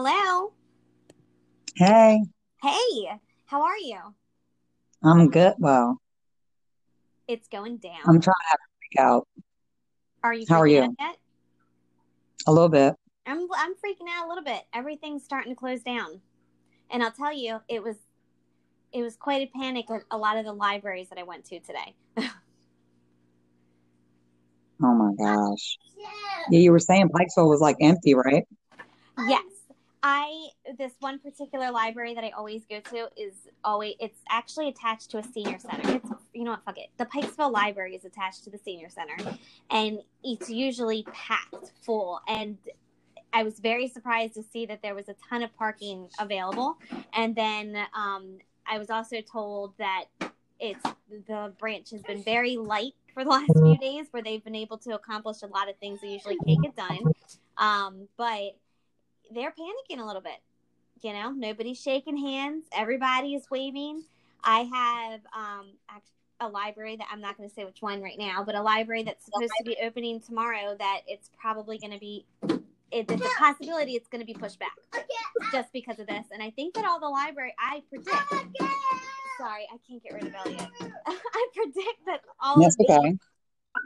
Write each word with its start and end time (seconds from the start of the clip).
Hello. 0.00 0.52
Hey, 1.74 2.22
Hey, 2.62 3.10
how 3.46 3.62
are 3.62 3.76
you? 3.78 3.98
I'm 5.02 5.28
good. 5.28 5.54
Well, 5.58 6.00
It's 7.26 7.48
going 7.48 7.78
down. 7.78 7.98
I'm 8.06 8.20
trying 8.20 8.34
to 8.52 8.58
freak 8.78 9.00
out 9.04 9.26
Are 10.22 10.32
you 10.32 10.46
How 10.48 10.60
are 10.60 10.68
you? 10.68 10.94
yet? 11.00 11.16
a 12.46 12.52
little 12.52 12.68
bit. 12.68 12.94
I'm 13.26 13.48
I'm 13.56 13.74
freaking 13.74 14.08
out 14.08 14.26
a 14.26 14.28
little 14.28 14.44
bit. 14.44 14.62
Everything's 14.72 15.24
starting 15.24 15.50
to 15.50 15.56
close 15.58 15.80
down. 15.82 16.20
And 16.92 17.02
I'll 17.02 17.10
tell 17.10 17.32
you, 17.36 17.58
it 17.68 17.82
was 17.82 17.96
it 18.92 19.02
was 19.02 19.16
quite 19.16 19.48
a 19.48 19.58
panic 19.58 19.90
at 19.90 20.02
a 20.12 20.16
lot 20.16 20.36
of 20.36 20.44
the 20.44 20.52
libraries 20.52 21.08
that 21.08 21.18
I 21.18 21.24
went 21.24 21.44
to 21.46 21.58
today. 21.58 21.96
Oh 24.80 24.94
my 24.94 25.12
gosh. 25.18 25.76
Yeah, 26.52 26.60
you 26.60 26.70
were 26.70 26.78
saying 26.78 27.08
Pikesville 27.08 27.48
was 27.48 27.60
like 27.60 27.74
empty, 27.80 28.14
right? 28.14 28.44
Yes. 29.26 29.42
I 30.02 30.48
this 30.78 30.92
one 31.00 31.18
particular 31.18 31.70
library 31.70 32.14
that 32.14 32.24
I 32.24 32.30
always 32.30 32.64
go 32.66 32.80
to 32.80 33.08
is 33.16 33.34
always 33.64 33.94
it's 34.00 34.20
actually 34.30 34.68
attached 34.68 35.10
to 35.10 35.18
a 35.18 35.22
senior 35.22 35.58
center. 35.58 35.96
It's 35.96 36.10
you 36.32 36.44
know 36.44 36.52
what, 36.52 36.64
fuck 36.64 36.78
it. 36.78 36.90
The 36.98 37.06
Pikesville 37.06 37.52
Library 37.52 37.96
is 37.96 38.04
attached 38.04 38.44
to 38.44 38.50
the 38.50 38.58
senior 38.58 38.88
center 38.88 39.16
and 39.70 39.98
it's 40.22 40.48
usually 40.48 41.04
packed 41.12 41.72
full 41.82 42.20
and 42.28 42.58
I 43.32 43.42
was 43.42 43.60
very 43.60 43.88
surprised 43.88 44.34
to 44.34 44.42
see 44.42 44.66
that 44.66 44.82
there 44.82 44.94
was 44.94 45.08
a 45.08 45.14
ton 45.28 45.42
of 45.42 45.54
parking 45.56 46.08
available. 46.18 46.78
And 47.12 47.34
then 47.34 47.76
um, 47.94 48.38
I 48.66 48.78
was 48.78 48.90
also 48.90 49.20
told 49.20 49.74
that 49.78 50.04
it's 50.60 50.82
the 51.28 51.52
branch 51.58 51.90
has 51.90 52.02
been 52.02 52.22
very 52.22 52.56
light 52.56 52.94
for 53.14 53.24
the 53.24 53.30
last 53.30 53.52
few 53.52 53.76
days, 53.78 54.06
where 54.10 54.22
they've 54.22 54.42
been 54.42 54.54
able 54.54 54.78
to 54.78 54.94
accomplish 54.94 55.42
a 55.42 55.46
lot 55.46 55.68
of 55.68 55.76
things 55.76 56.00
they 56.00 56.08
usually 56.08 56.38
can't 56.46 56.62
get 56.62 56.76
done. 56.76 57.12
Um, 57.56 58.08
but 58.16 58.56
they're 59.32 59.52
panicking 59.52 60.00
a 60.00 60.04
little 60.04 60.22
bit. 60.22 60.38
You 61.02 61.12
know, 61.12 61.30
nobody's 61.30 61.80
shaking 61.80 62.16
hands. 62.16 62.64
Everybody 62.72 63.34
is 63.34 63.44
waving. 63.50 64.02
I 64.42 64.60
have 64.60 65.20
um, 65.36 65.66
a 66.40 66.48
library 66.48 66.96
that 66.96 67.06
I'm 67.10 67.20
not 67.20 67.36
going 67.36 67.48
to 67.48 67.54
say 67.54 67.64
which 67.64 67.82
one 67.82 68.02
right 68.02 68.18
now, 68.18 68.42
but 68.44 68.54
a 68.54 68.62
library 68.62 69.02
that's 69.04 69.24
supposed 69.24 69.52
to 69.58 69.64
be 69.64 69.76
opening 69.82 70.20
tomorrow. 70.20 70.76
That 70.78 71.00
it's 71.06 71.30
probably 71.40 71.78
going 71.78 71.92
to 71.92 71.98
be. 71.98 72.24
It, 72.90 73.06
there's 73.06 73.20
a 73.20 73.38
possibility 73.38 73.96
it's 73.96 74.08
going 74.08 74.22
to 74.22 74.26
be 74.26 74.32
pushed 74.32 74.58
back 74.58 74.72
just 75.52 75.70
because 75.74 75.98
of 75.98 76.06
this. 76.06 76.24
And 76.32 76.42
I 76.42 76.50
think 76.50 76.74
that 76.74 76.86
all 76.86 76.98
the 76.98 77.08
library, 77.08 77.54
I 77.58 77.82
predict. 77.90 78.16
Sorry, 79.38 79.68
I 79.72 79.76
can't 79.86 80.02
get 80.02 80.14
rid 80.14 80.26
of 80.26 80.34
Elliot. 80.34 80.68
I 81.06 81.48
predict 81.54 82.06
that 82.06 82.22
all 82.40 82.60
That's 82.60 82.76
of 82.80 82.86
okay. 82.88 83.18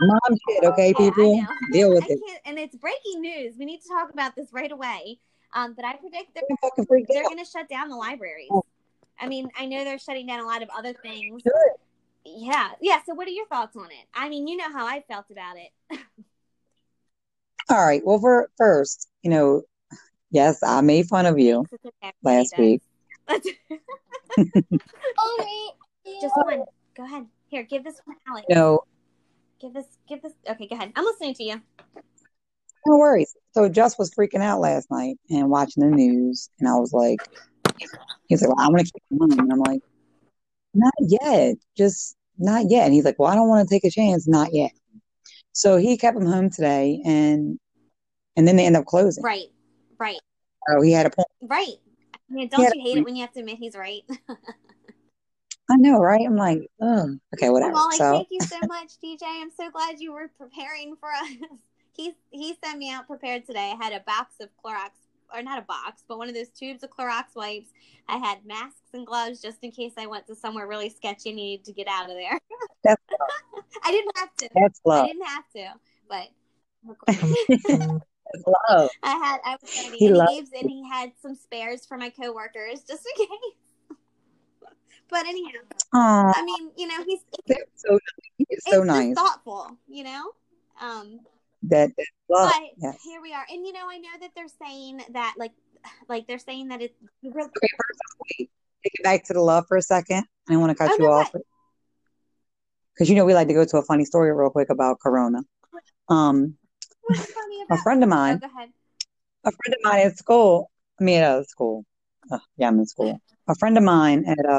Mom 0.01 0.19
shit, 0.49 0.65
okay, 0.65 0.95
people? 0.95 1.45
Deal 1.73 1.91
with 1.91 2.05
I 2.05 2.07
it. 2.11 2.21
can't, 2.27 2.41
and 2.47 2.59
it's 2.59 2.77
breaking 2.77 3.21
news. 3.21 3.55
We 3.59 3.65
need 3.65 3.81
to 3.83 3.89
talk 3.89 4.11
about 4.11 4.35
this 4.35 4.49
right 4.53 4.71
away. 4.73 5.19
Um, 5.55 5.75
but 5.75 5.85
I 5.85 5.97
predict 5.97 6.35
they're 6.35 6.43
I'm 6.51 6.87
they're 7.09 7.25
going 7.25 7.39
to 7.39 7.45
shut 7.45 7.69
down 7.69 7.89
the 7.89 7.97
libraries. 7.97 8.49
Oh. 8.51 8.65
I 9.21 9.29
mean, 9.29 9.49
I 9.59 9.67
know 9.67 9.85
they're 9.85 9.99
shutting 9.99 10.27
down 10.27 10.41
a 10.41 10.47
lot 10.47 10.63
of 10.63 10.69
other 10.77 10.95
things. 11.03 11.43
Good. 11.43 11.53
Yeah, 12.25 12.71
yeah. 12.81 13.01
So, 13.05 13.15
what 13.15 13.27
are 13.29 13.33
your 13.33 13.47
thoughts 13.47 13.77
on 13.77 13.87
it? 13.87 14.07
I 14.15 14.29
mean, 14.29 14.49
you 14.49 14.57
know 14.57 14.73
how 14.73 14.87
I 14.87 15.05
felt 15.09 15.27
about 15.31 15.57
it. 15.57 15.99
All 17.69 17.85
right. 17.85 18.03
Well, 18.05 18.19
for 18.19 18.51
first, 18.57 19.09
you 19.23 19.31
know, 19.31 19.63
yes, 20.31 20.63
I 20.63 20.81
made 20.81 21.07
fun 21.07 21.27
of 21.27 21.39
you 21.39 21.67
okay. 21.75 22.13
last 22.23 22.55
Everybody 22.55 22.81
week. 23.29 23.45
does. 24.39 24.81
Just 26.21 26.35
one. 26.37 26.65
Go 26.97 27.05
ahead. 27.05 27.27
Here, 27.49 27.63
give 27.65 27.85
this 27.85 28.01
one, 28.05 28.17
Alex. 28.27 28.47
You 28.49 28.55
know, 28.55 28.85
Give 29.63 29.73
this. 29.73 29.87
Give 30.09 30.21
this. 30.21 30.33
Okay, 30.51 30.67
go 30.67 30.75
ahead. 30.75 30.93
I'm 30.97 31.05
listening 31.05 31.35
to 31.35 31.45
you. 31.45 31.63
No 32.87 32.99
worries. 32.99 33.35
So 33.53 33.69
Just 33.69 33.99
was 33.99 34.11
freaking 34.11 34.43
out 34.43 34.61
last 34.61 34.91
night 34.91 35.17
and 35.31 35.51
watching 35.51 35.83
the 35.83 35.95
news, 35.95 36.49
and 36.59 36.69
I 36.69 36.75
was 36.77 36.93
like, 36.93 37.21
he's 38.29 38.43
like, 38.43 38.55
well, 38.55 38.67
I 38.67 38.69
want 38.69 38.87
to 38.87 38.93
keep 38.93 39.03
him 39.11 39.19
home. 39.19 39.39
And 39.39 39.53
I'm 39.53 39.59
like, 39.59 39.81
not 40.75 40.95
yet. 41.01 41.57
Just 41.77 42.17
not 42.39 42.71
yet. 42.71 42.87
And 42.87 42.95
he's 42.95 43.05
like, 43.05 43.19
well, 43.19 43.31
I 43.31 43.35
don't 43.35 43.49
want 43.49 43.69
to 43.69 43.75
take 43.75 43.85
a 43.85 43.91
chance. 43.91 44.27
Not 44.27 44.53
yet. 44.53 44.73
So 45.53 45.77
he 45.77 45.99
kept 45.99 46.17
him 46.17 46.27
home 46.27 46.51
today, 46.51 47.01
and 47.05 47.59
and 48.37 48.49
then 48.49 48.57
they 48.57 48.67
end 48.67 48.77
up 48.77 48.87
closing. 48.87 49.23
Right. 49.23 49.49
Right. 49.99 50.19
So 50.69 50.81
he 50.81 50.93
had 50.93 51.07
a 51.07 51.11
point. 51.11 51.29
Right. 51.43 51.77
I 52.15 52.35
mean, 52.35 52.49
don't 52.49 52.75
you 52.75 52.83
hate 52.83 52.99
it 52.99 53.05
when 53.05 53.15
you 53.15 53.23
have 53.23 53.33
to 53.33 53.41
admit 53.41 53.59
he's 53.59 53.77
right? 53.77 54.03
I 55.71 55.77
know, 55.77 55.99
right? 55.99 56.25
I'm 56.27 56.37
like, 56.37 56.61
oh, 56.81 57.17
okay, 57.35 57.49
whatever. 57.49 57.73
Well, 57.73 57.89
like, 57.89 57.99
So 57.99 58.13
thank 58.13 58.29
you 58.31 58.41
so 58.41 58.59
much, 58.67 58.93
DJ. 59.03 59.23
I'm 59.23 59.51
so 59.51 59.71
glad 59.71 60.01
you 60.01 60.13
were 60.13 60.31
preparing 60.39 60.97
for 60.97 61.11
us. 61.11 61.29
He 61.95 62.15
he 62.31 62.55
sent 62.65 62.79
me 62.79 62.91
out 62.91 63.07
prepared 63.07 63.47
today. 63.47 63.73
I 63.79 63.85
had 63.85 63.93
a 63.93 64.01
box 64.01 64.37
of 64.41 64.49
Clorox, 64.65 64.91
or 65.35 65.43
not 65.43 65.59
a 65.59 65.63
box, 65.63 66.03
but 66.09 66.19
one 66.19 66.29
of 66.29 66.35
those 66.35 66.49
tubes 66.49 66.83
of 66.83 66.91
Clorox 66.91 67.35
wipes. 67.35 67.71
I 68.09 68.17
had 68.17 68.45
masks 68.47 68.91
and 68.95 69.07
gloves 69.07 69.41
just 69.41 69.59
in 69.63 69.71
case 69.71 69.93
I 69.99 70.07
went 70.07 70.27
to 70.29 70.35
somewhere 70.35 70.67
really 70.67 70.89
sketchy 70.89 71.31
and 71.31 71.37
needed 71.37 71.65
to 71.67 71.73
get 71.73 71.87
out 71.89 72.11
of 72.11 72.17
there. 72.17 72.39
that's 72.85 73.03
I 73.85 73.91
didn't 73.91 74.17
have 74.17 74.35
to. 74.37 74.49
that's 74.55 74.81
love. 74.85 75.05
I 75.05 75.07
didn't 75.09 75.27
have 75.27 75.45
to, 75.57 75.73
but. 76.09 76.29
Love. 78.71 78.89
I 79.03 79.11
had 79.17 79.41
I 79.45 79.57
was 79.61 79.71
ready, 79.77 79.99
He 79.99 80.07
and 80.07 80.17
he 80.17 80.37
gave 80.41 80.49
and 80.59 80.71
he 80.71 80.89
had 80.89 81.13
some 81.21 81.35
spares 81.35 81.85
for 81.85 81.99
my 81.99 82.09
coworkers 82.09 82.81
just 82.89 83.07
in 83.07 83.27
case. 83.27 83.99
but 85.11 85.27
anyhow, 85.27 85.59
Oh, 85.95 86.33
I 86.35 86.43
mean, 86.43 86.71
you 86.79 86.87
know, 86.89 87.05
he's 87.07 87.21
that's 87.47 87.61
so 87.77 87.99
he's 88.39 88.63
so 88.67 88.83
nice. 88.83 89.15
thoughtful, 89.15 89.77
you 89.87 90.05
know. 90.05 90.31
Um, 90.81 91.21
That 91.65 91.91
love. 92.29 92.51
but 92.51 92.63
Yes. 92.79 92.99
here 93.05 93.21
we 93.23 93.33
are, 93.33 93.45
and 93.51 93.65
you 93.67 93.73
know, 93.73 93.89
I 93.89 93.99
know 93.99 94.09
that 94.21 94.31
they're 94.35 94.47
saying 94.67 95.01
that, 95.11 95.35
like, 95.39 95.53
like 96.09 96.27
they're 96.27 96.39
saying 96.39 96.69
that 96.69 96.83
it's 96.83 96.95
really. 97.23 97.47
Okay, 97.47 97.69
first, 97.77 98.01
wait. 98.39 98.51
Take 98.83 98.93
it 98.95 99.03
back 99.05 99.25
to 99.27 99.33
the 99.33 99.41
love 99.41 99.65
for 99.69 99.77
a 99.77 99.83
second. 99.83 100.25
I 100.49 100.53
don't 100.53 100.61
want 100.61 100.71
to 100.71 100.75
cut 100.77 100.91
Oh 100.91 100.97
you 100.99 101.05
no, 101.05 101.11
off 101.13 101.33
because 102.95 103.09
you 103.09 103.15
know 103.15 103.25
we 103.25 103.33
like 103.35 103.49
to 103.49 103.55
go 103.55 103.65
to 103.65 103.77
a 103.79 103.83
funny 103.85 104.05
story 104.05 104.33
real 104.33 104.51
quick 104.51 104.71
about 104.71 104.99
Corona. 105.01 105.41
Um, 106.09 106.57
funny 107.09 107.65
a 107.71 107.77
friend 107.79 108.03
of 108.03 108.09
Oh, 108.09 108.11
mine, 108.11 108.39
go 108.39 108.47
ahead. 108.47 108.71
a 109.45 109.51
friend 109.53 109.75
of 109.75 109.79
mine 109.85 110.07
at 110.07 110.19
school. 110.19 110.71
I 111.01 111.05
mean, 111.05 111.21
at 111.23 111.49
school. 111.49 111.85
Uh, 112.31 112.39
yeah, 112.57 112.69
I'm 112.69 112.79
in 112.79 112.87
school. 112.87 113.21
A 113.49 113.55
friend 113.55 113.79
of 113.79 113.85
mine 113.85 114.25
at 114.27 114.39
uh, 114.45 114.59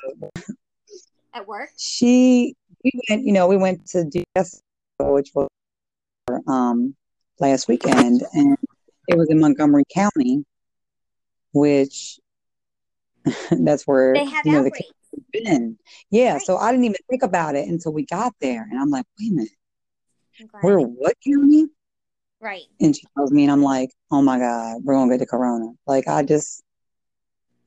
At 1.33 1.47
work. 1.47 1.69
she 1.77 2.55
we 2.83 2.91
went. 3.09 3.25
You 3.25 3.33
know, 3.33 3.47
we 3.47 3.57
went 3.57 3.85
to 3.87 4.05
DS, 4.05 4.61
which 4.99 5.31
was 5.35 5.47
um 6.47 6.95
last 7.39 7.67
weekend, 7.67 8.21
and 8.33 8.57
it 9.07 9.17
was 9.17 9.29
in 9.29 9.39
Montgomery 9.39 9.83
County, 9.93 10.45
which 11.53 12.19
that's 13.51 13.83
where 13.87 14.13
They 14.15 14.25
have 14.25 14.45
you 14.45 14.51
know 14.51 14.59
the 14.59 14.65
outbreaks, 14.69 14.93
kids 15.11 15.25
been. 15.31 15.77
Yeah, 16.09 16.33
right? 16.33 16.41
so 16.41 16.57
I 16.57 16.71
didn't 16.71 16.85
even 16.85 16.97
think 17.09 17.23
about 17.23 17.55
it 17.55 17.67
until 17.67 17.93
we 17.93 18.05
got 18.05 18.33
there, 18.41 18.67
and 18.69 18.79
I'm 18.79 18.89
like, 18.89 19.05
wait 19.19 19.31
a 19.31 19.35
minute, 19.35 19.51
we're 20.61 20.79
what 20.79 21.15
county? 21.25 21.67
Right. 22.41 22.63
And 22.81 22.95
she 22.95 23.03
tells 23.15 23.31
me, 23.31 23.43
and 23.43 23.51
I'm 23.51 23.63
like, 23.63 23.91
oh 24.11 24.21
my 24.21 24.37
God, 24.37 24.81
we're 24.83 24.95
gonna 24.95 25.11
get 25.11 25.19
the 25.19 25.25
corona. 25.25 25.67
Like 25.87 26.07
I 26.07 26.23
just, 26.23 26.61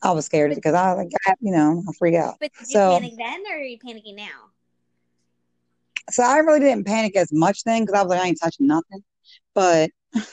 I 0.03 0.11
was 0.11 0.27
scared 0.27 0.55
because 0.55 0.75
I 0.75 0.93
like, 0.93 1.09
I, 1.27 1.35
you 1.41 1.53
know, 1.53 1.83
I 1.89 1.93
freak 1.99 2.15
out. 2.15 2.35
but 2.41 2.53
did 2.59 2.71
you 2.71 2.77
So, 2.77 2.91
panic 2.91 3.15
then, 3.17 3.43
or 3.51 3.57
are 3.57 3.63
you 3.63 3.79
panicking 3.79 4.17
now? 4.17 4.51
So 6.11 6.23
I 6.23 6.39
really 6.39 6.61
didn't 6.61 6.87
panic 6.87 7.17
as 7.17 7.33
much 7.33 7.65
then 7.65 7.83
because 7.85 7.99
I 7.99 8.03
was 8.03 8.11
like, 8.11 8.21
I 8.21 8.29
ain't 8.29 8.41
touching 8.43 8.67
nothing, 8.67 9.03
but 9.55 9.91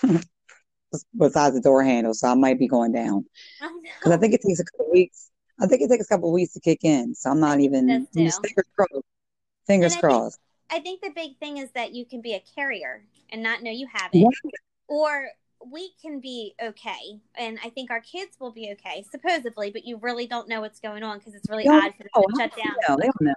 besides 1.18 1.56
the 1.56 1.62
door 1.62 1.84
handle, 1.84 2.14
so 2.14 2.28
I 2.28 2.36
might 2.36 2.60
be 2.60 2.68
going 2.68 2.92
down 2.92 3.26
because 4.00 4.14
I 4.14 4.18
no, 4.18 4.20
think 4.20 4.34
it 4.34 4.42
takes 4.46 4.60
a 4.60 4.66
couple 4.66 4.92
weeks. 4.92 5.32
I 5.62 5.68
think 5.68 5.82
it 5.82 5.90
takes 5.90 6.06
a 6.06 6.10
couple 6.10 6.32
weeks 6.32 6.54
to 6.54 6.60
kick 6.60 6.80
in, 6.84 7.16
so 7.16 7.32
I'm 7.32 7.40
not 7.40 7.60
even. 7.60 7.88
does 7.88 8.08
I'm 8.16 8.26
just 8.26 8.42
too. 8.42 8.48
fingers 8.48 8.66
crossed. 8.76 9.06
Fingers 9.68 9.94
I 9.94 10.02
think 10.02 10.02
crossed. 10.02 10.40
I 10.70 10.80
think 10.80 11.02
the 11.02 11.12
big 11.12 11.38
thing 11.40 11.58
is 11.58 11.72
that 11.72 11.94
you 11.94 12.06
can 12.06 12.22
be 12.22 12.34
a 12.34 12.44
carrier 12.56 13.04
and 13.32 13.44
not 13.44 13.64
know 13.64 13.72
you 13.72 13.88
have 13.94 14.14
Yeah. 14.14 14.28
it, 14.28 14.60
or 14.88 15.30
we 15.72 15.92
can 16.02 16.20
be 16.20 16.56
okay, 16.62 17.22
and 17.36 17.58
I 17.64 17.70
think 17.70 17.90
our 17.92 18.02
kids 18.02 18.38
will 18.40 18.52
be 18.52 18.72
okay, 18.74 19.06
supposedly, 19.12 19.72
but 19.72 19.86
you 19.86 19.98
really 19.98 20.28
don't 20.28 20.50
know 20.50 20.62
what's 20.62 20.80
going 20.80 21.04
on 21.04 21.20
because 21.20 21.36
it's 21.36 21.50
really 21.50 21.68
odd 21.68 21.94
for 21.96 22.04
them 22.04 22.12
to 22.16 22.36
shut 22.38 22.56
down 22.56 22.76
know? 22.88 22.98
They 22.98 23.06
don't 23.06 23.22
know. 23.22 23.34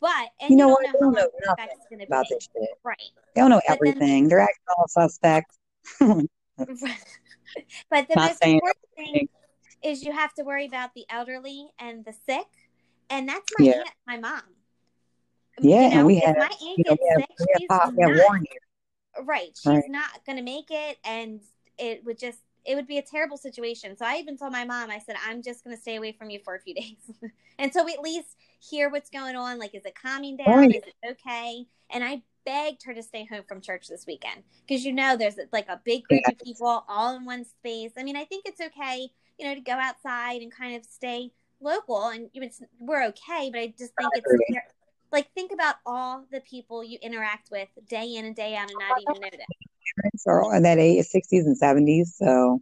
But 0.00 0.30
and 0.40 0.50
You 0.50 0.50
you 0.50 0.56
know 0.56 0.68
don't 0.68 0.72
what? 0.72 0.86
know 0.86 0.92
They 0.92 0.98
don't 1.00 1.12
know 1.14 1.28
nothing 1.46 1.64
effect's 1.64 1.86
going 1.88 2.00
to 2.00 2.06
about 2.06 2.26
be, 2.28 2.34
this 2.34 2.48
shit. 2.54 2.68
right? 2.84 2.96
They 3.34 3.40
don't 3.40 3.48
know 3.50 3.60
But 3.66 3.78
then, 3.80 3.94
everything. 3.94 4.28
They're 4.28 4.40
acting 4.40 4.64
all 4.76 4.86
suspect. 4.88 5.56
but 6.00 6.26
the 8.08 8.16
most 8.16 8.44
important 8.44 8.76
thing 8.96 9.28
is 9.82 10.04
you 10.04 10.12
have 10.12 10.32
to 10.34 10.44
worry 10.44 10.66
about 10.66 10.94
the 10.94 11.04
elderly 11.10 11.70
and 11.78 12.04
the 12.04 12.12
sick, 12.12 12.46
and 13.10 13.28
that's 13.28 13.50
my 13.58 13.66
Yeah. 13.66 13.78
aunt, 13.78 13.90
my 14.06 14.18
mom. 14.18 14.42
Yeah, 15.60 15.82
You 15.82 15.88
and 15.88 15.94
know, 15.98 16.06
we 16.06 16.16
if 16.16 16.24
have, 16.24 16.36
my 16.36 16.44
aunt 16.44 16.60
you 16.60 16.84
know, 16.86 16.96
gets 16.96 17.02
we 17.02 17.08
sick, 17.16 17.28
have 17.52 17.60
she's 17.60 17.68
Pop, 17.68 17.92
not 17.96 18.12
right. 19.24 19.56
She's 19.56 19.66
right? 19.66 19.84
not 19.88 20.24
going 20.24 20.38
to 20.38 20.44
make 20.44 20.70
it, 20.70 20.98
and 21.04 21.40
it 21.78 22.04
would 22.04 22.18
just 22.18 22.38
it 22.64 22.74
would 22.74 22.86
be 22.86 22.98
a 22.98 23.02
terrible 23.02 23.36
situation. 23.36 23.96
So 23.96 24.04
I 24.04 24.16
even 24.16 24.36
told 24.36 24.52
my 24.52 24.64
mom, 24.64 24.90
I 24.90 24.98
said, 24.98 25.16
I'm 25.26 25.42
just 25.42 25.64
going 25.64 25.74
to 25.76 25.80
stay 25.80 25.96
away 25.96 26.12
from 26.12 26.30
you 26.30 26.40
for 26.44 26.54
a 26.54 26.60
few 26.60 26.74
days 26.82 26.96
until 27.58 27.84
we 27.84 27.94
at 27.94 28.00
least 28.00 28.36
hear 28.60 28.90
what's 28.90 29.10
going 29.10 29.36
on. 29.36 29.58
Like, 29.58 29.74
is 29.74 29.84
it 29.84 29.94
calming 30.00 30.36
down? 30.36 30.58
Right. 30.58 30.76
Is 30.76 30.82
it 30.84 31.10
okay? 31.12 31.64
And 31.90 32.04
I 32.04 32.22
begged 32.44 32.82
her 32.84 32.94
to 32.94 33.02
stay 33.02 33.24
home 33.30 33.44
from 33.46 33.60
church 33.60 33.88
this 33.88 34.06
weekend 34.06 34.42
because 34.66 34.84
you 34.84 34.92
know 34.92 35.16
there's 35.16 35.36
like 35.52 35.68
a 35.68 35.80
big 35.84 36.04
group 36.04 36.22
Yes. 36.24 36.32
of 36.32 36.38
people 36.44 36.84
all 36.88 37.16
in 37.16 37.24
one 37.24 37.44
space. 37.44 37.92
I 37.96 38.02
mean, 38.02 38.16
I 38.16 38.24
think 38.24 38.44
it's 38.46 38.60
okay, 38.60 39.08
you 39.38 39.46
know, 39.46 39.54
to 39.54 39.60
go 39.60 39.72
outside 39.72 40.42
and 40.42 40.52
kind 40.52 40.76
of 40.76 40.84
stay 40.84 41.32
local, 41.60 42.08
and 42.08 42.28
we're 42.80 43.04
okay. 43.06 43.50
But 43.52 43.60
I 43.60 43.74
just 43.78 43.94
think 43.96 44.10
it's 44.14 44.58
like 45.12 45.32
think 45.34 45.52
about 45.52 45.76
all 45.86 46.24
the 46.32 46.40
people 46.40 46.82
you 46.82 46.98
interact 47.02 47.50
with 47.50 47.68
day 47.88 48.14
in 48.14 48.24
and 48.24 48.34
day 48.34 48.56
out 48.56 48.70
and 48.70 48.78
not 48.78 49.00
even 49.00 49.20
know 49.20 49.30
them. 49.30 49.46
Parents 50.00 50.24
are 50.26 50.42
all 50.42 50.52
in 50.52 50.62
that 50.64 50.78
age, 50.78 51.04
60s 51.14 51.44
and 51.44 51.58
70s. 51.60 52.06
So, 52.16 52.60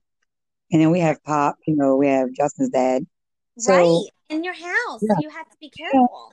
and 0.73 0.81
then 0.81 0.91
we 0.91 1.01
have 1.01 1.23
Pop, 1.25 1.57
you 1.67 1.77
know, 1.77 1.97
we 1.97 2.09
have 2.09 2.33
Justin's 2.33 2.71
dad. 2.71 3.07
So 3.59 3.73
right 3.75 4.05
in 4.29 4.45
your 4.45 4.55
house, 4.55 5.03
Yeah. 5.03 5.15
you 5.19 5.31
have 5.31 5.49
to 5.51 5.57
be 5.61 5.71
careful. 5.71 6.33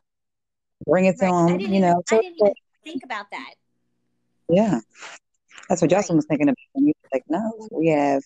bring 0.85 1.05
it 1.05 1.17
to 1.19 1.25
Right. 1.25 1.49
Him, 1.51 1.73
you 1.73 1.79
know. 1.81 2.01
I 2.11 2.19
didn't 2.21 2.35
even 2.39 2.53
think 2.83 3.03
about 3.03 3.31
that. 3.31 3.53
yeah, 4.49 4.79
that's 5.67 5.81
what 5.81 5.89
Justin 5.89 6.15
Right. 6.15 6.17
was 6.17 6.25
thinking 6.27 6.47
about. 6.49 6.55
And 6.75 6.85
he 6.85 6.93
was 7.03 7.09
like, 7.11 7.23
no, 7.27 7.67
we 7.71 7.89
have, 7.89 8.21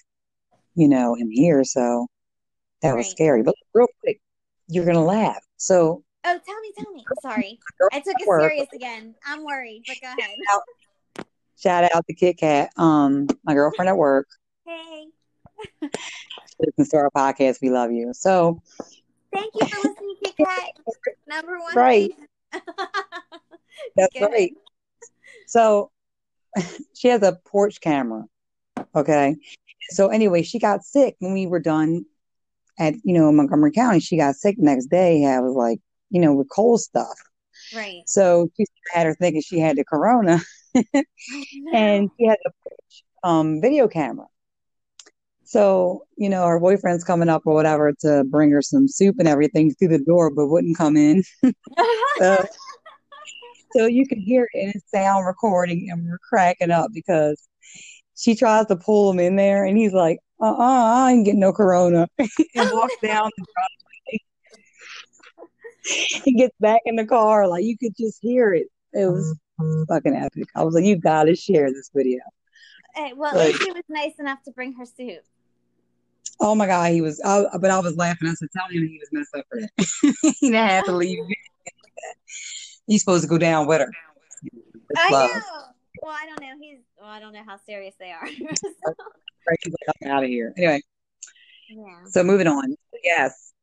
you 0.75 0.87
know, 0.87 1.15
him 1.15 1.29
here. 1.31 1.63
So 1.63 2.07
that 2.81 2.95
was 2.95 3.09
scary. 3.09 3.41
But 3.43 3.55
real 3.73 3.87
quick, 4.01 4.19
you're 4.67 4.85
going 4.85 4.97
to 4.97 5.01
laugh. 5.01 5.41
So, 5.57 6.03
Oh, 6.23 6.39
tell 6.45 6.59
me, 6.59 6.71
tell 6.77 6.91
me. 6.93 7.03
Sorry. 7.21 7.59
I 7.91 7.99
took 7.99 8.15
it 8.19 8.27
serious 8.27 8.67
again. 8.75 9.15
I'm 9.25 9.43
worried, 9.43 9.83
but 9.87 9.97
go 10.01 10.07
ahead. 10.07 10.37
Out, 11.65 11.83
shout 11.83 11.95
out 11.95 12.05
to 12.07 12.13
Kit 12.13 12.37
Kat, 12.37 12.69
um, 12.77 13.27
my 13.43 13.53
girlfriend 13.53 13.89
at 13.89 13.97
work. 13.97 14.27
Hey, 14.65 15.07
Listens 16.59 16.89
to 16.89 16.97
our 16.97 17.09
podcast. 17.15 17.61
We 17.61 17.69
love 17.69 17.91
you. 17.91 18.13
So, 18.13 18.61
thank 19.33 19.51
you 19.59 19.67
for 19.67 19.87
listening, 19.87 20.15
Kit 20.23 20.35
Kat. 20.37 20.71
Number 21.27 21.59
one. 21.59 21.75
Right. 21.75 22.11
That's 23.95 24.13
Go 24.13 24.25
ahead. 24.25 24.31
right. 24.31 24.53
So 25.47 25.91
she 26.93 27.07
has 27.07 27.23
a 27.23 27.39
porch 27.45 27.81
camera. 27.81 28.23
Okay. 28.95 29.35
So 29.89 30.07
anyway, 30.09 30.43
she 30.43 30.59
got 30.59 30.83
sick 30.83 31.15
when 31.19 31.33
we 31.33 31.47
were 31.47 31.59
done 31.59 32.05
at, 32.79 32.93
you 33.03 33.13
know, 33.13 33.31
Montgomery 33.31 33.71
County. 33.71 33.99
She 33.99 34.17
got 34.17 34.35
sick 34.35 34.55
the 34.57 34.63
next 34.63 34.87
day. 34.87 35.25
I 35.25 35.39
was 35.39 35.55
like, 35.55 35.79
you 36.09 36.21
know, 36.21 36.33
with 36.33 36.49
cold 36.49 36.81
stuff. 36.81 37.17
Right. 37.75 38.03
So 38.05 38.49
she 38.57 38.65
had 38.93 39.07
her 39.07 39.15
thinking 39.15 39.41
she 39.41 39.59
had 39.59 39.77
the 39.77 39.83
corona 39.83 40.39
and 41.73 42.03
no. 42.03 42.11
she 42.17 42.25
had 42.27 42.37
a 42.45 43.27
um, 43.27 43.61
video 43.61 43.87
camera. 43.87 44.27
So, 45.43 46.05
you 46.15 46.29
know, 46.29 46.45
her 46.45 46.59
boyfriend's 46.59 47.03
coming 47.03 47.27
up 47.27 47.41
or 47.45 47.53
whatever 47.53 47.93
to 48.01 48.23
bring 48.23 48.51
her 48.51 48.61
some 48.61 48.87
soup 48.87 49.17
and 49.19 49.27
everything 49.27 49.73
through 49.73 49.89
the 49.89 49.99
door, 49.99 50.29
but 50.33 50.47
wouldn't 50.47 50.77
come 50.77 50.95
in. 50.97 51.23
So, 52.19 52.45
so 53.71 53.85
you 53.87 54.07
can 54.07 54.19
hear 54.19 54.47
it 54.53 54.59
in 54.59 54.71
his 54.71 54.83
sound 54.93 55.25
recording, 55.25 55.89
and 55.89 56.05
we're 56.05 56.19
cracking 56.19 56.69
up 56.69 56.91
because 56.93 57.47
she 58.15 58.35
tries 58.35 58.67
to 58.67 58.75
pull 58.75 59.11
him 59.11 59.19
in 59.19 59.35
there, 59.37 59.65
and 59.65 59.75
he's 59.75 59.93
like, 59.93 60.19
"Uh, 60.39 60.53
uh 60.53 61.05
I 61.05 61.11
ain't 61.13 61.25
getting 61.25 61.39
no 61.39 61.51
corona," 61.51 62.07
and 62.19 62.29
Oh, 62.57 62.75
walks 62.75 62.95
down 63.01 63.31
the 63.37 63.45
driveway. 63.55 64.19
he 66.23 66.33
gets 66.33 66.55
back 66.59 66.81
in 66.85 66.95
the 66.95 67.05
car, 67.05 67.47
like 67.47 67.63
you 67.63 67.77
could 67.77 67.95
just 67.97 68.19
hear 68.21 68.53
it. 68.53 68.67
It 68.93 69.07
was 69.07 69.35
fucking 69.87 70.15
epic. 70.15 70.47
I 70.55 70.63
was 70.63 70.73
like, 70.75 70.85
"You 70.85 70.95
gotta 70.97 71.35
share 71.35 71.71
this 71.71 71.89
video." 71.93 72.19
Hey, 72.95 73.13
well, 73.15 73.35
Like, 73.35 73.55
he 73.55 73.71
was 73.71 73.83
nice 73.89 74.13
enough 74.19 74.43
to 74.43 74.51
bring 74.51 74.73
her 74.73 74.85
soup. 74.85 75.23
oh 76.39 76.55
my 76.55 76.65
god, 76.67 76.91
he 76.91 77.01
was. 77.01 77.21
I, 77.23 77.45
but 77.59 77.69
I 77.71 77.79
was 77.79 77.95
laughing. 77.95 78.27
I 78.27 78.33
said, 78.33 78.49
"Tell 78.55 78.67
him 78.67 78.87
he 78.87 78.99
was 78.99 79.09
messed 79.11 79.35
up 79.35 79.45
for 79.49 79.61
that. 79.61 79.71
he 80.39 80.49
didn't 80.51 80.67
have 80.69 80.85
to 80.85 80.95
leave." 80.95 81.19
He's 82.87 83.01
supposed 83.01 83.23
to 83.23 83.29
go 83.29 83.37
down 83.37 83.67
with 83.67 83.79
her. 83.81 83.91
It's 84.43 84.99
I 84.99 85.09
love. 85.11 85.29
know. 85.29 85.41
Well, 86.01 86.11
I 86.19 86.25
don't 86.25 86.41
know. 86.41 86.55
He's. 86.59 86.79
Well, 86.99 87.09
I 87.09 87.19
don't 87.19 87.33
know 87.33 87.43
how 87.45 87.57
serious 87.65 87.95
they 87.99 88.11
are. 88.11 88.27
So, 88.27 88.33
Right, 89.47 89.57
she's 89.63 89.73
like, 89.87 89.95
I'm 90.03 90.11
out 90.11 90.23
of 90.23 90.29
here. 90.29 90.53
Anyway, 90.57 90.81
yeah. 91.69 92.03
so 92.07 92.23
moving 92.23 92.47
on. 92.47 92.75
Yes, 93.03 93.53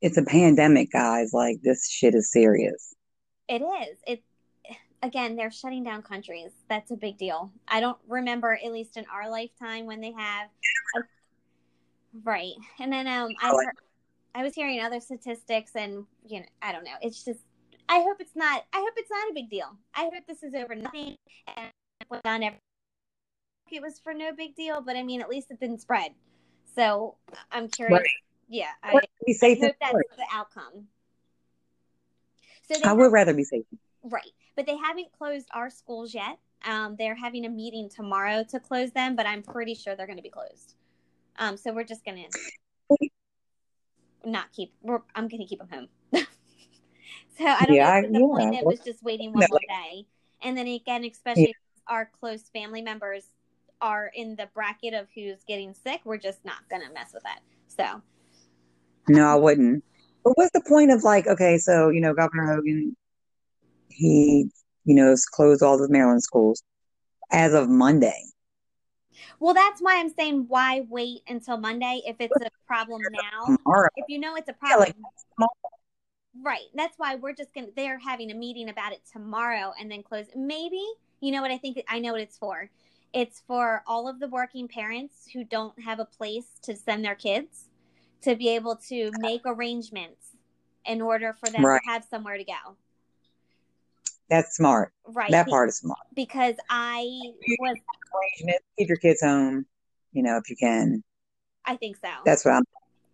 it's 0.00 0.16
a 0.16 0.22
pandemic, 0.24 0.92
guys. 0.92 1.30
Like 1.32 1.56
this 1.62 1.88
shit 1.90 2.14
is 2.14 2.30
serious. 2.30 2.94
It 3.48 3.62
is. 3.62 3.98
It 4.06 4.22
again, 5.04 5.36
they're 5.36 5.50
shutting 5.50 5.84
down 5.84 6.02
countries. 6.02 6.50
That's 6.68 6.90
a 6.90 6.96
big 6.96 7.18
deal. 7.18 7.52
I 7.68 7.80
don't 7.80 7.98
remember, 8.08 8.54
at 8.54 8.72
least 8.72 8.96
in 8.96 9.04
our 9.12 9.30
lifetime, 9.30 9.86
when 9.86 10.00
they 10.00 10.12
have. 10.12 10.48
A, 10.96 11.00
right, 12.24 12.54
and 12.80 12.92
then 12.92 13.06
um, 13.06 13.30
I 13.40 13.50
heard, 13.50 13.76
I 14.34 14.42
was 14.42 14.54
hearing 14.54 14.80
other 14.80 15.00
statistics, 15.00 15.72
and 15.76 16.06
you 16.26 16.40
know, 16.40 16.46
I 16.62 16.72
don't 16.72 16.84
know. 16.84 16.96
It's 17.02 17.24
just. 17.24 17.40
I 17.86 18.00
hope 18.00 18.16
it's 18.18 18.34
not. 18.34 18.64
I 18.72 18.78
hope 18.78 18.94
it's 18.96 19.10
not 19.10 19.30
a 19.30 19.34
big 19.34 19.50
deal. 19.50 19.76
I 19.94 20.04
hope 20.12 20.26
this 20.26 20.42
is 20.42 20.54
over 20.54 20.74
nothing 20.74 21.16
and 21.54 21.70
went 22.10 22.24
down 22.24 22.42
every. 22.42 22.58
It 23.70 23.82
was 23.82 23.98
for 23.98 24.14
no 24.14 24.32
big 24.32 24.56
deal, 24.56 24.80
but 24.80 24.96
I 24.96 25.02
mean, 25.02 25.20
at 25.20 25.28
least 25.28 25.50
it 25.50 25.60
didn't 25.60 25.80
spread. 25.82 26.12
So 26.74 27.16
I'm 27.52 27.68
curious. 27.68 27.98
right. 27.98 28.10
Yeah, 28.48 28.70
I, 28.82 29.00
I 29.28 29.32
safe 29.32 29.60
than 29.60 29.68
hope 29.68 29.76
that's 29.80 30.16
the 30.16 30.26
outcome. 30.32 30.86
So 32.70 32.76
I 32.82 32.88
have 32.88 32.96
would 32.96 33.12
rather 33.12 33.34
be 33.34 33.44
safe. 33.44 33.64
Right. 34.04 34.30
But 34.54 34.66
they 34.66 34.76
haven't 34.76 35.10
closed 35.12 35.48
our 35.52 35.70
schools 35.70 36.14
yet. 36.14 36.38
Um, 36.66 36.96
they're 36.98 37.14
having 37.14 37.46
a 37.46 37.48
meeting 37.48 37.88
tomorrow 37.88 38.44
to 38.50 38.60
close 38.60 38.92
them, 38.92 39.16
but 39.16 39.26
I'm 39.26 39.42
pretty 39.42 39.74
sure 39.74 39.96
they're 39.96 40.06
going 40.06 40.18
to 40.18 40.22
be 40.22 40.30
closed. 40.30 40.74
Um, 41.38 41.56
so 41.56 41.72
we're 41.72 41.84
just 41.84 42.04
going 42.04 42.24
to 42.24 42.28
not 44.28 44.52
keep, 44.52 44.72
we're, 44.82 45.00
I'm 45.14 45.28
going 45.28 45.40
to 45.40 45.46
keep 45.46 45.58
them 45.58 45.68
home. 45.70 45.88
so 47.38 47.44
I 47.44 47.66
don't 47.66 47.76
Yeah, 47.76 48.00
know 48.00 48.08
the 48.08 48.20
yeah. 48.20 48.22
point 48.50 48.62
Well, 48.62 48.64
was 48.64 48.80
just 48.80 49.02
waiting 49.02 49.32
no, 49.32 49.40
one 49.40 49.48
more 49.50 49.60
like, 49.68 49.68
day. 49.68 50.06
And 50.42 50.56
then 50.56 50.66
again, 50.66 51.04
especially 51.04 51.50
if 51.50 51.56
our 51.86 52.10
close 52.18 52.48
family 52.50 52.82
members 52.82 53.24
are 53.80 54.10
in 54.14 54.36
the 54.36 54.48
bracket 54.54 54.94
of 54.94 55.08
who's 55.14 55.42
getting 55.46 55.74
sick, 55.74 56.00
we're 56.04 56.18
just 56.18 56.44
not 56.44 56.68
going 56.70 56.82
to 56.86 56.92
mess 56.92 57.12
with 57.12 57.22
that. 57.24 57.40
So, 57.68 58.02
No, 59.08 59.26
I 59.26 59.34
wouldn't. 59.34 59.84
But 60.22 60.32
what's 60.36 60.50
the 60.54 60.62
point 60.66 60.90
of 60.90 61.04
like, 61.04 61.26
okay, 61.26 61.58
so, 61.58 61.90
you 61.90 62.00
know, 62.00 62.14
Governor 62.14 62.54
Hogan, 62.54 62.96
he, 63.88 64.48
you 64.84 64.94
know, 64.94 65.08
has 65.10 65.24
closed 65.26 65.62
all 65.62 65.78
the 65.78 65.88
Maryland 65.88 66.22
schools 66.22 66.62
as 67.30 67.54
of 67.54 67.68
Monday. 67.68 68.22
well, 69.40 69.54
that's 69.54 69.80
why 69.80 69.98
I'm 69.98 70.10
saying 70.10 70.46
why 70.48 70.86
wait 70.88 71.22
until 71.28 71.56
Monday 71.56 72.02
if 72.06 72.16
it's 72.18 72.34
a 72.40 72.48
problem 72.66 73.02
now. 73.12 73.56
Tomorrow. 73.56 73.88
If 73.96 74.06
you 74.08 74.18
know 74.18 74.36
it's 74.36 74.48
a 74.48 74.54
Yeah, 74.68 74.76
like 74.76 74.94
problem. 75.38 75.58
Right. 76.42 76.66
That's 76.74 76.98
why 76.98 77.14
we're 77.14 77.34
just 77.34 77.54
gonna. 77.54 77.68
They're 77.76 77.98
having 77.98 78.30
a 78.32 78.34
meeting 78.34 78.68
about 78.68 78.92
it 78.92 79.02
tomorrow, 79.10 79.72
and 79.78 79.90
then 79.90 80.02
close. 80.02 80.26
Maybe 80.34 80.84
you 81.20 81.30
know 81.30 81.40
what 81.42 81.52
I 81.52 81.58
think. 81.58 81.82
I 81.88 82.00
know 82.00 82.12
what 82.12 82.20
it's 82.20 82.36
for. 82.36 82.70
It's 83.12 83.40
for 83.46 83.84
all 83.86 84.08
of 84.08 84.18
the 84.18 84.26
working 84.26 84.66
parents 84.66 85.28
who 85.32 85.44
don't 85.44 85.80
have 85.80 86.00
a 86.00 86.04
place 86.04 86.46
to 86.62 86.74
send 86.74 87.04
their 87.04 87.14
kids 87.14 87.68
to 88.22 88.34
be 88.34 88.48
able 88.48 88.74
to 88.88 89.12
make 89.20 89.42
arrangements 89.46 90.30
in 90.84 91.00
order 91.00 91.36
for 91.38 91.48
them 91.50 91.62
Right. 91.62 91.80
to 91.84 91.90
have 91.90 92.04
somewhere 92.04 92.36
to 92.36 92.44
go. 92.44 92.76
That's 94.30 94.56
smart. 94.56 94.92
Right. 95.06 95.30
That 95.30 95.48
part 95.48 95.68
is 95.68 95.76
smart. 95.78 95.98
because 96.14 96.54
I 96.70 97.04
was. 97.60 97.76
Keep 98.78 98.88
your 98.88 98.96
kids 98.96 99.20
home, 99.22 99.66
you 100.12 100.22
know, 100.22 100.36
if 100.36 100.48
you 100.48 100.56
can. 100.56 101.02
I 101.66 101.76
think 101.76 101.96
so. 101.96 102.08
That's 102.24 102.44
what 102.44 102.54
I'm, 102.54 102.62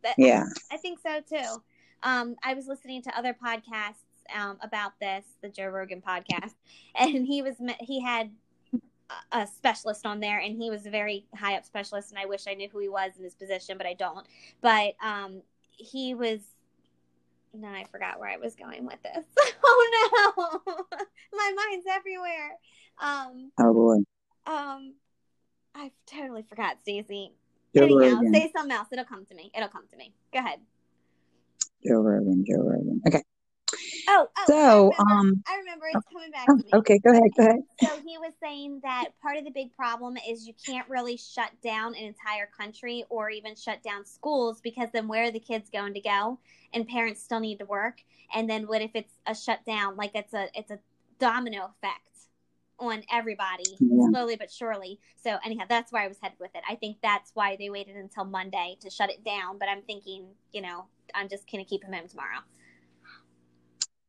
That- 0.03 0.15
yeah. 0.19 0.45
I 0.73 0.77
think 0.77 0.99
so 1.03 1.21
too. 1.21 1.63
Um, 2.03 2.37
I 2.45 2.55
was 2.55 2.67
listening 2.67 3.03
to 3.03 3.19
other 3.19 3.35
podcasts 3.35 4.05
um, 4.35 4.57
about 4.63 4.93
this, 5.01 5.25
the 5.43 5.49
Joe 5.49 5.67
Rogan 5.69 6.01
podcast, 6.01 6.55
and 6.95 7.27
he 7.27 7.43
was 7.43 7.57
he 7.81 8.01
had 8.01 8.31
a- 9.33 9.39
a 9.41 9.47
specialist 9.47 10.07
on 10.07 10.21
there, 10.21 10.39
and 10.39 10.57
he 10.57 10.71
was 10.71 10.87
a 10.87 10.91
very 10.91 11.27
high 11.35 11.57
up 11.57 11.65
specialist, 11.65 12.11
and 12.11 12.19
I 12.19 12.27
wish 12.27 12.45
I 12.49 12.55
knew 12.55 12.69
who 12.69 12.79
he 12.79 12.89
was 12.89 13.13
in 13.19 13.25
his 13.25 13.35
position, 13.35 13.77
but 13.77 13.87
I 13.87 13.95
don't. 13.95 14.27
But 14.61 14.95
um, 15.05 15.43
he 15.71 16.15
was. 16.15 16.41
No, 17.53 17.69
I 17.69 17.85
forgot 17.91 18.19
where 18.21 18.29
I 18.31 18.37
was 18.37 18.55
going 18.55 18.87
with 18.87 19.03
this. 19.03 19.25
Oh 19.63 20.35
no, 20.37 20.75
my 21.33 21.53
mind's 21.55 21.87
everywhere. 21.89 22.53
Um, 23.01 23.53
Oh 23.59 23.73
boy. 23.75 23.97
um, 24.53 24.95
I 25.75 25.93
totally 26.07 26.43
forgot, 26.49 26.79
Stacey. 26.83 27.33
Joe 27.77 27.83
Anyhow, 27.85 28.17
Rogan. 28.17 28.33
say 28.35 28.51
something 28.57 28.75
else. 28.77 28.89
It'll 28.91 29.05
come 29.05 29.27
to 29.27 29.35
me. 29.35 29.51
It'll 29.55 29.69
come 29.69 29.87
to 29.91 29.97
me. 29.97 30.13
Go 30.33 30.39
ahead. 30.41 30.61
Joe 31.87 32.01
Rogan. 32.01 32.45
Joe 32.49 32.63
Rogan. 32.63 33.01
Okay. 33.07 33.23
Oh, 34.13 34.29
oh, 34.37 34.45
So, 34.47 34.55
I 34.57 35.03
remember. 35.03 35.13
um, 35.13 35.45
I 35.47 35.57
remember. 35.59 35.87
It's 35.93 36.07
coming 36.13 36.31
back 36.33 36.49
oh, 36.49 36.57
to 36.59 36.65
me. 36.65 36.71
okay, 36.75 36.99
go 36.99 37.11
ahead, 37.13 37.31
go 37.37 37.43
ahead. 37.45 37.61
So 37.83 37.89
he 38.05 38.19
was 38.19 38.33
saying 38.43 38.81
that 38.83 39.07
part 39.23 39.37
of 39.37 39.45
the 39.45 39.51
big 39.51 39.75
problem 39.77 40.17
is 40.29 40.47
you 40.47 40.55
can't 40.67 40.89
really 40.89 41.17
shut 41.17 41.51
down 41.63 41.95
an 41.95 42.03
entire 42.05 42.49
country 42.59 43.05
or 43.09 43.31
even 43.31 43.55
shut 43.55 43.83
down 43.83 44.05
schools 44.05 44.61
because 44.61 44.89
then 44.93 45.07
where 45.09 45.25
are 45.25 45.31
the 45.31 45.41
kids 45.41 45.71
going 45.71 45.95
to 45.95 46.01
go? 46.01 46.39
And 46.75 46.87
parents 46.89 47.23
still 47.23 47.41
need 47.41 47.59
to 47.61 47.65
work. 47.67 48.03
And 48.35 48.51
then 48.51 48.67
what 48.67 48.83
if 48.83 48.91
it's 48.95 49.15
a 49.27 49.35
shutdown? 49.35 49.97
Like 49.97 50.13
it's 50.15 50.35
a 50.35 50.49
it's 50.55 50.71
a 50.71 50.79
domino 51.19 51.71
effect 51.77 52.03
on 52.79 53.03
everybody 53.13 53.77
Yeah. 53.79 54.09
slowly 54.11 54.37
but 54.37 54.51
surely. 54.51 54.99
So 55.23 55.37
anyhow, 55.45 55.65
that's 55.69 55.93
where 55.93 56.03
I 56.03 56.09
was 56.09 56.19
headed 56.21 56.39
with 56.41 56.51
it. 56.55 56.63
I 56.69 56.75
think 56.77 56.97
that's 57.03 57.31
why 57.35 57.57
they 57.57 57.71
waited 57.71 57.97
until 57.97 58.25
Monday 58.25 58.77
to 58.81 58.91
shut 58.91 59.11
it 59.11 59.25
down. 59.25 59.59
But 59.59 59.69
I'm 59.69 59.83
thinking, 59.83 60.27
you 60.53 60.63
know, 60.63 60.87
I'm 61.15 61.29
just 61.29 61.51
gonna 61.51 61.65
keep 61.65 61.85
him 61.85 61.93
home 61.93 62.09
tomorrow. 62.09 62.41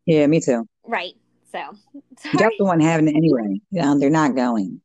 Yeah, 0.05 0.27
me 0.27 0.39
too. 0.39 0.67
Right. 0.85 1.13
So 1.51 1.59
Just 2.23 2.39
sorry. 2.39 2.55
the 2.57 2.65
one 2.65 2.79
having 2.79 3.07
it 3.07 3.15
anyway. 3.15 3.59
Yeah, 3.71 3.93
they're 3.99 4.09
not 4.09 4.35
going. 4.35 4.81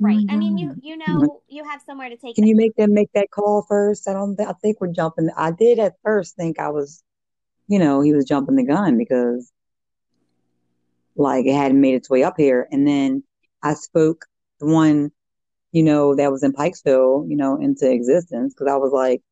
Right. 0.00 0.24
I 0.28 0.36
mean, 0.36 0.56
mm-hmm. 0.56 0.78
you 0.82 0.90
you 0.90 0.96
know 0.96 1.06
mm-hmm. 1.06 1.36
you 1.48 1.64
have 1.64 1.82
somewhere 1.84 2.08
to 2.08 2.16
take 2.16 2.34
Can 2.34 2.42
them. 2.42 2.48
you 2.48 2.56
make 2.56 2.74
them 2.76 2.94
make 2.94 3.10
that 3.14 3.30
call 3.30 3.64
first? 3.68 4.08
I 4.08 4.12
don't. 4.12 4.40
I 4.40 4.52
think 4.54 4.80
we're 4.80 4.92
jumping. 4.92 5.28
I 5.36 5.50
did 5.50 5.78
at 5.78 5.94
first 6.02 6.36
think 6.36 6.58
I 6.58 6.70
was, 6.70 7.02
you 7.68 7.78
know, 7.78 8.00
he 8.00 8.12
was 8.12 8.24
jumping 8.24 8.56
the 8.56 8.64
gun 8.64 8.96
because, 8.98 9.52
like, 11.16 11.46
it 11.46 11.54
hadn't 11.54 11.80
made 11.80 11.94
its 11.94 12.10
way 12.10 12.22
up 12.22 12.34
here, 12.36 12.66
and 12.70 12.86
then 12.86 13.22
I 13.62 13.74
spoke 13.74 14.24
the 14.60 14.66
one, 14.66 15.10
you 15.72 15.82
know, 15.82 16.14
that 16.16 16.32
was 16.32 16.42
in 16.42 16.52
Pikesville, 16.52 17.28
you 17.28 17.36
know, 17.36 17.56
into 17.60 17.90
existence 17.90 18.54
because 18.54 18.72
I 18.72 18.76
was 18.76 18.92
like, 18.92 19.22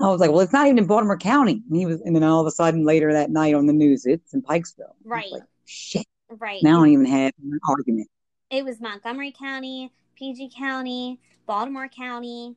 I 0.00 0.08
was 0.08 0.20
like, 0.20 0.30
well, 0.30 0.40
it's 0.40 0.52
not 0.52 0.66
even 0.66 0.78
in 0.78 0.86
Baltimore 0.86 1.18
County, 1.18 1.62
and 1.68 1.76
he 1.76 1.86
was, 1.86 2.00
and 2.00 2.14
then 2.16 2.22
all 2.22 2.40
of 2.40 2.46
a 2.46 2.50
sudden 2.50 2.84
later 2.84 3.12
that 3.12 3.30
night 3.30 3.54
on 3.54 3.66
the 3.66 3.72
news, 3.72 4.06
it's 4.06 4.32
in 4.32 4.42
Pikesville. 4.42 4.94
Right. 5.04 5.30
like, 5.30 5.42
shit. 5.64 6.06
Right. 6.28 6.62
Now 6.62 6.76
I 6.76 6.86
don't 6.86 6.88
even 6.88 7.06
have 7.06 7.32
an 7.42 7.58
argument. 7.68 8.08
It 8.50 8.64
was 8.64 8.80
Montgomery 8.80 9.34
County, 9.38 9.92
PG 10.16 10.52
County, 10.56 11.20
Baltimore 11.46 11.88
County. 11.88 12.56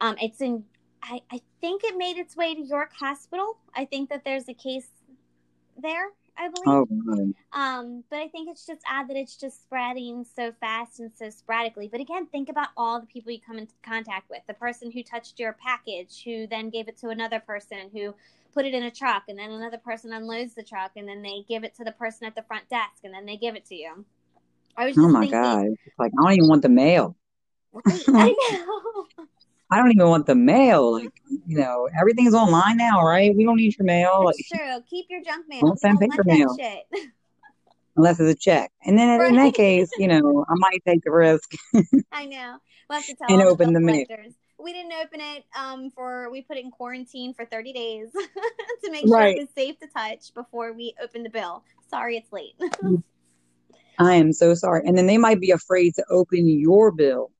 Um, 0.00 0.16
it's 0.20 0.40
in. 0.40 0.64
I, 1.02 1.20
I 1.30 1.40
think 1.60 1.82
it 1.84 1.96
made 1.96 2.16
its 2.16 2.36
way 2.36 2.54
to 2.54 2.60
York 2.60 2.92
Hospital. 2.98 3.58
I 3.74 3.84
think 3.84 4.08
that 4.10 4.24
there's 4.24 4.48
a 4.48 4.54
case 4.54 4.88
there. 5.80 6.08
I 6.38 6.48
believe. 6.48 6.68
Oh, 6.68 6.86
Um, 7.52 8.04
but 8.10 8.18
I 8.20 8.28
think 8.28 8.48
it's 8.48 8.66
just 8.66 8.82
odd 8.90 9.08
that 9.08 9.16
it's 9.16 9.36
just 9.36 9.62
spreading 9.62 10.24
so 10.24 10.52
fast 10.60 11.00
and 11.00 11.10
so 11.14 11.30
sporadically. 11.30 11.88
But 11.88 12.00
again, 12.00 12.26
think 12.26 12.48
about 12.48 12.68
all 12.76 13.00
the 13.00 13.06
people 13.06 13.32
you 13.32 13.40
come 13.40 13.58
into 13.58 13.74
contact 13.82 14.30
with. 14.30 14.40
The 14.46 14.54
person 14.54 14.90
who 14.90 15.02
touched 15.02 15.40
your 15.40 15.54
package, 15.54 16.22
who 16.24 16.46
then 16.46 16.70
gave 16.70 16.88
it 16.88 16.98
to 16.98 17.08
another 17.08 17.40
person, 17.40 17.90
who 17.92 18.14
put 18.54 18.66
it 18.66 18.74
in 18.74 18.82
a 18.84 18.90
truck, 18.90 19.24
and 19.28 19.38
then 19.38 19.50
another 19.50 19.78
person 19.78 20.12
unloads 20.12 20.54
the 20.54 20.62
truck, 20.62 20.92
and 20.96 21.08
then 21.08 21.22
they 21.22 21.44
give 21.48 21.64
it 21.64 21.74
to 21.76 21.84
the 21.84 21.92
person 21.92 22.26
at 22.26 22.34
the 22.34 22.42
front 22.42 22.68
desk, 22.68 23.02
and 23.04 23.14
then 23.14 23.26
they 23.26 23.36
give 23.36 23.56
it 23.56 23.64
to 23.66 23.74
you. 23.74 24.04
I 24.76 24.86
was 24.86 24.94
just 24.94 25.04
Oh 25.04 25.08
my 25.08 25.20
thinking, 25.20 25.40
God. 25.42 25.66
Like, 25.98 26.12
I 26.18 26.22
don't 26.22 26.32
even 26.34 26.48
want 26.48 26.62
the 26.62 26.68
mail. 26.68 27.16
I 28.14 28.32
know. 28.50 29.26
I 29.70 29.76
don't 29.76 29.92
even 29.92 30.08
want 30.08 30.26
the 30.26 30.34
mail. 30.34 30.92
Like, 30.92 31.12
you 31.46 31.58
know, 31.58 31.88
everything's 31.98 32.34
online 32.34 32.76
now, 32.78 33.04
right? 33.04 33.34
We 33.34 33.44
don't 33.44 33.56
need 33.56 33.76
your 33.76 33.84
mail 33.84 34.24
like, 34.24 34.36
true. 34.50 34.80
Keep 34.88 35.06
your 35.10 35.22
junk 35.22 35.46
mail. 35.48 35.60
Don't 35.60 35.78
send 35.78 36.00
paper 36.00 36.24
mail. 36.24 36.56
shit. 36.58 36.84
unless 37.96 38.18
it's 38.20 38.32
a 38.32 38.34
check. 38.34 38.70
And 38.84 38.96
then 38.98 39.20
in 39.20 39.36
that 39.36 39.54
case, 39.54 39.90
you 39.98 40.08
know, 40.08 40.44
I 40.48 40.54
might 40.56 40.82
take 40.86 41.02
the 41.04 41.10
risk. 41.10 41.52
I 42.12 42.24
know. 42.24 42.56
We'll 42.88 42.98
have 42.98 43.06
to 43.06 43.14
tell 43.28 43.30
And 43.30 43.42
open 43.42 43.72
the 43.72 43.80
the 43.80 43.86
mail. 43.86 44.06
We 44.60 44.72
didn't 44.72 44.92
open 44.94 45.20
it 45.20 45.44
um 45.56 45.90
for 45.90 46.30
we 46.32 46.42
put 46.42 46.56
it 46.56 46.64
in 46.64 46.70
quarantine 46.72 47.32
for 47.32 47.44
30 47.44 47.72
days 47.72 48.08
to 48.84 48.90
make 48.90 49.04
Right. 49.06 49.36
sure 49.36 49.36
it 49.36 49.40
was 49.40 49.48
safe 49.54 49.78
to 49.80 49.86
touch 49.86 50.34
before 50.34 50.72
we 50.72 50.94
open 51.02 51.22
the 51.22 51.30
bill. 51.30 51.62
Sorry 51.88 52.16
it's 52.16 52.32
late. 52.32 52.54
I 54.00 54.14
am 54.14 54.32
so 54.32 54.54
sorry. 54.54 54.82
And 54.86 54.96
then 54.96 55.06
they 55.06 55.18
might 55.18 55.40
be 55.40 55.50
afraid 55.50 55.94
to 55.94 56.04
open 56.10 56.46
your 56.48 56.90
bill. 56.90 57.30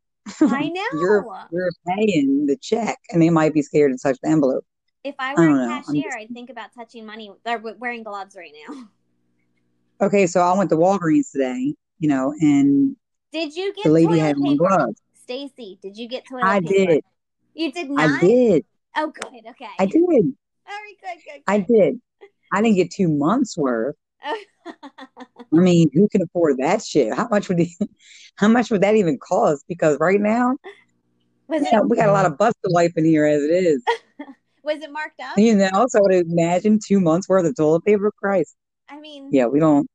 I 0.40 0.68
know. 0.74 0.82
You're 1.00 1.26
you're 1.52 1.70
paying 1.86 2.46
the 2.46 2.56
check, 2.60 2.98
and 3.10 3.20
they 3.22 3.30
might 3.30 3.54
be 3.54 3.62
scared 3.62 3.92
to 3.92 3.98
touch 3.98 4.18
the 4.22 4.28
envelope. 4.28 4.64
if 5.04 5.14
I 5.18 5.32
I 5.32 5.34
were 5.34 5.48
don't 5.48 5.60
a 5.60 5.68
cashier, 5.82 6.02
just- 6.04 6.16
I'd 6.18 6.28
think 6.30 6.50
about 6.50 6.70
touching 6.74 7.06
money 7.06 7.30
or 7.46 7.74
wearing 7.78 8.02
gloves 8.02 8.36
right 8.36 8.52
now. 8.68 8.84
Okay, 10.00 10.28
so 10.28 10.40
I 10.40 10.56
went 10.56 10.70
to 10.70 10.76
Walgreens 10.76 11.32
today, 11.32 11.74
you 11.98 12.08
know, 12.08 12.32
and 12.40 12.94
Did 13.32 13.56
you 13.56 13.74
get 13.74 13.82
the 13.82 13.90
lady 13.90 14.16
had 14.16 14.36
gloves. 14.56 15.00
Stacy, 15.14 15.76
did 15.82 15.96
you 15.96 16.08
get 16.08 16.24
toilet 16.24 16.44
I 16.44 16.60
paper? 16.60 16.72
did. 16.72 17.00
You 17.54 17.72
did 17.72 17.90
not? 17.90 18.22
I 18.22 18.24
did. 18.24 18.64
Oh 18.96 19.10
good, 19.10 19.44
okay. 19.50 19.66
I 19.76 19.86
did. 19.86 20.04
Very 20.06 20.34
good, 21.02 21.18
good, 21.24 21.42
I 21.48 21.58
did. 21.58 22.00
I 22.52 22.62
didn't 22.62 22.76
get 22.76 22.92
two 22.92 23.08
months 23.08 23.58
worth. 23.58 23.96
Oh. 24.24 24.38
I 25.54 25.60
mean, 25.60 25.90
who 25.94 26.08
can 26.08 26.22
afford 26.22 26.58
that 26.58 26.82
shit? 26.82 27.14
How 27.14 27.28
much 27.28 27.48
would 27.48 27.60
how 28.36 28.48
much 28.48 28.70
would 28.70 28.82
that 28.82 28.94
even 28.94 29.18
cost? 29.18 29.64
Because 29.68 29.98
right 29.98 30.20
now, 30.20 30.56
was 31.46 31.62
it 31.62 31.86
we 31.86 31.96
got 31.96 32.08
a 32.08 32.12
lot 32.12 32.26
of 32.26 32.36
busted 32.36 32.70
life 32.70 32.92
in 32.96 33.04
here 33.04 33.24
as 33.24 33.42
it 33.42 33.50
is. 33.50 33.82
was 34.62 34.82
it 34.82 34.92
marked 34.92 35.20
up? 35.20 35.38
You 35.38 35.56
know, 35.56 35.86
so 35.88 36.06
to 36.06 36.18
imagine 36.18 36.78
two 36.84 37.00
months 37.00 37.28
worth 37.28 37.46
of 37.46 37.56
toilet 37.56 37.84
paper, 37.84 38.12
Christ. 38.12 38.54
I 38.88 39.00
mean, 39.00 39.28
Yeah, 39.32 39.46
we 39.46 39.60
don't. 39.60 39.88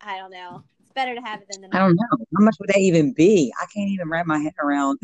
I 0.00 0.18
don't 0.18 0.30
know. 0.30 0.62
It's 0.80 0.92
better 0.92 1.14
to 1.14 1.20
have 1.20 1.42
it 1.42 1.48
than 1.50 1.64
I 1.72 1.78
don't 1.78 1.94
know 1.94 2.24
how 2.36 2.44
much 2.44 2.56
would 2.60 2.70
that 2.70 2.78
even 2.78 3.12
be. 3.12 3.52
I 3.60 3.66
can't 3.74 3.90
even 3.90 4.08
wrap 4.08 4.26
my 4.26 4.38
head 4.38 4.54
around 4.62 4.98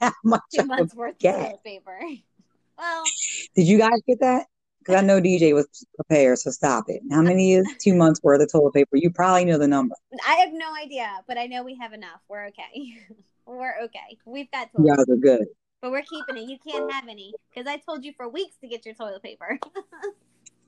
how 0.00 0.12
much. 0.24 0.40
Two 0.52 0.60
I 0.60 0.62
would 0.62 0.68
months 0.68 0.94
worth 0.94 1.12
of 1.14 1.18
get. 1.18 1.36
toilet 1.36 1.64
paper. 1.64 2.00
Well, 2.78 3.04
Did 3.54 3.66
you 3.68 3.78
guys 3.78 4.00
get 4.06 4.20
that? 4.20 4.46
Because 4.84 5.02
I 5.02 5.06
know 5.06 5.18
DJ 5.20 5.54
was 5.54 5.66
prepared, 5.96 6.38
so 6.38 6.50
stop 6.50 6.84
it. 6.88 7.00
How 7.10 7.22
many 7.22 7.54
is 7.54 7.66
two 7.78 7.94
months 7.94 8.20
worth 8.22 8.42
of 8.42 8.52
toilet 8.52 8.74
paper? 8.74 8.96
You 8.96 9.10
probably 9.10 9.46
know 9.46 9.56
the 9.56 9.66
number. 9.66 9.94
I 10.26 10.34
have 10.34 10.50
no 10.52 10.74
idea, 10.74 11.08
but 11.26 11.38
I 11.38 11.46
know 11.46 11.62
we 11.62 11.74
have 11.76 11.94
enough. 11.94 12.20
We're 12.28 12.46
okay. 12.48 12.98
we're 13.46 13.80
okay. 13.84 14.18
We've 14.26 14.50
got 14.50 14.68
You 14.76 14.84
toilet, 14.84 14.96
guys 14.98 15.08
are 15.08 15.16
good. 15.16 15.46
but 15.80 15.90
we're 15.90 16.02
keeping 16.02 16.36
it. 16.36 16.50
You 16.50 16.58
can't 16.58 16.92
have 16.92 17.08
any 17.08 17.32
because 17.54 17.66
I 17.66 17.78
told 17.78 18.04
you 18.04 18.12
for 18.14 18.28
weeks 18.28 18.56
to 18.60 18.68
get 18.68 18.84
your 18.84 18.94
toilet 18.94 19.22
paper. 19.22 19.58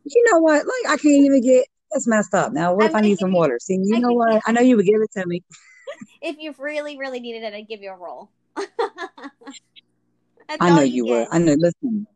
You 0.09 0.25
know 0.31 0.39
what? 0.39 0.65
Like 0.65 0.93
I 0.93 0.97
can't 0.99 1.25
even 1.25 1.43
get. 1.43 1.67
That's 1.91 2.07
messed 2.07 2.33
up. 2.33 2.53
Now, 2.53 2.75
what 2.75 2.85
I'm 2.85 2.91
if 2.91 2.95
I 2.95 3.01
need 3.01 3.19
some 3.19 3.31
you- 3.31 3.37
water? 3.37 3.59
See, 3.61 3.75
you 3.75 3.97
I 3.97 3.99
know 3.99 4.13
what? 4.13 4.41
I 4.47 4.53
know 4.53 4.61
you 4.61 4.77
would 4.77 4.87
give 4.87 5.01
it 5.01 5.11
to 5.21 5.27
me. 5.27 5.43
if 6.23 6.37
you 6.39 6.55
really, 6.59 6.97
really 6.97 7.19
needed 7.19 7.43
it, 7.43 7.53
I'd 7.53 7.67
give 7.67 7.83
you 7.83 7.91
a 7.91 7.97
roll. 7.97 8.31
I 10.61 10.71
know 10.71 10.83
you 10.83 11.07
would. 11.07 11.27
I 11.33 11.39
know. 11.39 11.55
Listen, 11.59 12.07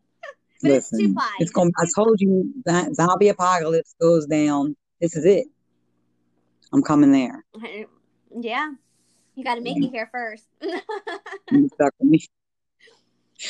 But 0.62 0.72
it's 0.72 0.92
listen. 0.92 1.14
two. 1.14 1.20
It's 1.38 1.50
going. 1.50 1.72
I 1.78 1.86
told 1.94 2.20
you 2.20 2.52
that 2.66 2.94
zombie 2.94 3.28
apocalypse 3.28 3.94
goes 4.00 4.26
down. 4.26 4.76
This 5.00 5.16
is 5.16 5.24
it. 5.24 5.46
I'm 6.72 6.82
coming 6.82 7.12
there. 7.12 7.44
Yeah, 8.40 8.70
you 9.34 9.42
got 9.42 9.56
to 9.56 9.60
make 9.60 9.82
it 9.82 9.88
here 9.90 10.08
first. 10.12 10.44
You 11.50 11.68
stuck 11.74 11.92
with 11.98 12.08
me. 12.10 12.20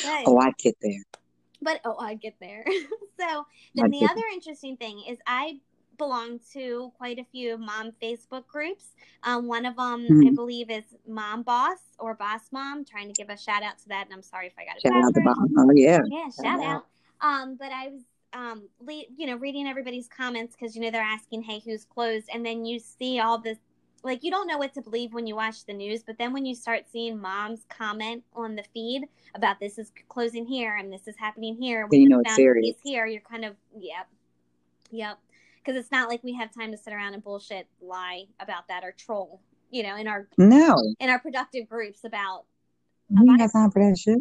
But- 0.03 0.23
Oh, 0.25 0.37
I'd 0.39 0.57
get 0.57 0.75
there. 0.81 1.03
but 1.61 1.81
oh, 1.85 1.97
I 1.99 2.15
get 2.15 2.33
there. 2.41 2.63
so 3.19 3.25
I'd 3.27 3.45
then 3.75 3.91
the 3.91 3.99
get 3.99 4.09
other 4.11 4.23
interesting 4.33 4.75
thing 4.77 5.03
is 5.07 5.19
I 5.27 5.59
belong 5.99 6.39
to 6.53 6.91
quite 6.97 7.19
a 7.19 7.25
few 7.25 7.59
mom 7.59 7.91
Facebook 8.01 8.47
groups. 8.47 8.95
Um, 9.21 9.45
one 9.47 9.67
of 9.67 9.75
them 9.75 10.07
I 10.09 10.13
Mhm. 10.13 10.35
believe 10.35 10.71
is 10.71 10.85
Mom 11.07 11.43
Boss 11.43 11.77
or 11.99 12.15
Boss 12.15 12.41
Mom. 12.51 12.83
Trying 12.83 13.07
to 13.09 13.13
give 13.13 13.29
a 13.29 13.37
shout 13.37 13.61
out 13.61 13.77
to 13.79 13.89
that, 13.89 14.05
and 14.07 14.13
I'm 14.15 14.23
sorry 14.23 14.47
if 14.47 14.53
I 14.57 14.65
got 14.65 14.77
it 14.77 14.81
Shout 14.81 14.93
out 15.03 15.13
to. 15.13 15.21
Bob. 15.21 15.37
Oh 15.59 15.71
yeah. 15.75 15.99
Yeah, 16.09 16.23
Shout 16.23 16.33
shout 16.43 16.59
out. 16.61 16.65
out. 16.77 16.85
Um, 17.21 17.55
but 17.55 17.71
I 17.71 17.89
was 17.89 18.01
um, 18.33 18.67
le- 18.79 19.05
you 19.17 19.27
know, 19.27 19.35
reading 19.35 19.67
everybody's 19.67 20.07
comments 20.07 20.55
because 20.55 20.75
you 20.75 20.81
know 20.81 20.91
they're 20.91 21.01
asking, 21.01 21.43
"Hey, 21.43 21.61
who's 21.63 21.85
closed?" 21.85 22.29
And 22.33 22.45
then 22.45 22.65
you 22.65 22.79
see 22.79 23.19
all 23.19 23.37
this, 23.37 23.57
like 24.03 24.23
you 24.23 24.31
don't 24.31 24.47
know 24.47 24.57
what 24.57 24.73
to 24.75 24.81
believe 24.81 25.13
when 25.13 25.27
you 25.27 25.35
watch 25.35 25.65
the 25.65 25.73
news. 25.73 26.03
But 26.03 26.17
then 26.17 26.33
when 26.33 26.45
you 26.45 26.55
start 26.55 26.85
seeing 26.91 27.19
moms 27.19 27.65
comment 27.69 28.23
on 28.33 28.55
the 28.55 28.63
feed 28.73 29.03
about 29.35 29.59
this 29.59 29.77
is 29.77 29.91
closing 30.09 30.45
here 30.45 30.75
and 30.77 30.91
this 30.91 31.07
is 31.07 31.15
happening 31.17 31.55
here, 31.55 31.87
Then 31.89 31.99
you 32.01 32.05
we 32.05 32.09
know 32.09 32.21
it's 32.21 32.35
serious. 32.35 32.75
here, 32.83 33.05
you're 33.05 33.21
kind 33.21 33.45
of, 33.45 33.55
yep, 33.77 34.07
yep, 34.91 35.19
because 35.63 35.77
it's 35.77 35.91
not 35.91 36.09
like 36.09 36.23
we 36.23 36.33
have 36.33 36.53
time 36.53 36.71
to 36.71 36.77
sit 36.77 36.93
around 36.93 37.13
and 37.13 37.23
bullshit, 37.23 37.67
lie 37.81 38.25
about 38.39 38.67
that 38.69 38.83
or 38.83 38.93
troll, 38.93 39.41
you 39.69 39.83
know, 39.83 39.97
in 39.97 40.07
our 40.07 40.27
No, 40.37 40.75
in 40.99 41.09
our 41.09 41.19
productive 41.19 41.67
groups 41.67 42.03
about 42.05 42.45
we 43.09 43.37
got 43.37 43.51
time 43.51 43.71
for 43.71 43.83
that 43.83 43.97
shit. 43.97 44.19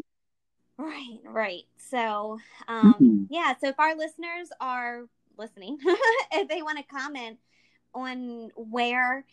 Right, 0.81 1.19
right. 1.25 1.65
So, 1.77 2.39
um, 2.67 2.95
Mm-mm. 2.95 3.27
yeah. 3.29 3.55
So 3.61 3.69
if 3.69 3.79
our 3.79 3.95
listeners 3.95 4.49
are 4.63 5.03
listening, 5.37 5.77
if 6.33 6.49
they 6.49 6.63
want 6.63 6.79
to 6.79 6.85
comment 6.85 7.39
on 7.95 8.51
where 8.57 9.25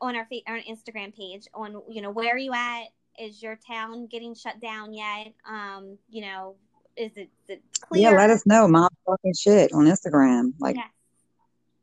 on 0.00 0.14
our 0.14 0.28
our 0.46 0.60
Instagram 0.60 1.14
page 1.16 1.48
on 1.54 1.82
you 1.90 2.02
know 2.02 2.10
where 2.10 2.34
are 2.34 2.38
you 2.38 2.52
at? 2.54 2.84
Is 3.18 3.42
your 3.42 3.58
town 3.66 4.06
getting 4.06 4.34
shut 4.34 4.60
down 4.60 4.94
yet? 4.94 5.32
Um, 5.48 5.98
you 6.08 6.22
know, 6.22 6.54
is 6.96 7.10
it, 7.16 7.30
is 7.48 7.56
it 7.56 7.62
clear? 7.80 8.02
Yeah, 8.02 8.16
let 8.16 8.30
us 8.30 8.46
know. 8.46 8.68
Mom 8.68 8.88
talking 9.04 9.34
shit 9.34 9.72
on 9.72 9.86
Instagram. 9.86 10.52
Like, 10.60 10.76
Yes, 10.76 10.86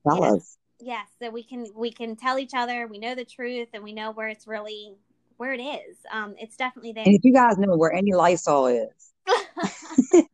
tell 0.07 0.23
Yes. 0.23 0.33
us. 0.33 0.57
yes. 0.79 1.07
So 1.21 1.29
we 1.29 1.43
can 1.43 1.67
we 1.75 1.91
can 1.91 2.15
tell 2.15 2.39
each 2.39 2.53
other 2.55 2.87
we 2.87 2.99
know 2.99 3.15
the 3.15 3.25
truth 3.25 3.67
and 3.73 3.83
we 3.83 3.91
know 3.91 4.11
where 4.11 4.29
it's 4.29 4.47
really 4.47 4.95
where 5.35 5.53
it 5.53 5.61
is. 5.61 5.97
Um, 6.11 6.35
it's 6.37 6.55
definitely 6.55 6.93
there. 6.93 7.03
And 7.05 7.15
if 7.15 7.23
you 7.23 7.33
guys 7.33 7.57
know 7.57 7.75
where 7.75 7.93
any 7.93 8.13
Lysol 8.13 8.67
is, 8.67 9.08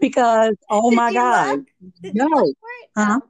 because 0.00 0.54
oh 0.70 0.90
Did 0.90 0.96
my 0.96 1.12
God, 1.12 1.58
look? 1.58 1.66
Did 2.02 2.14
you 2.14 2.28
no. 2.28 2.36
look 2.36 2.56
for 2.60 2.68
it? 2.82 2.90
Uh-huh. 2.96 3.20
Oh. 3.22 3.28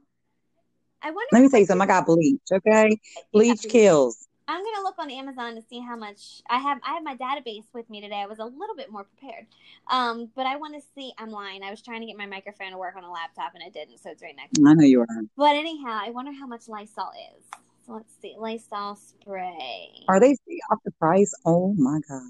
I 1.01 1.11
wonder. 1.11 1.27
Let 1.31 1.41
me 1.41 1.49
tell 1.49 1.59
you 1.59 1.65
something. 1.65 1.83
I 1.83 1.87
got 1.87 2.05
bleach. 2.05 2.41
Okay, 2.51 2.89
Yeah, 2.89 3.21
bleach 3.31 3.61
kills. 3.69 4.27
I'm 4.49 4.63
gonna 4.63 4.83
look 4.83 4.95
on 4.97 5.11
Amazon 5.11 5.55
to 5.55 5.61
see 5.61 5.79
how 5.79 5.97
much 5.97 6.41
I 6.49 6.57
have. 6.59 6.79
I 6.83 6.93
have 6.93 7.03
my 7.03 7.15
database 7.17 7.65
with 7.73 7.89
me 7.89 7.99
today. 7.99 8.15
I 8.15 8.27
was 8.27 8.39
a 8.39 8.45
little 8.45 8.75
bit 8.75 8.89
more 8.89 9.03
prepared, 9.03 9.45
um, 9.89 10.29
but 10.35 10.45
I 10.45 10.55
want 10.55 10.73
to 10.75 10.81
see. 10.95 11.11
I'm 11.17 11.31
lying. 11.31 11.63
I 11.63 11.69
was 11.69 11.81
trying 11.81 11.99
to 11.99 12.07
get 12.07 12.17
my 12.17 12.25
microphone 12.25 12.71
to 12.71 12.77
work 12.77 12.95
on 12.95 13.03
a 13.03 13.11
laptop 13.11 13.53
and 13.55 13.63
it 13.63 13.73
didn't, 13.73 13.99
so 13.99 14.11
it's 14.11 14.23
right 14.23 14.35
next. 14.35 14.57
I 14.65 14.73
know 14.73 14.85
you 14.85 15.01
are. 15.01 15.07
But 15.35 15.57
anyhow, 15.57 15.99
I 16.01 16.11
wonder 16.11 16.31
how 16.31 16.47
much 16.47 16.69
Lysol 16.69 17.11
is. 17.37 17.43
So 17.85 17.93
let's 17.93 18.13
see, 18.21 18.35
Lysol 18.37 18.95
spray. 18.95 20.05
Are 20.07 20.19
they 20.19 20.35
off 20.71 20.79
the 20.85 20.91
price? 20.91 21.33
Oh 21.45 21.73
my 21.77 21.99
God, 22.07 22.21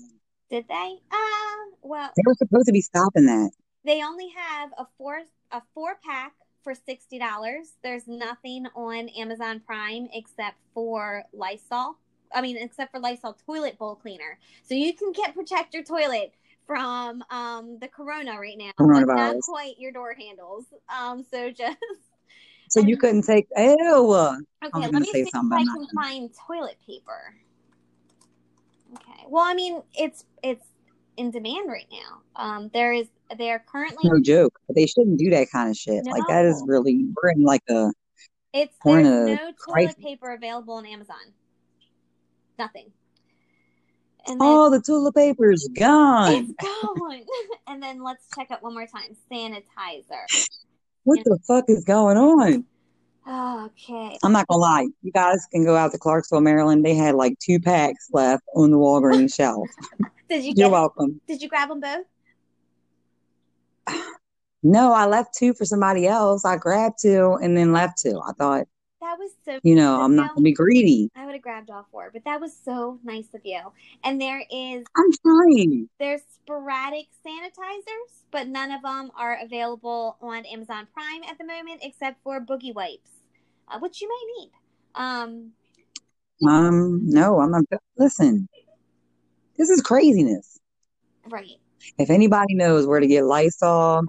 Did 0.50 0.66
they? 0.68 0.96
Uh, 1.12 1.56
well, 1.82 2.10
they 2.16 2.24
were 2.26 2.36
supposed 2.36 2.68
to 2.68 2.72
be 2.72 2.82
stopping 2.82 3.26
that. 3.26 3.52
they 3.84 4.04
only 4.04 4.30
have 4.36 4.72
a 4.78 4.86
four 4.98 5.22
a 5.52 5.62
four 5.74 5.98
pack 6.06 6.34
for 6.64 6.74
sixty 6.74 7.20
dollars. 7.20 7.74
There's 7.84 8.08
nothing 8.08 8.66
on 8.76 9.10
Amazon 9.10 9.62
Prime 9.66 10.08
except 10.14 10.58
for 10.74 11.24
Lysol. 11.34 11.98
I 12.34 12.42
mean, 12.42 12.58
except 12.58 12.92
for 12.92 13.00
Lysol 13.00 13.38
toilet 13.46 13.78
bowl 13.78 13.96
cleaner. 13.96 14.38
So 14.64 14.74
you 14.76 14.94
can 14.94 15.12
get 15.14 15.34
protect 15.34 15.74
your 15.74 15.84
toilet 15.84 16.34
from 16.66 17.24
um, 17.30 17.78
the 17.80 17.88
corona 17.88 18.38
right 18.40 18.58
now, 18.58 18.72
but 18.78 18.86
not 19.06 19.36
quite 19.44 19.80
your 19.80 19.92
door 19.94 20.14
handles. 20.14 20.66
Um, 20.90 21.24
so 21.30 21.50
just 21.58 21.78
So 22.70 22.82
you 22.82 22.98
couldn't 22.98 23.24
take 23.24 23.48
ew. 23.56 24.14
okay. 24.14 24.42
Let 24.74 24.92
me 24.94 25.06
say 25.06 25.24
see 25.24 25.30
if 25.34 25.36
I 25.36 25.64
can 25.64 25.88
find 25.96 26.30
toilet 26.48 26.78
paper. 26.86 27.34
Okay. 28.98 29.24
Well, 29.28 29.44
I 29.44 29.54
mean, 29.54 29.82
it's 29.98 30.26
it's 30.44 30.66
in 31.18 31.32
demand 31.32 31.70
right 31.70 31.88
now. 31.92 32.22
Um, 32.36 32.70
there 32.74 32.94
is 32.94 33.08
they 33.38 33.52
are 33.52 33.60
currently 33.60 34.10
no 34.10 34.20
joke. 34.22 34.60
They 34.74 34.86
shouldn't 34.86 35.20
do 35.20 35.30
that 35.32 35.50
kind 35.52 35.70
of 35.70 35.76
shit. 35.76 36.06
Like 36.06 36.24
that 36.28 36.46
is 36.46 36.64
really 36.66 37.06
we're 37.22 37.32
in 37.32 37.44
like 37.44 37.64
a 37.70 37.92
it's 38.54 38.76
there's 38.84 39.06
no 39.06 39.52
toilet 39.68 39.98
paper 40.00 40.34
available 40.34 40.76
on 40.76 40.86
Amazon. 40.86 41.18
Nothing. 42.58 42.92
And 44.28 44.42
then 44.42 44.48
all 44.48 44.70
the 44.70 44.82
toilet 44.82 45.16
paper's 45.16 45.70
gone. 45.78 46.34
it's 46.34 46.52
gone. 46.62 47.22
and 47.68 47.82
then 47.82 48.04
let's 48.04 48.26
check 48.36 48.52
it 48.52 48.58
one 48.62 48.74
more 48.74 48.88
time. 48.88 49.16
Sanitizer. 49.32 50.48
What 51.04 51.20
the 51.24 51.40
fuck 51.48 51.66
is 51.70 51.86
going 51.86 52.18
on? 52.18 52.66
Oh, 53.30 53.66
okay. 53.66 54.18
I'm 54.24 54.32
not 54.32 54.48
gonna 54.48 54.62
lie. 54.62 54.88
You 55.02 55.12
guys 55.12 55.46
can 55.52 55.66
go 55.66 55.76
out 55.76 55.92
to 55.92 55.98
Clarksville, 55.98 56.40
Maryland. 56.42 56.86
They 56.86 56.96
had 56.96 57.14
like 57.16 57.38
two 57.40 57.60
packs 57.60 58.08
left 58.14 58.44
on 58.56 58.72
the 58.72 58.78
Walgreens 58.78 59.36
shelf. 59.36 59.68
Did 60.30 60.44
you 60.46 60.54
You're 60.56 60.70
get? 60.70 60.72
welcome. 60.72 61.20
Did 61.28 61.42
you 61.42 61.50
grab 61.50 61.70
them 61.70 61.82
both? 61.82 62.06
No, 64.64 64.92
I 64.92 65.06
left 65.06 65.36
two 65.38 65.54
for 65.54 65.66
somebody 65.66 66.08
else. 66.08 66.44
I 66.44 66.58
grabbed 66.58 66.96
two 67.02 67.38
and 67.42 67.56
then 67.56 67.72
left 67.74 68.00
two. 68.02 68.20
I 68.28 68.32
thought, 68.34 68.66
That 69.02 69.18
was 69.20 69.32
so. 69.46 69.60
you 69.64 69.76
know, 69.76 70.02
I'm 70.02 70.16
not 70.16 70.34
gonna 70.34 70.42
be 70.44 70.52
greedy. 70.52 71.10
I 71.16 71.26
would 71.26 71.34
have 71.36 71.44
grabbed 71.44 71.70
all 71.70 71.86
four, 71.92 72.10
but 72.12 72.24
that 72.26 72.42
was 72.42 72.58
so 72.66 73.00
nice 73.04 73.28
of 73.36 73.42
you. 73.46 73.60
And 74.04 74.20
there 74.20 74.44
is 74.52 74.84
I'm 74.98 75.12
trying. 75.24 75.88
there's 76.00 76.22
sporadic 76.34 77.06
sanitizers, 77.26 78.24
but 78.32 78.48
none 78.48 78.72
of 78.72 78.82
them 78.82 79.12
are 79.16 79.38
available 79.42 80.18
on 80.22 80.44
Amazon 80.46 80.88
Prime 80.92 81.22
at 81.30 81.38
the 81.38 81.46
moment, 81.46 81.82
except 81.84 82.22
for 82.24 82.42
Boogie 82.42 82.74
Wipes, 82.74 83.12
uh, 83.70 83.80
which 83.80 84.02
you 84.02 84.10
may 84.10 84.42
need. 84.44 84.52
Um, 84.96 85.52
Um, 86.48 87.02
no, 87.10 87.40
I'm 87.40 87.52
not. 87.52 87.64
Listen, 87.98 88.48
this 89.58 89.70
is 89.70 89.82
craziness. 89.82 90.60
right. 91.30 91.60
If 91.98 92.10
anybody 92.10 92.56
knows 92.56 92.86
where 92.86 93.00
to 93.00 93.08
get 93.08 93.26
Lysol, 93.26 94.04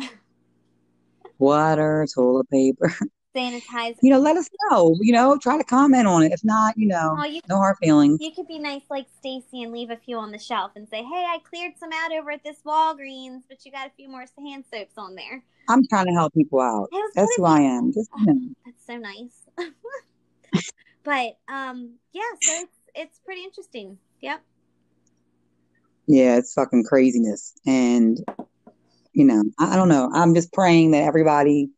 water, 1.39 2.07
toilet 2.15 2.49
paper, 2.51 2.95
Sanitizer. 3.35 3.97
you 4.03 4.11
know, 4.11 4.19
let 4.19 4.37
us 4.37 4.49
know. 4.71 4.97
You 5.01 5.13
know, 5.13 5.37
try 5.39 5.59
to 5.59 5.65
comment 5.65 6.07
on 6.07 6.23
it. 6.23 6.33
If 6.33 6.43
not, 6.45 6.77
you 6.77 6.89
know, 6.89 7.17
Oh, 7.19 7.25
you 7.25 7.41
no 7.49 7.57
hard 7.57 7.77
feelings. 7.83 8.19
you 8.21 8.33
could 8.33 8.49
be 8.49 8.59
nice 8.59 8.83
like 8.91 9.07
Stacy 9.19 9.63
and 9.63 9.73
leave 9.73 9.91
a 9.91 9.97
few 9.97 10.17
on 10.19 10.31
the 10.33 10.39
shelf 10.39 10.73
and 10.77 10.89
say, 10.89 10.99
"Hey, 11.03 11.25
I 11.29 11.39
cleared 11.49 11.73
some 11.79 11.91
out 11.93 12.13
over 12.13 12.31
at 12.31 12.43
this 12.43 12.59
Walgreens, 12.65 13.43
but 13.49 13.65
you 13.65 13.73
got 13.73 13.87
a 13.87 13.91
few 13.97 14.09
more 14.09 14.25
hand 14.39 14.65
soaps 14.73 14.95
on 14.97 15.15
there." 15.15 15.43
I'm 15.69 15.87
trying 15.89 16.07
to 16.07 16.13
help 16.13 16.33
people 16.33 16.61
out. 16.61 16.89
That's 17.15 17.35
who 17.37 17.45
I 17.45 17.61
am. 17.61 17.93
Just 17.93 18.11
you 18.19 18.27
know. 18.27 18.41
That's 18.65 18.87
so 18.87 18.97
nice. 18.97 19.47
but 21.05 21.37
um, 21.49 21.95
yeah, 22.13 22.23
so 22.41 22.53
it's 22.63 22.73
it's 22.95 23.19
pretty 23.25 23.45
interesting. 23.45 23.99
Yep. 24.21 24.41
Yeah, 26.07 26.39
it's 26.39 26.55
fucking 26.55 26.85
craziness. 26.85 27.53
And, 27.67 28.19
you 29.13 29.27
know, 29.27 29.45
I, 29.59 29.75
I 29.75 29.77
don't 29.77 29.91
know. 29.91 30.11
I'm 30.15 30.35
just 30.35 30.53
praying 30.55 30.93
that 30.93 31.03
everybody, 31.03 31.69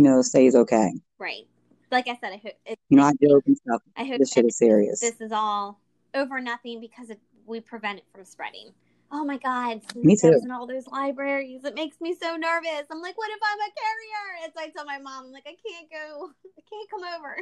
you 0.00 0.08
know, 0.08 0.22
stays 0.22 0.54
okay. 0.54 0.94
Right. 1.18 1.46
Like 1.90 2.08
I 2.08 2.16
said, 2.22 2.32
I 2.32 2.40
hope 2.42 2.54
it, 2.64 2.78
You 2.88 2.96
know, 2.96 3.02
I 3.04 3.12
joke 3.22 3.42
and 3.46 3.56
stuff. 3.56 3.82
I 3.98 4.04
hope 4.04 4.18
This 4.18 4.32
shit 4.32 4.46
is 4.46 4.56
serious. 4.56 5.00
This 5.00 5.20
is 5.20 5.30
all 5.30 5.78
over 6.14 6.40
nothing 6.40 6.80
because 6.80 7.10
it, 7.10 7.20
we 7.44 7.60
prevent 7.60 7.98
it 7.98 8.04
from 8.14 8.24
spreading. 8.24 8.70
Oh 9.12 9.24
my 9.26 9.36
God, 9.36 9.82
Me 9.94 10.16
too. 10.16 10.40
in 10.42 10.50
all 10.50 10.66
those 10.66 10.86
libraries. 10.86 11.64
It 11.64 11.74
makes 11.74 12.00
me 12.00 12.14
so 12.14 12.36
nervous. 12.36 12.84
I'm 12.90 13.02
like, 13.02 13.18
what 13.18 13.30
if 13.30 13.40
I'm 13.44 13.58
a 13.58 13.70
carrier? 13.76 14.44
And 14.44 14.52
so 14.54 14.60
I 14.62 14.68
tell 14.70 14.86
my 14.86 14.98
mom, 14.98 15.26
I'm 15.26 15.32
like, 15.32 15.46
I 15.46 15.56
can't 15.68 15.90
go. 15.90 16.30
I 16.58 16.62
can't 16.70 16.90
come 16.90 17.02
over. 17.18 17.36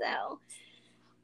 so, 0.00 0.38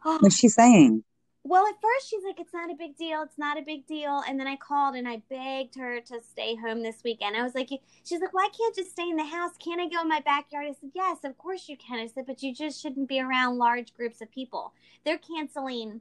oh, 0.05 0.19
What's 0.21 0.37
she 0.37 0.49
saying? 0.49 1.05
Well, 1.45 1.67
at 1.67 1.81
first 1.81 2.11
she's 2.11 2.25
like, 2.25 2.41
it's 2.41 2.53
not 2.53 2.71
a 2.71 2.75
big 2.75 2.97
deal. 2.97 3.23
It's 3.23 3.39
not 3.39 3.59
a 3.59 3.63
big 3.63 3.87
deal. 3.87 4.23
And 4.29 4.39
then 4.39 4.47
I 4.47 4.57
called 4.57 4.97
and 4.97 5.09
I 5.09 5.23
begged 5.31 5.77
her 5.77 6.01
to 6.01 6.21
stay 6.21 6.57
home 6.57 6.83
this 6.83 7.03
weekend. 7.05 7.37
I 7.37 7.43
was 7.43 7.55
like, 7.55 7.71
she's 8.05 8.21
like, 8.21 8.35
well, 8.35 8.45
I 8.45 8.51
can't 8.57 8.75
just 8.75 8.91
stay 8.91 9.09
in 9.09 9.17
the 9.17 9.25
house. 9.25 9.53
Can't 9.63 9.81
I 9.81 9.89
go 9.89 10.03
in 10.03 10.09
my 10.09 10.21
backyard? 10.21 10.67
I 10.67 10.75
said, 10.81 10.91
yes, 10.95 11.19
of 11.25 11.39
course 11.39 11.69
you 11.69 11.77
can. 11.77 12.01
I 12.01 12.07
said, 12.07 12.27
but 12.27 12.43
you 12.43 12.55
just 12.55 12.81
shouldn't 12.83 13.09
be 13.09 13.21
around 13.21 13.57
large 13.57 13.95
groups 13.95 14.21
of 14.21 14.31
people. 14.31 14.73
They're 15.05 15.19
canceling 15.19 16.01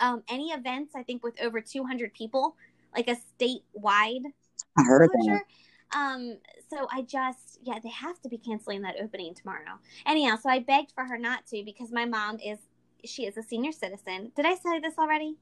um, 0.00 0.22
any 0.28 0.50
events, 0.50 0.94
I 0.94 1.02
think, 1.02 1.24
with 1.24 1.40
over 1.40 1.60
200 1.60 2.14
people, 2.14 2.56
like 2.94 3.08
a 3.08 3.16
statewide 3.16 4.22
I 4.76 4.82
heard 4.82 5.10
that. 5.10 5.18
closure. 5.18 5.44
Um, 5.96 6.36
so 6.68 6.86
I 6.92 7.02
just, 7.02 7.58
yeah, 7.62 7.78
they 7.82 7.88
have 7.88 8.20
to 8.22 8.28
be 8.28 8.38
canceling 8.38 8.82
that 8.82 8.96
opening 9.00 9.34
tomorrow. 9.34 9.78
Anyhow, 10.06 10.36
so 10.36 10.50
I 10.50 10.58
begged 10.58 10.92
for 10.92 11.04
her 11.04 11.18
not 11.18 11.46
to 11.46 11.62
because 11.64 11.90
my 11.90 12.04
mom 12.04 12.38
is, 12.38 12.58
she 13.04 13.26
is 13.26 13.36
a 13.36 13.42
senior 13.42 13.72
citizen. 13.72 14.32
Did 14.34 14.46
I 14.46 14.54
say 14.54 14.80
this 14.80 14.94
already? 14.98 15.36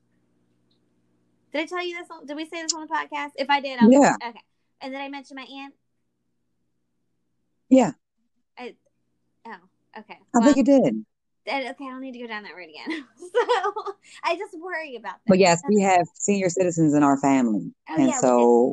Did 1.52 1.62
I 1.62 1.66
tell 1.66 1.84
you 1.84 1.96
this? 1.96 2.08
On, 2.10 2.26
did 2.26 2.36
we 2.36 2.44
say 2.44 2.62
this 2.62 2.74
on 2.74 2.86
the 2.86 2.92
podcast? 2.92 3.30
If 3.36 3.48
I 3.48 3.60
did, 3.60 3.78
I'll, 3.80 3.90
Yeah. 3.90 4.16
Okay. 4.22 4.40
And 4.80 4.92
did 4.92 5.00
I 5.00 5.08
mention 5.08 5.36
my 5.36 5.42
aunt? 5.42 5.74
Yeah, 7.68 7.92
I, 8.56 8.74
oh, 9.46 9.56
okay. 9.98 10.18
I 10.34 10.38
Well, 10.38 10.42
think 10.44 10.56
you 10.56 10.64
did. 10.64 11.04
okay, 11.48 11.64
I 11.68 11.72
don't 11.72 12.00
need 12.00 12.12
to 12.12 12.18
go 12.20 12.26
down 12.26 12.44
that 12.44 12.54
road 12.54 12.68
again. 12.68 13.04
so 13.18 13.94
I 14.22 14.36
just 14.36 14.56
worry 14.60 14.96
about 14.96 15.14
that. 15.14 15.26
But 15.26 15.38
yes, 15.38 15.62
we 15.68 15.80
have 15.82 16.06
senior 16.14 16.48
citizens 16.48 16.94
in 16.94 17.02
our 17.02 17.18
family. 17.18 17.72
Oh, 17.88 17.94
and 17.96 18.08
yeah, 18.08 18.18
so, 18.18 18.28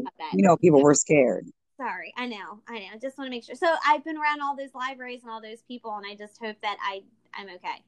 talk 0.06 0.14
about 0.16 0.32
that. 0.32 0.38
you 0.38 0.44
know, 0.44 0.58
people 0.58 0.82
were 0.84 0.94
scared. 0.94 1.48
Sorry, 1.78 2.14
I 2.18 2.28
know, 2.28 2.60
I 2.68 2.80
know. 2.80 2.86
I 2.94 2.98
Just 3.02 3.18
want 3.18 3.28
to 3.28 3.32
make 3.32 3.44
sure. 3.44 3.56
So 3.56 3.74
I've 3.86 4.06
been 4.06 4.18
around 4.18 4.42
all 4.42 4.56
those 4.56 4.76
libraries 4.76 5.22
and 5.24 5.32
all 5.32 5.42
those 5.42 5.64
people, 5.68 5.96
and 5.96 6.06
I 6.06 6.16
just 6.16 6.38
hope 6.40 6.58
that 6.62 6.78
I 6.82 7.02
I'm 7.36 7.48
okay. 7.56 7.82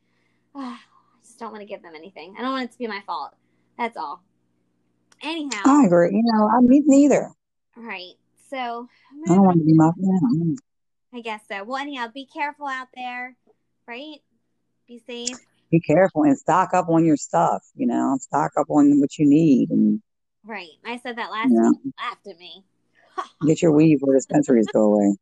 I 0.57 0.77
just 1.21 1.39
don't 1.39 1.51
want 1.51 1.61
to 1.61 1.67
give 1.67 1.81
them 1.81 1.93
anything. 1.95 2.35
I 2.37 2.41
don't 2.41 2.51
want 2.51 2.65
it 2.69 2.71
to 2.73 2.77
be 2.77 2.87
my 2.87 3.01
fault. 3.05 3.33
That's 3.77 3.97
all. 3.97 4.23
Anyhow, 5.21 5.63
I 5.65 5.85
agree. 5.85 6.09
You 6.11 6.23
know, 6.23 6.47
I 6.47 6.61
mean, 6.61 6.83
neither. 6.85 7.31
right. 7.75 8.13
So 8.49 8.87
I 9.27 9.27
don't 9.27 9.43
want 9.43 9.57
to 9.59 9.65
be 9.65 9.73
my 9.73 9.89
friend. 9.91 10.59
I 11.13 11.21
guess 11.21 11.41
so. 11.49 11.63
Well, 11.63 11.77
anyhow, 11.77 12.07
be 12.13 12.25
careful 12.25 12.67
out 12.67 12.87
there, 12.95 13.35
right? 13.87 14.17
Be 14.87 14.99
safe. 14.99 15.37
Be 15.71 15.79
careful 15.79 16.23
and 16.23 16.37
stock 16.37 16.73
up 16.73 16.89
on 16.89 17.05
your 17.05 17.17
stuff, 17.17 17.63
you 17.75 17.87
know, 17.87 18.17
stock 18.21 18.51
up 18.57 18.67
on 18.69 18.99
what 18.99 19.17
you 19.17 19.27
need 19.27 19.71
and 19.71 20.01
Right. 20.45 20.77
I 20.85 20.97
said 20.97 21.17
that 21.17 21.31
last 21.31 21.51
Yeah. 21.51 21.69
week. 21.69 21.93
Laughed 21.99 22.27
at 22.27 22.37
me. 22.37 22.63
get 23.47 23.61
your 23.61 23.71
weed 23.71 23.95
before 23.95 24.13
dispensaries 24.13 24.67
go 24.71 24.93
away. 24.93 25.17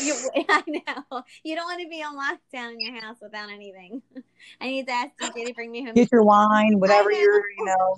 You, 0.00 0.14
I 0.48 0.62
know. 0.68 1.22
You 1.44 1.56
don't 1.56 1.64
want 1.66 1.80
to 1.82 1.88
be 1.88 2.02
on 2.02 2.16
lockdown 2.16 2.72
in 2.72 2.80
your 2.80 3.00
house 3.00 3.16
without 3.20 3.50
anything. 3.50 4.02
I 4.60 4.66
need 4.68 4.86
to 4.86 4.92
ask 4.92 5.10
DJ 5.20 5.46
to 5.46 5.54
bring 5.54 5.70
me 5.72 5.84
home. 5.84 5.94
Get 5.94 6.10
your 6.12 6.22
wine, 6.24 6.78
whatever 6.78 7.10
your, 7.12 7.42
you 7.58 7.64
know, 7.64 7.96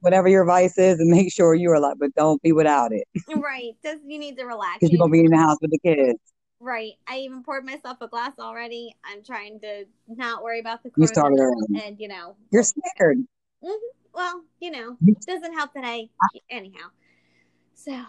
whatever 0.00 0.28
your 0.28 0.44
vice 0.44 0.78
is, 0.78 0.98
and 1.00 1.10
make 1.10 1.32
sure 1.32 1.54
you 1.54 1.70
are 1.70 1.80
like, 1.80 1.96
but 1.98 2.14
don't 2.14 2.40
be 2.42 2.52
without 2.52 2.92
it 2.92 3.06
Right. 3.28 3.72
Just 3.82 4.02
you 4.06 4.18
need 4.18 4.36
to 4.38 4.44
relax. 4.44 4.78
because 4.80 4.90
You 4.90 4.96
you're 4.98 5.04
gonna 5.04 5.12
be 5.12 5.20
in 5.20 5.30
the 5.30 5.36
house 5.38 5.58
with 5.60 5.70
the 5.70 5.78
kids. 5.78 6.18
Right. 6.60 6.92
I 7.06 7.18
even 7.18 7.42
poured 7.44 7.64
myself 7.64 7.98
a 8.00 8.08
glass 8.08 8.32
already. 8.40 8.94
I'm 9.04 9.22
trying 9.22 9.60
to 9.60 9.84
not 10.08 10.42
worry 10.42 10.60
about 10.60 10.82
the 10.82 10.90
You 10.96 11.06
started 11.06 11.38
early. 11.40 11.82
and 11.84 12.00
you 12.00 12.08
know, 12.08 12.36
You're 12.50 12.64
scared. 12.64 13.18
Mm-hmm. 13.62 13.72
well, 14.14 14.42
you 14.60 14.70
know, 14.70 14.96
it 15.06 15.20
doesn't 15.26 15.52
help 15.54 15.72
that 15.74 15.84
I 15.84 16.08
anyhow. 16.50 16.88
So 17.74 18.04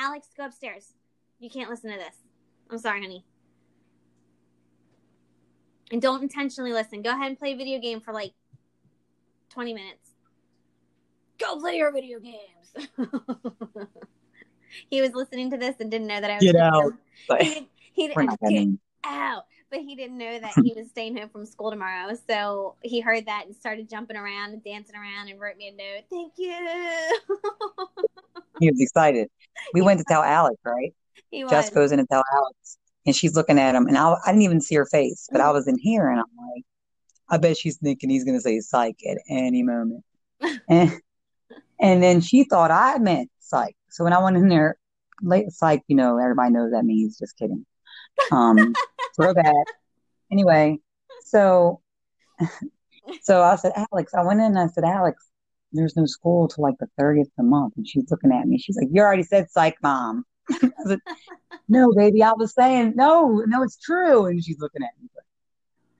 Alex, 0.00 0.28
go 0.34 0.46
upstairs. 0.46 0.94
You 1.40 1.50
can't 1.50 1.68
listen 1.68 1.90
to 1.90 1.98
this. 1.98 2.16
I'm 2.70 2.78
sorry, 2.78 3.02
honey. 3.02 3.24
And 5.92 6.00
don't 6.00 6.22
intentionally 6.22 6.72
listen. 6.72 7.02
Go 7.02 7.10
ahead 7.10 7.28
and 7.28 7.38
play 7.38 7.52
a 7.52 7.56
video 7.56 7.78
game 7.78 8.00
for 8.00 8.14
like 8.14 8.32
20 9.50 9.74
minutes. 9.74 10.10
Go 11.38 11.58
play 11.58 11.76
your 11.76 11.92
video 11.92 12.18
games. 12.18 12.88
he 14.90 15.02
was 15.02 15.12
listening 15.12 15.50
to 15.50 15.58
this 15.58 15.76
and 15.80 15.90
didn't 15.90 16.06
know 16.06 16.20
that 16.20 16.30
I 16.30 16.34
was 16.36 16.44
Get 16.44 16.56
out. 16.56 16.92
He 17.38 17.44
didn't, 17.44 17.68
he 17.92 18.10
we're 18.14 18.22
not 18.22 18.38
ow, 19.04 19.42
but 19.70 19.80
he 19.80 19.94
didn't 19.94 20.18
know 20.18 20.38
that 20.38 20.52
he 20.62 20.72
was 20.76 20.88
staying 20.90 21.16
home 21.16 21.28
from 21.28 21.46
school 21.46 21.70
tomorrow. 21.70 22.16
So 22.28 22.76
he 22.82 23.00
heard 23.00 23.26
that 23.26 23.46
and 23.46 23.54
started 23.54 23.88
jumping 23.88 24.16
around 24.16 24.52
and 24.52 24.64
dancing 24.64 24.96
around 24.96 25.28
and 25.28 25.40
wrote 25.40 25.56
me 25.56 25.68
a 25.68 25.72
note. 25.72 26.04
Thank 26.10 26.32
you. 26.36 27.18
He 28.60 28.70
was 28.70 28.80
excited. 28.80 29.28
We 29.74 29.82
went 29.82 29.98
to 29.98 30.04
tell 30.08 30.22
Alex, 30.22 30.56
right? 30.64 30.94
he 31.30 31.44
was. 31.44 31.50
Jess 31.50 31.68
goes 31.68 31.92
in 31.92 31.98
to 31.98 32.06
tell 32.06 32.22
Alex, 32.34 32.78
and 33.04 33.14
she's 33.14 33.36
looking 33.36 33.58
at 33.58 33.74
him, 33.74 33.86
and 33.86 33.98
I, 33.98 34.14
I 34.24 34.30
didn't 34.30 34.42
even 34.42 34.62
see 34.62 34.74
her 34.76 34.86
face, 34.86 35.28
but 35.30 35.42
I 35.42 35.48
mm. 35.48 35.52
was 35.52 35.68
in 35.68 35.76
here, 35.78 36.08
and 36.08 36.18
I'm 36.18 36.54
like, 36.54 36.64
I 37.28 37.36
bet 37.36 37.58
she's 37.58 37.76
thinking 37.76 38.08
he's 38.08 38.24
gonna 38.24 38.40
say 38.40 38.58
psych 38.60 38.96
at 39.06 39.18
any 39.28 39.62
moment. 39.62 40.02
and, 40.68 40.98
And 41.80 42.02
then 42.02 42.20
she 42.20 42.44
thought 42.44 42.70
I 42.70 42.98
meant 42.98 43.30
psych. 43.40 43.74
So 43.88 44.04
when 44.04 44.12
I 44.12 44.22
went 44.22 44.36
in 44.36 44.48
there, 44.48 44.76
late 45.22 45.50
psych, 45.50 45.82
you 45.88 45.96
know, 45.96 46.18
everybody 46.18 46.52
knows 46.52 46.72
that 46.72 46.84
means 46.84 47.18
just 47.18 47.36
kidding. 47.36 47.64
Um, 48.32 48.74
throw 49.16 49.32
that. 49.32 49.64
Anyway, 50.30 50.78
so 51.24 51.80
so 53.22 53.42
I 53.42 53.56
said, 53.56 53.72
Alex, 53.92 54.14
I 54.14 54.22
went 54.22 54.40
in 54.40 54.46
and 54.46 54.58
I 54.58 54.66
said, 54.68 54.84
Alex, 54.84 55.26
there's 55.72 55.96
no 55.96 56.06
school 56.06 56.48
till 56.48 56.62
like 56.62 56.76
the 56.78 56.88
30th 57.00 57.22
of 57.22 57.28
the 57.38 57.44
month. 57.44 57.74
And 57.76 57.86
she's 57.86 58.10
looking 58.10 58.32
at 58.32 58.46
me. 58.46 58.58
She's 58.58 58.76
like, 58.76 58.88
You 58.90 59.02
already 59.02 59.22
said 59.22 59.50
psych, 59.50 59.76
mom. 59.82 60.24
I 60.50 60.70
said, 60.86 60.98
No, 61.68 61.92
baby, 61.92 62.22
I 62.22 62.32
was 62.32 62.54
saying, 62.54 62.94
no, 62.96 63.42
no, 63.46 63.62
it's 63.62 63.78
true. 63.78 64.26
And 64.26 64.42
she's 64.42 64.58
looking 64.58 64.82
at 64.82 64.90
me. 65.00 65.08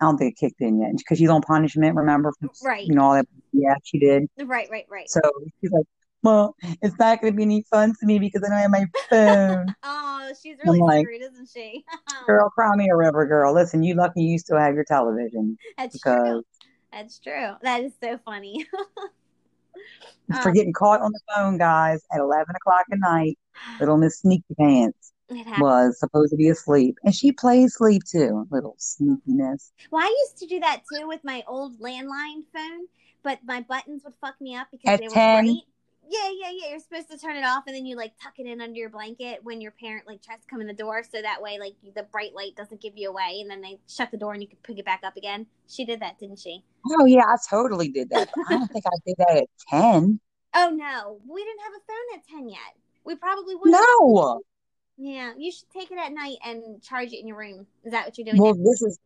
I 0.00 0.06
don't 0.06 0.16
think 0.16 0.32
it 0.32 0.40
kicked 0.40 0.60
in 0.62 0.80
yet 0.80 0.96
because 0.96 1.18
she's 1.18 1.28
on 1.28 1.42
punishment, 1.42 1.94
remember? 1.94 2.32
From, 2.40 2.50
Right. 2.64 2.86
You 2.86 2.94
know, 2.94 3.02
all 3.02 3.14
that. 3.14 3.26
Yeah, 3.52 3.74
she 3.84 3.98
did. 3.98 4.28
Right, 4.38 4.68
right, 4.70 4.86
right. 4.88 5.10
So 5.10 5.20
she's 5.60 5.70
like, 5.70 5.84
Well, 6.22 6.54
it's 6.82 6.98
not 6.98 7.20
going 7.20 7.32
to 7.32 7.36
be 7.36 7.42
any 7.44 7.64
fun 7.70 7.94
to 7.98 8.06
me 8.06 8.18
because 8.18 8.42
I 8.44 8.48
don't 8.50 8.58
have 8.58 8.70
my 8.70 8.84
phone. 9.08 9.74
Oh, 10.32 10.32
she's 10.40 10.58
really 10.64 10.78
like- 10.78 11.04
screwed, 11.04 11.22
isn't 11.22 11.48
she? 11.52 11.84
girl, 12.26 12.48
cry 12.50 12.74
me 12.76 12.88
a 12.88 12.96
river, 12.96 13.26
girl. 13.26 13.52
Listen, 13.54 13.82
you 13.82 13.94
lucky 13.94 14.22
you 14.22 14.38
still 14.38 14.58
have 14.58 14.74
your 14.74 14.84
television 14.84 15.56
That's 15.76 15.94
because 15.94 16.22
true. 16.28 16.42
That's 16.92 17.18
true. 17.18 17.50
That 17.62 17.80
is 17.82 17.92
so 18.00 18.18
funny. 18.24 18.64
for 20.42 20.48
Um, 20.48 20.54
getting 20.54 20.72
caught 20.72 21.00
on 21.00 21.10
the 21.12 21.20
phone, 21.34 21.58
guys, 21.58 22.00
at 22.12 22.20
11 22.20 22.54
o'clock 22.54 22.84
at 22.92 22.98
night, 23.00 23.38
little 23.80 23.96
Miss 23.96 24.20
Sneaky 24.20 24.54
Pants 24.58 25.12
was 25.58 25.98
supposed 25.98 26.30
to 26.30 26.36
be 26.36 26.48
asleep. 26.48 26.96
And 27.04 27.14
she 27.14 27.32
plays 27.32 27.74
sleep 27.74 28.02
too, 28.04 28.46
little 28.50 28.76
sneakiness. 28.78 29.70
Well, 29.90 30.04
I 30.04 30.14
used 30.26 30.38
to 30.38 30.46
do 30.46 30.60
that 30.60 30.82
too 30.92 31.06
with 31.08 31.24
my 31.24 31.42
old 31.48 31.80
landline 31.80 32.42
phone, 32.54 32.86
but 33.22 33.38
my 33.44 33.62
buttons 33.62 34.02
would 34.04 34.14
fuck 34.20 34.34
me 34.40 34.54
up 34.56 34.68
because 34.70 34.92
At 34.94 35.00
they 35.00 35.06
were 35.08 35.14
10? 35.14 35.44
bright. 35.44 35.56
Yeah, 36.10 36.28
yeah, 36.32 36.50
yeah. 36.52 36.70
You're 36.70 36.80
supposed 36.80 37.08
to 37.10 37.18
turn 37.18 37.36
it 37.36 37.44
off 37.44 37.64
and 37.68 37.76
then 37.76 37.86
you 37.86 37.96
like 37.96 38.12
tuck 38.20 38.34
it 38.38 38.46
in 38.46 38.60
under 38.60 38.76
your 38.76 38.90
blanket 38.90 39.38
when 39.44 39.60
your 39.60 39.70
parent 39.70 40.08
like 40.08 40.22
tries 40.22 40.40
to 40.40 40.46
come 40.48 40.60
in 40.60 40.66
the 40.66 40.72
door, 40.72 41.02
so 41.02 41.22
that 41.22 41.40
way 41.40 41.58
like 41.60 41.74
the 41.94 42.02
bright 42.02 42.34
light 42.34 42.56
doesn't 42.56 42.80
give 42.80 42.94
you 42.96 43.08
away, 43.08 43.38
and 43.40 43.50
then 43.50 43.60
they 43.60 43.78
shut 43.88 44.10
the 44.10 44.16
door 44.16 44.32
and 44.32 44.42
you 44.42 44.48
can 44.48 44.58
pick 44.64 44.78
it 44.78 44.84
back 44.84 45.02
up 45.04 45.16
again. 45.16 45.46
She 45.68 45.84
did 45.84 46.00
that, 46.00 46.18
didn't 46.18 46.40
she? 46.40 46.64
Oh, 46.98 47.04
yeah, 47.04 47.22
I 47.22 47.36
totally 47.48 47.90
did 47.90 48.10
that. 48.10 48.28
I 48.48 48.56
don't 48.56 48.72
think 48.72 48.84
I 48.86 48.96
did 49.06 49.16
that 49.18 49.36
at 49.36 49.48
10. 49.68 50.20
Oh 50.54 50.70
no, 50.70 51.20
we 51.28 51.44
didn't 51.44 51.60
have 51.60 51.72
a 51.74 51.86
phone 51.86 52.18
at 52.18 52.26
ten 52.26 52.48
yet. 52.48 52.58
We 53.04 53.14
probably 53.14 53.54
would. 53.54 53.70
No. 53.70 54.40
Yeah, 54.96 55.32
you 55.38 55.50
should 55.52 55.70
take 55.70 55.90
it 55.90 55.98
at 55.98 56.12
night 56.12 56.36
and 56.44 56.82
charge 56.82 57.12
it 57.12 57.20
in 57.20 57.26
your 57.26 57.38
room. 57.38 57.66
Is 57.84 57.92
that 57.92 58.06
what 58.06 58.18
you're 58.18 58.24
doing? 58.24 58.36
Well, 58.36 58.54
now? 58.54 58.64
this 58.64 58.82
is, 58.82 58.98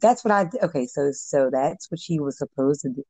that's 0.00 0.24
what 0.24 0.32
I. 0.32 0.48
Okay, 0.62 0.86
so, 0.86 1.10
so 1.12 1.50
that's 1.52 1.90
what 1.90 2.00
she 2.00 2.18
was 2.20 2.38
supposed 2.38 2.82
to 2.82 2.90
do. 2.90 3.02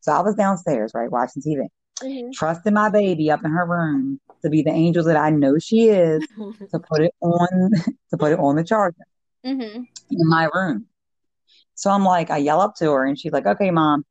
So 0.00 0.12
I 0.12 0.20
was 0.20 0.34
downstairs, 0.34 0.92
right, 0.94 1.10
watching 1.10 1.42
TV, 1.42 1.66
Mhm. 2.02 2.32
trusting 2.32 2.74
my 2.74 2.88
baby 2.90 3.30
up 3.30 3.44
in 3.44 3.50
her 3.50 3.66
room 3.66 4.20
to 4.42 4.50
be 4.50 4.62
the 4.62 4.70
angel 4.70 5.04
that 5.04 5.16
I 5.16 5.30
know 5.30 5.58
she 5.58 5.88
is, 5.88 6.26
to 6.72 6.78
put 6.78 7.00
it 7.02 7.14
on, 7.20 7.48
to 8.10 8.16
put 8.16 8.32
it 8.32 8.38
on 8.38 8.56
the 8.56 8.64
charger. 8.64 9.06
Mhm. 9.44 9.86
in 10.10 10.28
my 10.28 10.48
room. 10.54 10.86
So 11.74 11.90
I'm 11.90 12.04
like, 12.04 12.30
I 12.30 12.36
yell 12.36 12.60
up 12.60 12.74
to 12.76 12.92
her 12.92 13.04
and 13.06 13.18
she's 13.18 13.32
like, 13.32 13.46
okay, 13.46 13.70
mom. 13.70 14.04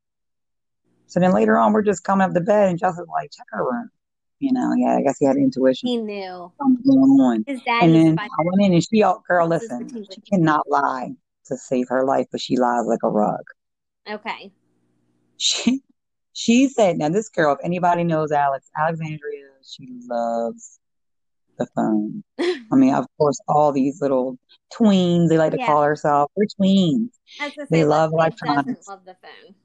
So 1.08 1.20
then 1.20 1.34
later 1.34 1.58
on, 1.58 1.74
we're 1.74 1.84
just 1.84 2.04
coming 2.04 2.26
up 2.26 2.34
to 2.34 2.42
bed 2.42 2.70
and 2.70 2.80
Justin's 2.80 3.08
like, 3.08 3.32
check 3.32 3.46
her 3.52 3.64
room. 3.64 3.90
You 4.40 4.54
know, 4.54 4.74
yeah, 4.76 4.98
I 4.98 5.02
guess 5.04 5.18
he 5.20 5.26
had 5.26 5.36
intuition 5.36 5.88
He 5.88 5.98
knew. 5.98 6.52
And 7.82 7.96
then 7.96 8.20
I 8.20 8.28
went 8.44 8.62
in 8.62 8.74
and 8.74 8.84
she, 8.84 9.04
oh, 9.04 9.22
girl, 9.28 9.48
listen, 9.48 9.90
she 10.12 10.22
cannot 10.22 10.68
lie 10.68 11.12
to 11.46 11.58
save 11.58 11.88
her 11.90 12.06
life, 12.06 12.28
but 12.32 12.42
she 12.42 12.58
lies 12.58 12.86
like 12.86 13.04
a 13.04 13.10
rug. 13.10 13.44
Okay. 14.10 14.52
She, 15.38 15.82
she 16.34 16.68
said, 16.68 16.98
now 16.98 17.10
this 17.10 17.30
girl, 17.30 17.54
if 17.54 17.60
anybody 17.64 18.04
knows 18.04 18.32
Alex, 18.32 18.70
Alexandria, 18.78 19.48
she 19.64 19.88
loves 20.08 20.80
the 21.58 21.68
phone. 21.76 22.24
I 22.40 22.76
mean, 22.76 22.94
of 22.94 23.06
course, 23.18 23.40
all 23.48 23.72
these 23.72 24.02
little 24.02 24.38
tweens, 24.74 25.30
they 25.30 25.38
like 25.38 25.52
to 25.52 25.60
Yeah. 25.60 25.66
call 25.68 25.84
herself, 25.84 26.32
they're 26.36 26.48
tweens. 26.60 27.10
They 27.70 27.84
love 27.84 28.12
electronics. 28.14 28.88
love 28.88 29.06
the 29.06 29.16
phone. 29.22 29.56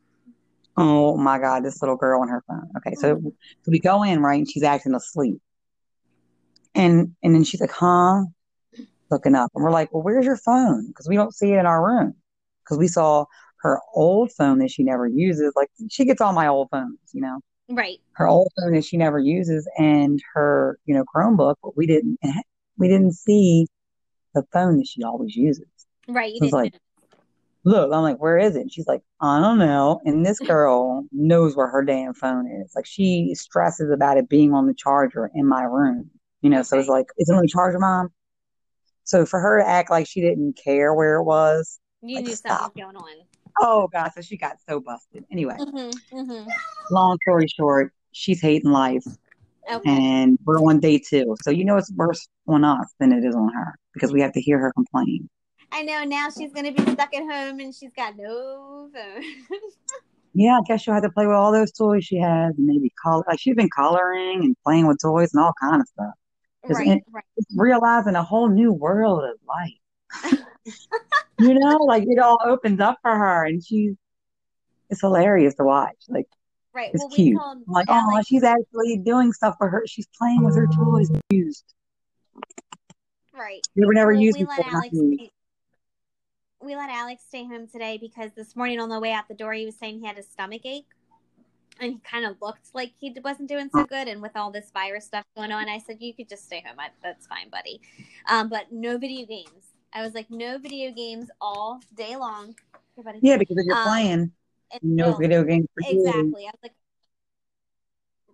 Oh 0.76 1.16
my 1.16 1.38
God, 1.38 1.64
this 1.64 1.80
little 1.80 1.96
girl 1.96 2.20
on 2.20 2.28
her 2.28 2.42
phone. 2.46 2.70
Okay, 2.76 2.94
so, 2.96 3.16
mm-hmm. 3.16 3.28
so 3.28 3.70
we 3.70 3.78
go 3.78 4.02
in, 4.02 4.20
right? 4.22 4.38
And 4.38 4.50
she's 4.50 4.62
acting 4.62 4.94
asleep. 4.94 5.40
And 6.74 7.16
and 7.22 7.34
then 7.34 7.44
she's 7.44 7.60
like, 7.60 7.70
huh? 7.70 8.24
Looking 9.10 9.34
up. 9.34 9.50
And 9.54 9.64
we're 9.64 9.70
like, 9.70 9.94
well, 9.94 10.02
where's 10.02 10.26
your 10.26 10.36
phone? 10.36 10.88
Because 10.88 11.08
we 11.08 11.16
don't 11.16 11.34
see 11.34 11.52
it 11.52 11.58
in 11.58 11.64
our 11.64 11.82
room. 11.82 12.14
Because 12.62 12.76
we 12.76 12.88
saw 12.88 13.24
her 13.62 13.80
old 13.94 14.32
phone 14.32 14.58
that 14.58 14.70
she 14.70 14.82
never 14.84 15.06
uses. 15.06 15.52
Like 15.56 15.68
she 15.90 16.04
gets 16.04 16.20
all 16.20 16.32
my 16.32 16.46
old 16.48 16.68
phones, 16.70 16.98
you 17.12 17.20
know, 17.20 17.40
Right. 17.68 17.98
her 18.12 18.26
old 18.26 18.48
phone 18.58 18.72
that 18.74 18.84
she 18.84 18.96
never 18.96 19.18
uses 19.18 19.68
and 19.78 20.20
her, 20.34 20.78
you 20.84 20.94
know, 20.94 21.04
Chromebook, 21.04 21.56
but 21.62 21.76
we 21.76 21.86
didn't 21.86 22.18
we 22.78 22.88
didn't 22.88 23.12
see 23.12 23.66
the 24.34 24.44
phone 24.52 24.78
that 24.78 24.86
she 24.86 25.02
always 25.02 25.34
uses. 25.34 25.66
Right. 26.08 26.32
You 26.32 26.40
So 26.40 26.44
didn't 26.46 26.54
like, 26.54 26.74
look, 27.64 27.92
I'm 27.92 28.02
like, 28.02 28.18
where 28.18 28.38
is 28.38 28.54
it? 28.56 28.60
And 28.60 28.72
she's 28.72 28.86
like, 28.86 29.02
I 29.20 29.40
don't 29.40 29.58
know. 29.58 30.00
And 30.04 30.24
this 30.24 30.38
girl 30.46 31.04
knows 31.10 31.56
where 31.56 31.68
her 31.68 31.82
damn 31.82 32.14
phone 32.14 32.46
is. 32.62 32.72
Like 32.76 32.86
she 32.86 33.34
stresses 33.34 33.90
about 33.90 34.18
it 34.18 34.28
being 34.28 34.52
on 34.52 34.66
the 34.66 34.74
charger 34.74 35.30
in 35.34 35.46
my 35.46 35.62
room. 35.62 36.10
You 36.42 36.50
know, 36.50 36.62
so 36.62 36.78
it's 36.78 36.88
like, 36.88 37.06
is 37.18 37.28
it 37.30 37.34
on 37.34 37.42
the 37.42 37.48
charger, 37.48 37.78
mom? 37.78 38.10
So 39.04 39.24
for 39.24 39.40
her 39.40 39.60
to 39.60 39.66
act 39.66 39.90
like 39.90 40.06
she 40.06 40.20
didn't 40.20 40.58
care 40.62 40.92
where 40.92 41.16
it 41.16 41.24
was, 41.24 41.80
you 42.02 42.16
like, 42.16 42.24
knew 42.26 42.34
stop. 42.36 42.60
something 42.60 42.84
was 42.84 42.92
going 42.94 42.96
on. 42.96 43.26
Oh 43.60 43.88
god, 43.92 44.10
so 44.14 44.20
she 44.20 44.36
got 44.36 44.56
so 44.68 44.80
busted. 44.80 45.24
Anyway, 45.30 45.56
Mm-hmm. 45.58 46.18
Mm-hmm. 46.18 46.48
long 46.90 47.18
story 47.26 47.46
short, 47.48 47.92
she's 48.12 48.40
hating 48.40 48.70
life 48.70 49.04
Okay. 49.72 49.90
and 49.90 50.38
we're 50.44 50.58
on 50.60 50.78
day 50.80 50.98
two. 50.98 51.34
So 51.42 51.50
you 51.50 51.64
know 51.64 51.76
it's 51.76 51.92
worse 51.92 52.26
on 52.46 52.64
us 52.64 52.86
than 53.00 53.12
it 53.12 53.24
is 53.24 53.34
on 53.34 53.52
her 53.52 53.74
because 53.94 54.12
we 54.12 54.20
have 54.20 54.32
to 54.32 54.40
hear 54.40 54.58
her 54.58 54.72
complain. 54.72 55.28
I 55.72 55.82
know 55.82 56.04
now 56.04 56.28
she's 56.30 56.52
gonna 56.52 56.70
be 56.72 56.82
stuck 56.92 57.12
at 57.14 57.22
home 57.22 57.58
and 57.60 57.74
she's 57.74 57.90
got 57.96 58.16
no 58.16 58.88
phone. 58.94 59.22
Yeah, 60.38 60.58
I 60.58 60.60
guess 60.68 60.82
she'll 60.82 60.92
have 60.92 61.02
to 61.02 61.08
play 61.08 61.26
with 61.26 61.34
all 61.34 61.50
those 61.50 61.72
toys 61.72 62.04
she 62.04 62.18
has 62.18 62.54
and 62.58 62.66
maybe 62.66 62.92
color. 63.02 63.24
Like 63.26 63.40
she's 63.40 63.54
been 63.54 63.70
coloring 63.70 64.40
and 64.44 64.54
playing 64.66 64.86
with 64.86 64.98
toys 65.00 65.30
and 65.32 65.42
all 65.42 65.54
kind 65.58 65.80
of 65.80 65.88
stuff. 65.88 66.12
Just 66.68 66.78
right. 66.78 66.88
in- 66.88 67.02
Right. 67.10 67.24
Realizing 67.56 68.16
a 68.16 68.22
whole 68.22 68.50
new 68.50 68.70
world 68.70 69.24
of 69.24 69.38
life. 69.48 69.72
you 71.38 71.54
know, 71.54 71.76
like 71.78 72.04
it 72.06 72.18
all 72.18 72.38
opens 72.44 72.80
up 72.80 72.98
for 73.02 73.16
her 73.16 73.44
and 73.44 73.64
she's, 73.64 73.94
it's 74.90 75.00
hilarious 75.00 75.54
to 75.56 75.64
watch. 75.64 75.96
Like 76.08 76.26
Right. 76.76 76.90
it's 76.92 77.02
well, 77.02 77.08
cute. 77.10 77.40
like, 77.66 77.86
oh, 77.88 77.94
Alex, 77.94 78.26
she's 78.26 78.42
actually 78.44 78.98
doing 78.98 79.32
stuff 79.32 79.54
for 79.56 79.70
her. 79.70 79.82
She's 79.86 80.06
playing 80.18 80.44
with 80.44 80.54
her 80.56 80.66
toys 80.66 81.10
used. 81.30 81.64
right. 83.32 83.66
They 83.74 83.86
were 83.86 83.94
never 83.94 84.12
Well, 84.12 84.20
used 84.20 84.38
we 84.38 84.44
before. 84.44 84.64
let 84.64 84.74
Alex 84.74 84.88
stay, 84.88 85.30
we 86.62 86.76
let 86.76 86.90
Alex 86.90 87.22
stay 87.26 87.44
home 87.46 87.66
today 87.66 87.96
because 87.98 88.32
this 88.36 88.54
morning 88.54 88.78
on 88.78 88.90
the 88.90 89.00
way 89.00 89.12
out 89.12 89.26
the 89.26 89.34
door 89.34 89.54
he 89.54 89.64
was 89.64 89.76
saying 89.76 90.00
he 90.00 90.06
had 90.06 90.18
a 90.18 90.22
stomach 90.22 90.66
ache 90.66 90.84
and 91.80 91.92
he 91.92 91.98
kind 92.00 92.26
of 92.26 92.36
looked 92.42 92.74
like 92.74 92.92
he 92.98 93.14
wasn't 93.24 93.48
doing 93.48 93.70
so 93.72 93.84
good 93.84 94.08
and 94.08 94.20
with 94.20 94.36
all 94.36 94.50
this 94.50 94.70
virus 94.70 95.06
stuff 95.06 95.24
going 95.34 95.52
on 95.52 95.68
I 95.68 95.78
said 95.78 95.96
you 96.00 96.12
could 96.12 96.28
just 96.28 96.44
stay 96.44 96.62
home 96.66 96.78
I, 96.78 96.88
that's 97.02 97.26
fine 97.26 97.48
buddy 97.50 97.80
um, 98.28 98.48
but 98.48 98.72
no 98.72 98.98
video 98.98 99.26
games 99.26 99.74
I 99.92 100.02
was 100.02 100.14
like 100.14 100.30
no 100.30 100.58
video 100.58 100.90
games 100.92 101.30
all 101.40 101.80
day 101.94 102.16
long 102.16 102.54
buddy. 103.02 103.18
Yeah, 103.22 103.36
because 103.36 103.56
if 103.58 103.66
you're 103.66 103.76
Um, 103.76 103.84
playing, 103.84 104.32
no 104.82 105.12
so- 105.12 105.18
video 105.18 105.44
games 105.44 105.66
for 105.74 105.82
you. 105.82 106.00
Exactly. 106.00 106.44
I 106.44 106.50
was 106.50 106.60
like, 106.62 106.74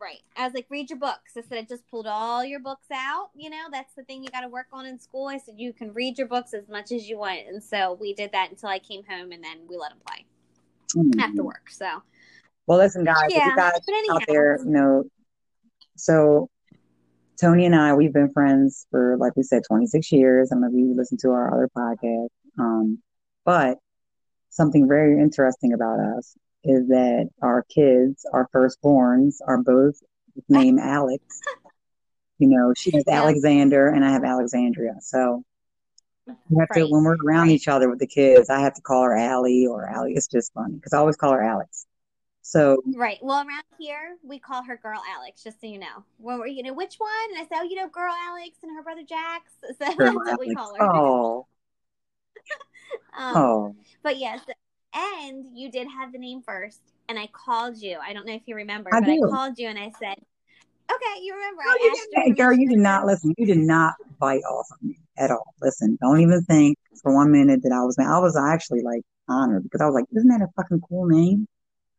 right. 0.01 0.21
I 0.37 0.45
was 0.45 0.55
like, 0.55 0.67
read 0.71 0.91
your 0.91 0.99
books. 0.99 1.37
I 1.37 1.43
said, 1.43 1.59
I 1.59 1.63
just 1.63 1.87
pulled 1.89 2.07
all 2.07 2.45
your 2.45 2.61
books 2.61 2.87
out. 2.93 3.31
You 3.35 3.51
know, 3.51 3.65
that's 3.71 3.95
the 3.95 4.05
thing 4.05 4.23
you 4.23 4.31
got 4.31 4.41
to 4.43 4.49
work 4.49 4.67
on 4.73 4.87
in 4.87 4.99
school. 4.99 5.29
I 5.29 5.39
said, 5.39 5.55
you 5.59 5.73
can 5.73 5.93
read 5.93 6.19
your 6.19 6.27
books 6.27 6.55
as 6.55 6.69
much 6.69 6.93
as 6.93 7.09
you 7.09 7.19
want. 7.19 7.41
And 7.49 7.63
so 7.63 7.95
we 8.01 8.15
did 8.15 8.33
that 8.33 8.51
until 8.51 8.69
I 8.69 8.79
came 8.79 9.03
home 9.05 9.33
and 9.33 9.43
then 9.43 9.59
we 9.69 9.77
let 9.77 9.93
him 9.93 9.99
play 10.07 10.25
Mhm. 10.95 11.21
after 11.21 11.43
work. 11.43 11.71
So, 11.71 12.03
Well, 12.67 12.79
listen, 12.79 13.05
guys, 13.05 13.17
if 13.25 13.35
Yeah, 13.35 13.47
you 13.49 13.57
guys 13.57 13.81
anyhow. 13.89 14.15
out 14.15 14.23
there, 14.29 14.59
you 14.59 14.71
know, 14.71 15.05
so 15.97 16.49
Tony 17.41 17.67
and 17.67 17.75
I, 17.75 17.95
we've 17.95 18.13
been 18.13 18.33
friends 18.33 18.87
for, 18.91 19.17
like 19.19 19.35
we 19.37 19.43
said, 19.43 19.63
26 19.67 20.13
years. 20.13 20.51
I 20.51 20.55
don't 20.55 20.63
know 20.63 20.69
if 20.69 20.75
you 20.75 20.95
listen 20.97 21.19
to 21.19 21.31
our 21.31 21.53
other 21.53 21.69
podcast. 21.77 22.29
Um, 22.59 22.99
but 23.45 23.79
something 24.51 24.87
very 24.87 25.21
interesting 25.21 25.73
about 25.73 25.99
us 25.99 26.37
is 26.65 26.87
that 26.89 27.29
our 27.43 27.65
kids, 27.65 28.25
our 28.33 28.49
firstborns, 28.55 29.37
are 29.47 29.59
both 29.59 29.95
named 30.49 30.79
Alex. 30.83 31.23
You 32.39 32.49
know, 32.49 32.73
she 32.77 32.91
has 32.93 33.05
Yeah. 33.07 33.21
Alexander 33.23 33.89
and 33.89 34.05
I 34.05 34.11
have 34.11 34.25
Alexandria. 34.25 34.95
So 35.01 35.43
we 36.49 36.59
have 36.61 36.69
to, 36.71 36.87
when 36.87 37.03
we're 37.03 37.17
around 37.25 37.49
Right. 37.49 37.55
each 37.55 37.67
other 37.69 37.89
with 37.89 37.99
the 37.99 38.07
kids, 38.07 38.51
I 38.51 38.61
have 38.61 38.75
to 38.75 38.83
call 38.83 39.03
her 39.05 39.17
Allie 39.17 39.67
or 39.67 39.87
Allie. 39.89 40.13
It's 40.15 40.29
just 40.29 40.53
funny 40.53 40.75
because 40.75 40.93
I 40.93 40.99
always 40.99 41.17
call 41.17 41.33
her 41.33 41.43
Alex. 41.43 41.87
So 42.43 42.83
right. 42.97 43.19
Well, 43.23 43.39
around 43.39 43.63
here, 43.79 44.17
we 44.23 44.39
call 44.39 44.65
her 44.65 44.77
Girl 44.77 45.01
Alex, 45.17 45.45
just 45.45 45.61
so 45.61 45.67
you 45.67 45.79
know. 45.79 46.05
When 46.19 46.39
we're, 46.39 46.49
you 46.49 46.63
know, 46.63 46.75
which 46.75 46.97
one? 46.97 47.11
And 47.31 47.39
I 47.39 47.43
say, 47.43 47.61
oh, 47.61 47.63
you 47.63 47.77
know, 47.77 47.89
Girl 47.89 48.13
Alex 48.13 48.59
and 48.63 48.77
her 48.77 48.83
brother 48.83 49.03
Jax. 49.09 49.53
So 49.69 49.75
that's 49.79 50.15
what 50.15 50.41
we 50.41 50.55
call 50.55 50.75
her. 50.75 50.83
Oh, 50.83 51.47
Um, 53.17 53.37
oh. 53.37 53.77
But 54.03 54.19
yes, 54.19 54.41
and 54.95 55.47
you 55.55 55.71
did 55.71 55.87
have 55.87 56.13
the 56.13 56.19
name 56.19 56.43
first, 56.43 56.81
and 57.09 57.19
I 57.19 57.29
called 57.29 57.77
you. 57.79 57.99
I 58.05 58.13
don't 58.13 58.27
know 58.27 58.35
if 58.35 58.43
you 58.47 58.57
remember, 58.57 58.91
I 58.93 59.01
but 59.01 59.09
I 59.09 59.19
called 59.31 59.59
you 59.59 59.69
and 59.69 59.79
I 59.79 59.93
said, 59.99 60.17
Okay, 60.93 61.23
you 61.23 61.35
remember? 61.35 61.63
No, 61.65 61.73
I 61.73 61.77
you 61.81 62.07
your 62.27 62.35
Girl, 62.35 62.53
you 62.59 62.69
did 62.69 62.79
not 62.79 63.07
listen. 63.07 63.33
You 63.39 63.47
did 63.47 63.59
not 63.59 63.95
bite 64.19 64.43
off 64.43 64.67
of 64.73 64.83
me 64.83 64.99
at 65.17 65.31
all. 65.31 65.55
Listen, 65.61 65.97
don't 66.03 66.21
even 66.21 66.43
think 66.45 66.77
for 67.03 67.15
one 67.15 67.31
minute 67.31 67.63
that 67.63 67.73
I 67.73 67.83
was. 67.83 67.97
I 67.99 68.19
was 68.19 68.37
actually 68.37 68.83
like 68.83 69.03
honored 69.29 69.63
because 69.63 69.81
I 69.81 69.87
was 69.87 69.95
like, 69.95 70.05
isn't 70.15 70.29
that 70.29 70.43
a 70.43 70.49
fucking 70.57 70.81
cool 70.89 71.07
name? 71.07 71.47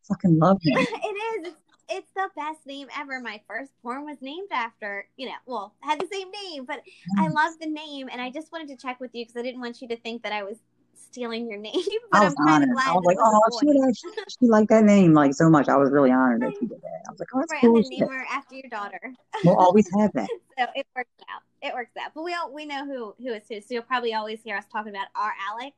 Fucking 0.07 0.37
love 0.39 0.59
him. 0.63 0.77
it 0.77 0.81
is. 0.81 1.47
It's, 1.47 1.61
it's 1.89 2.11
the 2.15 2.29
best 2.35 2.65
name 2.65 2.87
ever. 2.97 3.19
My 3.19 3.39
first 3.47 3.71
firstborn 3.83 4.05
was 4.05 4.17
named 4.21 4.49
after, 4.51 5.07
you 5.17 5.27
know, 5.27 5.33
well, 5.45 5.73
had 5.81 5.99
the 5.99 6.07
same 6.11 6.29
name, 6.31 6.65
but 6.65 6.81
I 7.19 7.27
love 7.27 7.53
the 7.59 7.67
name, 7.67 8.09
and 8.11 8.21
I 8.21 8.29
just 8.31 8.51
wanted 8.51 8.67
to 8.69 8.75
check 8.77 8.99
with 8.99 9.11
you 9.13 9.25
because 9.25 9.37
I 9.37 9.43
didn't 9.43 9.61
want 9.61 9.81
you 9.81 9.87
to 9.89 9.97
think 9.97 10.23
that 10.23 10.31
I 10.33 10.43
was 10.43 10.57
stealing 10.95 11.47
your 11.49 11.57
name. 11.69 11.73
But 12.11 12.17
I 12.17 12.19
I'm 12.19 12.23
was 12.25 12.33
kind 12.35 12.63
of 12.63 12.69
honored. 12.69 12.69
glad. 12.73 12.87
I 12.87 12.93
was 12.93 13.03
like, 13.05 13.17
oh, 13.19 13.41
she 13.61 13.69
actually, 13.87 14.23
she 14.39 14.47
liked 14.47 14.69
that 14.69 14.83
name 14.85 15.13
like 15.13 15.33
so 15.33 15.49
much. 15.49 15.67
I 15.69 15.75
was 15.77 15.91
really 15.91 16.11
honored 16.11 16.41
that 16.41 16.53
she 16.59 16.65
did 16.67 16.81
that. 16.81 17.01
I 17.07 17.11
was 17.11 17.19
like, 17.19 17.29
oh, 17.35 17.39
that's 17.39 17.51
Right, 17.51 17.61
cool. 17.61 17.75
and 17.75 17.79
as 17.85 17.89
then 17.89 17.99
shit. 17.99 18.07
name 18.07 18.17
her 18.17 18.25
after 18.31 18.55
your 18.55 18.69
daughter. 18.69 19.13
We'll 19.43 19.57
always 19.57 19.87
have 19.99 20.11
that. 20.13 20.29
so 20.57 20.65
it 20.75 20.87
works 20.95 21.09
out. 21.29 21.41
It 21.61 21.73
works 21.73 21.91
out. 22.03 22.11
But 22.15 22.23
we 22.23 22.33
all 22.33 22.51
we 22.53 22.65
know 22.65 22.85
who 22.85 23.13
who 23.19 23.33
is 23.33 23.43
who. 23.49 23.59
So 23.61 23.67
you'll 23.71 23.83
probably 23.83 24.13
always 24.13 24.41
hear 24.41 24.55
us 24.57 24.65
talking 24.71 24.91
about 24.93 25.07
our 25.15 25.33
Alex. 25.51 25.75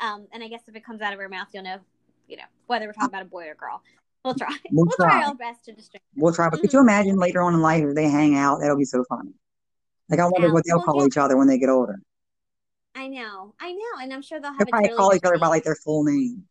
Um, 0.00 0.26
and 0.32 0.44
I 0.44 0.48
guess 0.48 0.62
if 0.68 0.76
it 0.76 0.84
comes 0.84 1.00
out 1.00 1.12
of 1.12 1.18
our 1.18 1.28
mouth, 1.28 1.48
you'll 1.52 1.64
know, 1.64 1.78
you 2.28 2.36
know, 2.36 2.44
whether 2.66 2.86
we're 2.86 2.92
talking 2.92 3.08
about 3.08 3.22
a 3.22 3.26
boy 3.26 3.46
or 3.48 3.54
girl. 3.54 3.82
We'll 4.24 4.34
try. 4.34 4.48
We'll 4.70 4.86
We'll, 4.86 4.96
try. 4.96 5.20
try. 5.20 5.28
our 5.28 5.34
best 5.34 5.64
to 5.64 5.72
distinguish. 5.72 6.06
We'll 6.14 6.34
try. 6.34 6.50
But 6.50 6.60
could 6.60 6.72
you 6.72 6.80
mm-hmm. 6.80 6.88
imagine 6.88 7.16
later 7.16 7.42
on 7.42 7.54
in 7.54 7.60
life 7.60 7.82
if 7.84 7.94
they 7.94 8.08
hang 8.08 8.36
out? 8.36 8.60
That'll 8.60 8.76
be 8.76 8.84
so 8.84 9.04
funny. 9.08 9.32
Like 10.08 10.20
I 10.20 10.26
wonder 10.26 10.52
what 10.52 10.64
they'll 10.64 10.76
well, 10.76 10.84
call 10.84 11.00
yeah. 11.00 11.06
each 11.06 11.16
other 11.16 11.36
when 11.36 11.48
they 11.48 11.58
get 11.58 11.68
older. 11.68 12.00
I 12.94 13.06
know, 13.06 13.54
I 13.60 13.72
know, 13.72 14.02
and 14.02 14.12
I'm 14.12 14.22
sure 14.22 14.40
they'll 14.40 14.50
have 14.50 14.58
They'll 14.58 14.68
a 14.68 14.70
probably 14.70 14.88
really 14.88 14.98
call 14.98 15.14
each 15.14 15.24
other 15.24 15.38
by 15.38 15.48
like 15.48 15.62
their 15.62 15.76
full 15.76 16.04
name. 16.04 16.44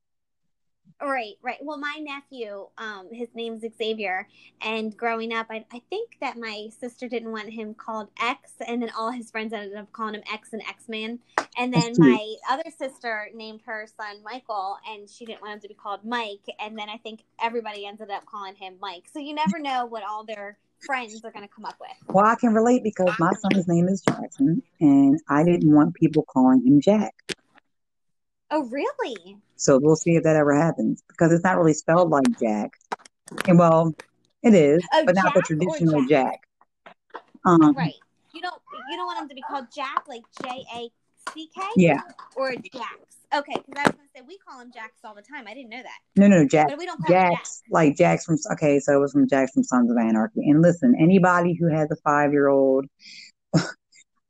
Right, 1.00 1.36
right. 1.44 1.58
Well, 1.62 1.78
my 1.78 2.00
nephew, 2.00 2.68
um, 2.80 3.08
his 3.12 3.28
name's 3.36 3.64
Xavier, 3.78 4.28
and 4.62 4.96
growing 4.98 5.32
up, 5.32 5.46
I, 5.50 5.64
I 5.72 5.82
think 5.92 6.18
that 6.22 6.38
my 6.38 6.70
sister 6.80 7.08
didn't 7.08 7.32
want 7.32 7.52
him 7.52 7.76
called 7.76 8.10
X, 8.20 8.54
and 8.68 8.82
then 8.82 8.90
all 8.98 9.12
his 9.12 9.30
friends 9.30 9.54
ended 9.54 9.78
up 9.78 9.92
calling 9.94 10.16
him 10.16 10.24
X 10.32 10.54
and 10.54 10.62
X 10.68 10.90
Man. 10.90 11.20
And 11.56 11.72
then 11.72 11.94
my 11.98 12.36
other 12.50 12.70
sister 12.76 13.30
named 13.34 13.62
her 13.66 13.88
son 13.96 14.24
Michael, 14.24 14.78
and 14.90 15.08
she 15.08 15.26
didn't 15.26 15.42
want 15.42 15.54
him 15.54 15.60
to 15.62 15.68
be 15.68 15.76
called 15.76 16.04
Mike. 16.04 16.46
And 16.60 16.78
then 16.78 16.90
I 16.90 16.98
think 16.98 17.24
everybody 17.42 17.86
ended 17.86 18.10
up 18.10 18.26
calling 18.26 18.56
him 18.56 18.76
Mike. 18.82 19.06
So 19.12 19.20
you 19.20 19.36
never 19.36 19.60
know 19.60 19.86
what 19.86 20.04
all 20.04 20.24
their 20.24 20.58
friends 20.80 21.24
are 21.24 21.32
going 21.32 21.48
to 21.48 21.54
come 21.54 21.66
up 21.66 21.78
with. 21.80 21.92
Well, 22.08 22.26
I 22.26 22.36
can 22.36 22.54
relate 22.54 22.84
because 22.84 23.14
my 23.20 23.34
son's 23.34 23.68
name 23.68 23.88
is 23.88 24.02
Jackson, 24.02 24.64
and 24.80 25.20
I 25.30 25.44
didn't 25.44 25.72
want 25.72 25.94
people 25.94 26.24
calling 26.24 26.66
him 26.66 26.82
Jack. 26.82 27.14
Oh, 28.50 28.68
really? 28.70 29.38
So 29.58 29.80
we'll 29.82 29.96
see 29.96 30.16
if 30.16 30.24
that 30.24 30.36
ever 30.36 30.56
happens 30.56 31.04
because 31.08 31.32
it's 31.32 31.44
not 31.44 31.58
really 31.58 31.74
spelled 31.74 32.10
like 32.10 32.26
Jack. 32.40 32.72
And 33.48 33.58
well, 33.60 33.94
it 34.44 34.54
is, 34.54 34.82
Oh, 34.94 35.04
but 35.06 35.16
not 35.16 35.34
the 35.34 35.42
Jack 35.42 35.48
traditional 35.48 36.06
Jack? 36.08 36.42
Jack. 36.86 36.94
Um, 37.46 37.74
Right. 37.76 37.94
You 38.34 38.42
don't 38.42 38.62
you 38.90 38.96
don't 38.98 39.06
want 39.08 39.20
him 39.22 39.30
to 39.30 39.36
be 39.36 39.42
called 39.42 39.66
Jack, 39.76 40.04
like 40.08 40.22
J 40.44 40.64
A 40.76 40.90
C 41.34 41.50
K, 41.54 41.62
Yeah. 41.76 42.02
or 42.36 42.54
Jax. 42.54 43.18
Okay, 43.36 43.56
because 43.66 43.84
I 43.84 43.90
was 43.90 43.96
going 43.96 44.08
to 44.08 44.12
say 44.16 44.22
we 44.26 44.38
call 44.38 44.62
him 44.62 44.72
Jax 44.74 44.94
all 45.04 45.14
the 45.14 45.22
time. 45.22 45.48
I 45.48 45.54
didn't 45.54 45.70
know 45.70 45.82
that, 45.84 46.00
No, 46.16 46.28
no, 46.30 46.48
Jack. 46.48 46.70
but 46.70 46.78
we 46.78 46.86
don't 46.86 46.98
call 46.98 47.14
him 47.14 47.22
Jack. 47.22 47.32
Jax, 47.34 47.62
like 47.70 47.98
Jax 47.98 48.24
from, 48.24 48.38
okay, 48.54 48.80
so 48.80 48.96
it 48.96 49.00
was 49.02 49.12
from 49.12 49.28
Jax 49.28 49.52
from 49.52 49.64
Sons 49.64 49.92
of 49.92 49.98
Anarchy. 49.98 50.50
And 50.50 50.62
listen, 50.62 50.96
anybody 50.98 51.54
who 51.54 51.68
has 51.68 51.92
a 51.92 51.98
five 51.98 52.32
year 52.32 52.48
old 52.48 52.86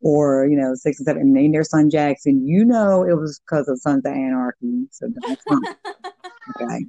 or, 0.07 0.47
you 0.47 0.55
know, 0.55 0.73
six 0.73 0.99
and 0.99 1.05
seven, 1.05 1.21
and 1.21 1.33
named 1.33 1.53
their 1.53 1.65
son 1.65 1.89
Jackson, 1.89 2.47
you 2.47 2.63
know 2.63 3.03
it 3.03 3.17
was 3.17 3.41
because 3.41 3.67
of 3.67 3.77
Sons 3.77 4.05
of 4.05 4.13
Anarchy. 4.13 4.87
So 4.91 5.07
that's 5.27 5.43
fine. 5.43 5.61
Okay. 6.61 6.85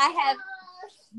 I 0.00 0.08
have 0.08 0.36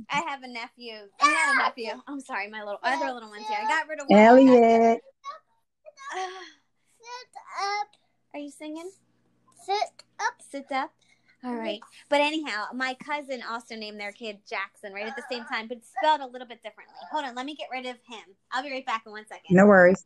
I 0.10 0.22
have 0.30 0.44
a 0.44 0.48
nephew. 0.50 0.96
I 1.22 1.30
have 1.30 1.56
a 1.56 1.58
nephew. 1.64 2.02
I'm 2.06 2.20
sorry, 2.20 2.50
my 2.50 2.60
little 2.60 2.82
other 2.84 3.14
little 3.14 3.30
ones 3.30 3.48
here. 3.48 3.58
I 3.62 3.66
got 3.66 3.88
rid 3.88 4.02
of 4.02 4.08
one. 4.08 4.20
Elliot. 4.20 5.00
Sit 6.12 6.20
up. 7.80 7.88
Are 8.34 8.40
you 8.42 8.52
singing? 8.52 8.92
Sit 9.66 10.04
up. 10.20 10.34
Sit 10.52 10.70
up. 10.74 10.92
All 11.46 11.52
mm-hmm. 11.52 11.60
right. 11.60 11.80
But 12.10 12.20
anyhow, 12.20 12.66
my 12.74 12.94
cousin 12.96 13.42
also 13.50 13.78
named 13.78 14.02
their 14.02 14.12
kid 14.12 14.40
Jackson 14.50 14.92
right 14.92 15.08
at 15.08 15.16
the 15.16 15.24
same 15.32 15.46
time, 15.46 15.70
but 15.70 15.78
spelled 15.86 16.20
a 16.20 16.28
little 16.28 16.48
bit 16.48 16.62
differently. 16.62 16.96
Hold 17.10 17.24
on, 17.24 17.36
let 17.36 17.46
me 17.46 17.56
get 17.56 17.70
rid 17.72 17.86
of 17.86 17.96
him. 18.06 18.36
I'll 18.52 18.64
be 18.64 18.72
right 18.72 18.86
back 18.86 19.04
in 19.06 19.14
one 19.14 19.26
second. 19.28 19.56
No 19.56 19.66
worries. 19.66 20.06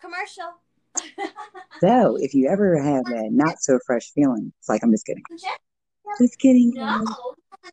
Commercial. 0.00 0.60
So 1.80 2.16
if 2.20 2.34
you 2.34 2.48
ever 2.48 2.80
have 2.80 3.04
that 3.06 3.30
not 3.32 3.60
so 3.60 3.78
fresh 3.84 4.12
feeling, 4.12 4.52
it's 4.60 4.68
like, 4.68 4.82
I'm 4.84 4.92
just 4.92 5.04
kidding. 5.04 5.24
Chips? 5.28 5.44
Just 6.20 6.38
kidding. 6.38 6.72
No. 6.74 7.04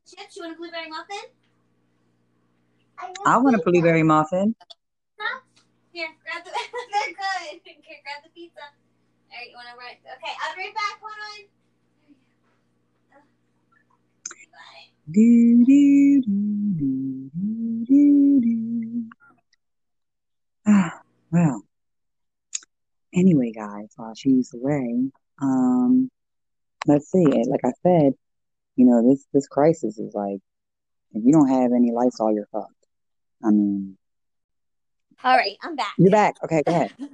Chips? 0.06 0.36
You 0.36 0.42
want 0.42 0.56
a 0.56 0.58
blueberry 0.58 0.90
muffin? 0.90 1.30
I 3.26 3.38
want 3.38 3.56
a 3.56 3.60
blueberry 3.60 4.04
muffin. 4.04 4.56
Here, 5.92 6.08
grab 6.24 6.44
the. 6.44 6.52
They're 6.92 7.14
good. 7.14 7.62
Here, 7.64 7.98
grab 8.04 8.24
the 8.24 8.30
pizza. 8.34 8.60
All 8.62 9.38
right, 9.38 9.50
you 9.50 9.56
want 9.56 9.68
to 9.70 9.78
run? 9.78 9.92
Okay, 9.92 10.34
I'll 10.42 10.56
be 10.56 10.64
right 10.64 10.74
back. 10.74 11.00
Hold 11.00 11.14
on. 11.22 11.46
There 12.02 12.12
you 12.12 13.06
go. 13.12 13.20
You 14.40 14.48
got 14.52 14.76
it. 14.80 14.90
Do, 15.12 15.66
do, 15.66 16.22
do, 16.78 17.30
do, 17.36 17.86
do, 17.86 18.42
do. 18.42 19.04
Ah, 20.68 21.02
well. 21.32 21.64
Anyway, 23.14 23.52
guys, 23.52 23.90
while 23.96 24.14
she's 24.16 24.54
away, 24.54 25.10
um, 25.42 26.10
let's 26.88 27.12
see. 27.12 27.26
Like 27.26 27.62
I 27.66 27.72
said, 27.84 28.14
you 28.76 28.86
know, 28.86 29.08
this 29.08 29.26
this 29.34 29.48
crisis 29.48 29.98
is 30.00 30.14
like, 30.14 30.40
if 31.14 31.24
you 31.26 31.32
don't 31.32 31.50
have 31.50 31.72
any 31.76 31.92
lights, 31.92 32.20
all 32.20 32.34
you're 32.34 32.48
fucked. 32.52 32.72
I 33.44 33.50
mean, 33.50 33.98
All 35.24 35.36
right, 35.36 35.58
I'm 35.62 35.76
back. 35.76 35.94
you're 35.98 36.12
back. 36.12 36.36
Okay, 36.44 36.62
go 36.66 36.72
ahead. 36.72 36.94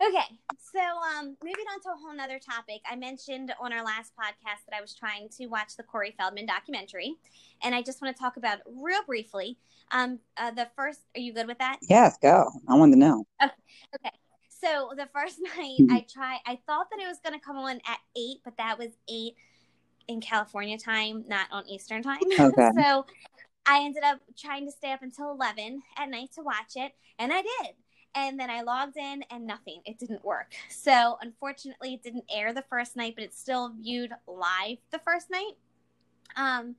Okay, 0.00 0.38
so 0.72 0.78
um, 0.78 1.36
moving 1.42 1.64
on 1.72 1.80
to 1.80 1.88
a 1.88 1.96
whole 2.00 2.14
nother 2.14 2.38
topic. 2.38 2.80
I 2.88 2.94
mentioned 2.94 3.52
on 3.60 3.72
our 3.72 3.84
last 3.84 4.12
podcast 4.16 4.64
that 4.70 4.76
I 4.76 4.80
was 4.80 4.94
trying 4.94 5.28
to 5.38 5.46
watch 5.48 5.76
the 5.76 5.82
Corey 5.82 6.14
Feldman 6.16 6.46
documentary, 6.46 7.16
and 7.64 7.74
I 7.74 7.82
just 7.82 8.00
want 8.00 8.16
to 8.16 8.22
talk 8.22 8.36
about 8.36 8.58
it 8.58 8.64
real 8.64 9.02
briefly. 9.04 9.58
Um, 9.90 10.20
uh, 10.36 10.52
the 10.52 10.68
first, 10.76 11.00
are 11.16 11.20
you 11.20 11.32
good 11.32 11.48
with 11.48 11.58
that? 11.58 11.78
Yes, 11.88 12.16
go. 12.22 12.48
I 12.68 12.76
wanted 12.76 12.92
to 12.92 12.98
know. 13.00 13.24
Okay. 13.42 14.10
So 14.60 14.92
the 14.96 15.08
first 15.12 15.38
night. 15.56 15.78
I 15.90 16.06
tried, 16.12 16.38
I 16.46 16.58
thought 16.66 16.88
that 16.90 17.00
it 17.00 17.06
was 17.06 17.18
going 17.24 17.38
to 17.38 17.44
come 17.44 17.56
on 17.56 17.76
at 17.86 17.98
eight, 18.16 18.38
but 18.44 18.56
that 18.58 18.78
was 18.78 18.90
eight 19.08 19.34
in 20.08 20.20
California 20.20 20.78
time, 20.78 21.24
not 21.28 21.48
on 21.52 21.68
Eastern 21.68 22.02
time. 22.02 22.20
Okay. 22.38 22.70
so 22.76 23.06
I 23.66 23.84
ended 23.84 24.02
up 24.02 24.20
trying 24.36 24.64
to 24.64 24.72
stay 24.72 24.92
up 24.92 25.02
until 25.02 25.30
11 25.30 25.82
at 25.98 26.08
night 26.08 26.32
to 26.36 26.42
watch 26.42 26.76
it, 26.76 26.92
and 27.18 27.32
I 27.32 27.42
did. 27.42 27.74
And 28.14 28.40
then 28.40 28.48
I 28.48 28.62
logged 28.62 28.96
in 28.96 29.22
and 29.30 29.46
nothing. 29.46 29.82
It 29.84 29.98
didn't 29.98 30.24
work. 30.24 30.54
So 30.70 31.18
unfortunately, 31.20 31.94
it 31.94 32.02
didn't 32.02 32.24
air 32.34 32.54
the 32.54 32.64
first 32.70 32.96
night, 32.96 33.14
but 33.14 33.24
it's 33.24 33.38
still 33.38 33.68
viewed 33.78 34.12
live 34.26 34.78
the 34.90 34.98
first 34.98 35.30
night. 35.30 35.52
Um, 36.34 36.76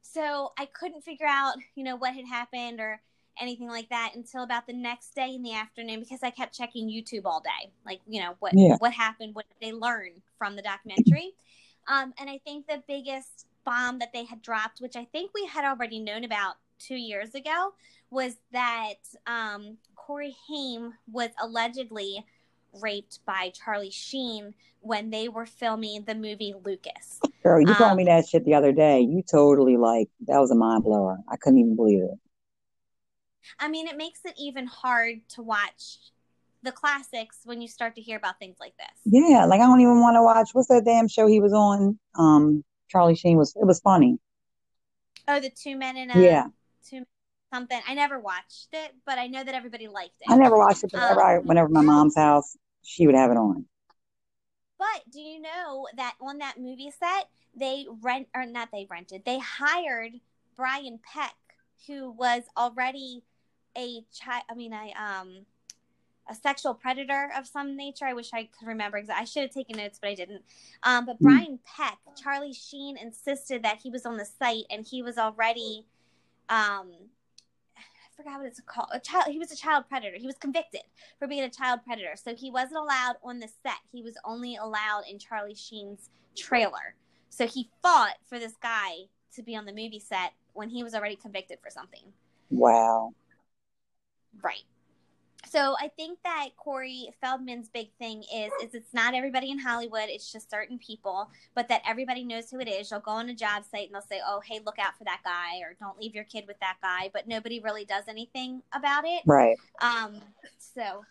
so 0.00 0.52
I 0.58 0.64
couldn't 0.64 1.02
figure 1.02 1.26
out, 1.26 1.54
you 1.74 1.84
know, 1.84 1.96
what 1.96 2.14
had 2.14 2.26
happened 2.26 2.80
or 2.80 3.00
anything 3.40 3.68
like 3.68 3.88
that 3.88 4.12
until 4.14 4.42
about 4.42 4.66
the 4.66 4.72
next 4.72 5.14
day 5.14 5.34
in 5.34 5.42
the 5.42 5.54
afternoon 5.54 6.00
because 6.00 6.22
I 6.22 6.30
kept 6.30 6.56
checking 6.56 6.88
YouTube 6.88 7.22
all 7.24 7.40
day. 7.40 7.70
Like, 7.86 8.00
you 8.06 8.20
know, 8.20 8.34
what 8.40 8.52
Yeah. 8.54 8.76
what 8.78 8.92
happened, 8.92 9.34
what 9.34 9.46
did 9.48 9.66
they 9.66 9.72
learn 9.72 10.10
from 10.38 10.56
the 10.56 10.62
documentary? 10.62 11.34
Um, 11.88 12.12
and 12.18 12.30
I 12.30 12.38
think 12.44 12.66
the 12.66 12.82
biggest 12.86 13.46
bomb 13.64 13.98
that 14.00 14.12
they 14.12 14.24
had 14.24 14.42
dropped, 14.42 14.80
which 14.80 14.96
I 14.96 15.04
think 15.06 15.32
we 15.34 15.46
had 15.46 15.64
already 15.64 15.98
known 15.98 16.24
about 16.24 16.56
two 16.78 16.96
years 16.96 17.34
ago, 17.34 17.74
was 18.10 18.36
that 18.52 18.94
um, 19.26 19.78
Corey 19.96 20.36
Haim 20.48 20.94
was 21.10 21.30
allegedly 21.40 22.24
raped 22.80 23.20
by 23.26 23.50
Charlie 23.54 23.90
Sheen 23.90 24.54
when 24.80 25.10
they 25.10 25.28
were 25.28 25.46
filming 25.46 26.02
the 26.04 26.14
movie 26.14 26.54
Lucas. 26.64 27.20
Girl, 27.42 27.60
you 27.60 27.74
told 27.74 27.92
Um, 27.92 27.96
me 27.96 28.04
that 28.04 28.26
shit 28.26 28.44
the 28.44 28.54
other 28.54 28.72
day. 28.72 29.00
You 29.00 29.22
totally 29.22 29.76
like 29.76 30.08
that 30.26 30.38
was 30.38 30.50
a 30.50 30.54
mind 30.54 30.84
blower. 30.84 31.18
I 31.28 31.36
couldn't 31.36 31.58
even 31.58 31.76
believe 31.76 32.02
it. 32.02 32.18
I 33.58 33.68
mean, 33.68 33.86
it 33.86 33.96
makes 33.96 34.20
it 34.24 34.34
even 34.38 34.66
hard 34.66 35.28
to 35.30 35.42
watch 35.42 35.98
the 36.62 36.72
classics 36.72 37.38
when 37.44 37.60
you 37.60 37.68
start 37.68 37.94
to 37.96 38.00
hear 38.00 38.16
about 38.16 38.38
things 38.38 38.56
like 38.60 38.76
this. 38.76 39.00
Yeah, 39.04 39.46
like 39.46 39.60
I 39.60 39.64
don't 39.66 39.80
even 39.80 40.00
want 40.00 40.16
to 40.16 40.22
watch. 40.22 40.50
What's 40.52 40.68
that 40.68 40.84
damn 40.84 41.08
show 41.08 41.26
he 41.26 41.40
was 41.40 41.52
on? 41.52 41.98
Um, 42.14 42.64
Charlie 42.88 43.16
Sheen 43.16 43.36
was. 43.36 43.54
It 43.60 43.66
was 43.66 43.80
funny. 43.80 44.18
Oh, 45.28 45.40
the 45.40 45.50
two 45.50 45.76
men 45.76 45.96
in 45.96 46.10
a 46.10 46.14
Yeah, 46.14 46.46
two 46.88 47.04
something. 47.52 47.80
I 47.86 47.94
never 47.94 48.18
watched 48.18 48.68
it, 48.72 48.94
but 49.06 49.18
I 49.18 49.26
know 49.26 49.42
that 49.42 49.54
everybody 49.54 49.88
liked 49.88 50.20
it. 50.20 50.30
I 50.30 50.36
never 50.36 50.56
watched 50.56 50.84
it, 50.84 50.92
but 50.92 51.00
whenever, 51.00 51.22
I, 51.22 51.38
Um, 51.38 51.46
whenever 51.46 51.68
my 51.68 51.82
mom's 51.82 52.16
house, 52.16 52.56
she 52.82 53.06
would 53.06 53.14
have 53.14 53.30
it 53.30 53.36
on. 53.36 53.66
But 54.78 55.10
do 55.10 55.20
you 55.20 55.40
know 55.40 55.86
that 55.96 56.14
on 56.20 56.38
that 56.38 56.58
movie 56.58 56.92
set, 56.98 57.28
they 57.54 57.86
rent 58.00 58.28
or 58.34 58.46
not 58.46 58.70
they 58.72 58.86
rented, 58.90 59.24
they 59.24 59.38
hired 59.38 60.14
Brian 60.56 60.98
Peck, 61.04 61.34
who 61.86 62.10
was 62.10 62.42
already 62.56 63.22
a 63.76 64.04
child. 64.12 64.44
I 64.50 64.54
mean, 64.54 64.72
I 64.72 64.92
um, 64.92 65.46
a 66.28 66.34
sexual 66.34 66.74
predator 66.74 67.30
of 67.36 67.46
some 67.46 67.76
nature. 67.76 68.04
I 68.04 68.12
wish 68.14 68.30
I 68.32 68.48
could 68.58 68.68
remember. 68.68 69.00
Exa- 69.00 69.10
I 69.10 69.24
should 69.24 69.42
have 69.42 69.50
taken 69.50 69.76
notes, 69.76 69.98
but 70.00 70.10
I 70.10 70.14
didn't. 70.14 70.42
Um, 70.82 71.06
but 71.06 71.16
Hmm. 71.16 71.24
Brian 71.24 71.58
Peck, 71.64 71.98
Charlie 72.16 72.52
Sheen 72.52 72.96
insisted 72.96 73.62
that 73.64 73.80
he 73.82 73.90
was 73.90 74.06
on 74.06 74.16
the 74.16 74.24
site 74.24 74.64
and 74.70 74.86
he 74.86 75.02
was 75.02 75.18
already, 75.18 75.84
um, 76.48 76.92
I 77.76 78.16
forgot 78.16 78.38
what 78.38 78.46
it's 78.46 78.60
called. 78.64 78.88
A 78.92 79.00
child. 79.00 79.26
He 79.28 79.38
was 79.38 79.50
a 79.50 79.56
child 79.56 79.84
predator. 79.88 80.16
He 80.16 80.26
was 80.26 80.36
convicted 80.36 80.82
for 81.18 81.26
being 81.26 81.42
a 81.42 81.50
child 81.50 81.80
predator. 81.84 82.14
So 82.14 82.34
he 82.36 82.50
wasn't 82.50 82.76
allowed 82.76 83.16
on 83.24 83.40
the 83.40 83.48
set. 83.62 83.80
He 83.90 84.02
was 84.02 84.16
only 84.24 84.56
allowed 84.56 85.04
in 85.10 85.18
Charlie 85.18 85.54
Sheen's 85.56 86.08
trailer. 86.36 86.94
So 87.30 87.46
he 87.46 87.68
fought 87.82 88.16
for 88.26 88.38
this 88.38 88.54
guy 88.62 88.92
to 89.34 89.42
be 89.42 89.56
on 89.56 89.64
the 89.64 89.72
movie 89.72 89.98
set 89.98 90.34
when 90.52 90.68
he 90.68 90.84
was 90.84 90.94
already 90.94 91.16
convicted 91.16 91.58
for 91.62 91.70
something. 91.70 92.12
Wow. 92.50 93.14
Right. 94.42 94.64
So 95.52 95.76
I 95.78 95.88
think 95.88 96.18
that 96.24 96.50
Corey 96.56 97.10
Feldman's 97.20 97.68
big 97.68 97.90
thing 97.98 98.22
is 98.34 98.50
is 98.62 98.74
it's 98.74 98.94
not 98.94 99.12
everybody 99.12 99.50
in 99.50 99.58
Hollywood, 99.58 100.04
it's 100.08 100.32
just 100.32 100.50
certain 100.50 100.78
people, 100.78 101.30
but 101.54 101.68
that 101.68 101.82
everybody 101.86 102.24
knows 102.24 102.50
who 102.50 102.58
it 102.60 102.68
is. 102.68 102.90
You'll 102.90 103.00
go 103.00 103.10
on 103.10 103.28
a 103.28 103.34
job 103.34 103.64
site 103.70 103.86
and 103.86 103.94
they'll 103.94 104.00
say, 104.00 104.20
"Oh, 104.26 104.40
hey, 104.42 104.60
look 104.64 104.78
out 104.78 104.96
for 104.96 105.04
that 105.04 105.20
guy," 105.24 105.58
or 105.58 105.74
"Don't 105.78 105.98
leave 105.98 106.14
your 106.14 106.24
kid 106.24 106.44
with 106.46 106.58
that 106.60 106.76
guy," 106.80 107.10
but 107.12 107.28
nobody 107.28 107.60
really 107.60 107.84
does 107.84 108.04
anything 108.08 108.62
about 108.72 109.04
it. 109.04 109.22
Right. 109.26 109.56
Um. 109.82 110.20
So, 110.58 111.04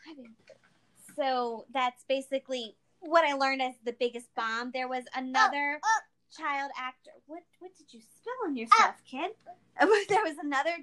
so 1.16 1.66
that's 1.72 2.04
basically 2.08 2.76
what 3.02 3.24
I 3.24 3.34
learned 3.34 3.62
as 3.62 3.76
the 3.86 3.94
biggest 3.94 4.34
bomb. 4.36 4.72
There 4.72 4.88
was 4.88 5.04
another 5.16 5.80
uh, 5.84 5.88
uh. 5.88 6.42
child 6.42 6.72
actor. 6.80 7.12
What 7.28 7.44
What 7.60 7.76
did 7.78 7.94
you 7.94 8.00
spill 8.00 8.34
on 8.48 8.56
yourself, 8.56 8.96
uh. 8.96 9.06
kid? 9.06 9.32
there 10.10 10.24
was 10.24 10.38
another 10.42 10.78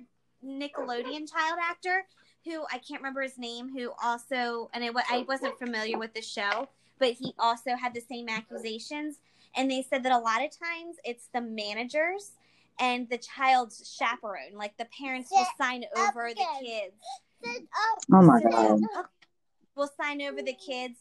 Nickelodeon 0.44 1.28
child 1.28 1.58
actor 1.60 2.06
who 2.48 2.64
I 2.72 2.78
can't 2.78 3.00
remember 3.00 3.22
his 3.22 3.38
name, 3.38 3.70
who 3.76 3.92
also, 4.02 4.70
and 4.72 4.84
I, 4.84 4.90
I 5.10 5.24
wasn't 5.28 5.58
familiar 5.58 5.98
with 5.98 6.14
the 6.14 6.22
show, 6.22 6.68
but 6.98 7.12
he 7.12 7.34
also 7.38 7.76
had 7.76 7.94
the 7.94 8.00
same 8.00 8.28
accusations. 8.28 9.16
And 9.54 9.70
they 9.70 9.82
said 9.82 10.02
that 10.04 10.12
a 10.12 10.18
lot 10.18 10.44
of 10.44 10.50
times 10.50 10.96
it's 11.04 11.28
the 11.32 11.40
managers 11.40 12.32
and 12.80 13.08
the 13.08 13.18
child's 13.18 13.96
chaperone, 13.98 14.54
like 14.54 14.76
the 14.76 14.86
parents 14.86 15.30
will 15.30 15.46
sign 15.58 15.84
over 15.96 16.30
the 16.30 16.44
kids. 16.60 16.94
Oh 18.12 18.22
my 18.22 18.40
god! 18.40 18.80
Will 19.74 19.90
sign 20.00 20.22
over 20.22 20.42
the 20.42 20.54
kids 20.54 20.98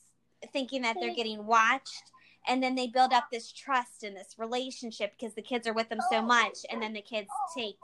thinking 0.53 0.83
that 0.83 0.95
they're 0.99 1.15
getting 1.15 1.45
watched 1.45 2.12
and 2.47 2.62
then 2.63 2.75
they 2.75 2.88
build 2.88 3.12
up 3.12 3.27
this 3.31 3.51
trust 3.51 4.03
and 4.03 4.15
this 4.15 4.36
relationship 4.38 5.13
because 5.19 5.33
the 5.33 5.41
kids 5.41 5.67
are 5.67 5.73
with 5.73 5.89
them 5.89 5.99
so 6.12 6.21
much 6.21 6.60
and 6.71 6.81
then 6.81 6.93
the 6.93 7.01
kids 7.01 7.27
take 7.55 7.77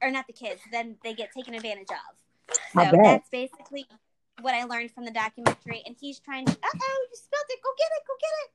or 0.00 0.10
not 0.10 0.26
the 0.26 0.32
kids 0.32 0.60
then 0.70 0.96
they 1.02 1.14
get 1.14 1.30
taken 1.32 1.54
advantage 1.54 1.90
of 1.90 1.96
I 1.96 2.23
so 2.50 2.90
that's 3.02 3.28
basically 3.30 3.86
what 4.40 4.54
i 4.54 4.64
learned 4.64 4.90
from 4.90 5.04
the 5.04 5.10
documentary 5.10 5.82
and 5.86 5.96
he's 6.00 6.18
trying 6.18 6.44
to 6.44 6.52
uh-oh 6.52 7.06
you 7.10 7.16
spilled 7.16 7.44
it 7.48 7.60
go 7.62 7.70
get 7.78 7.88
it 7.96 8.02
go 8.06 8.14
get 8.20 8.30
it 8.44 8.50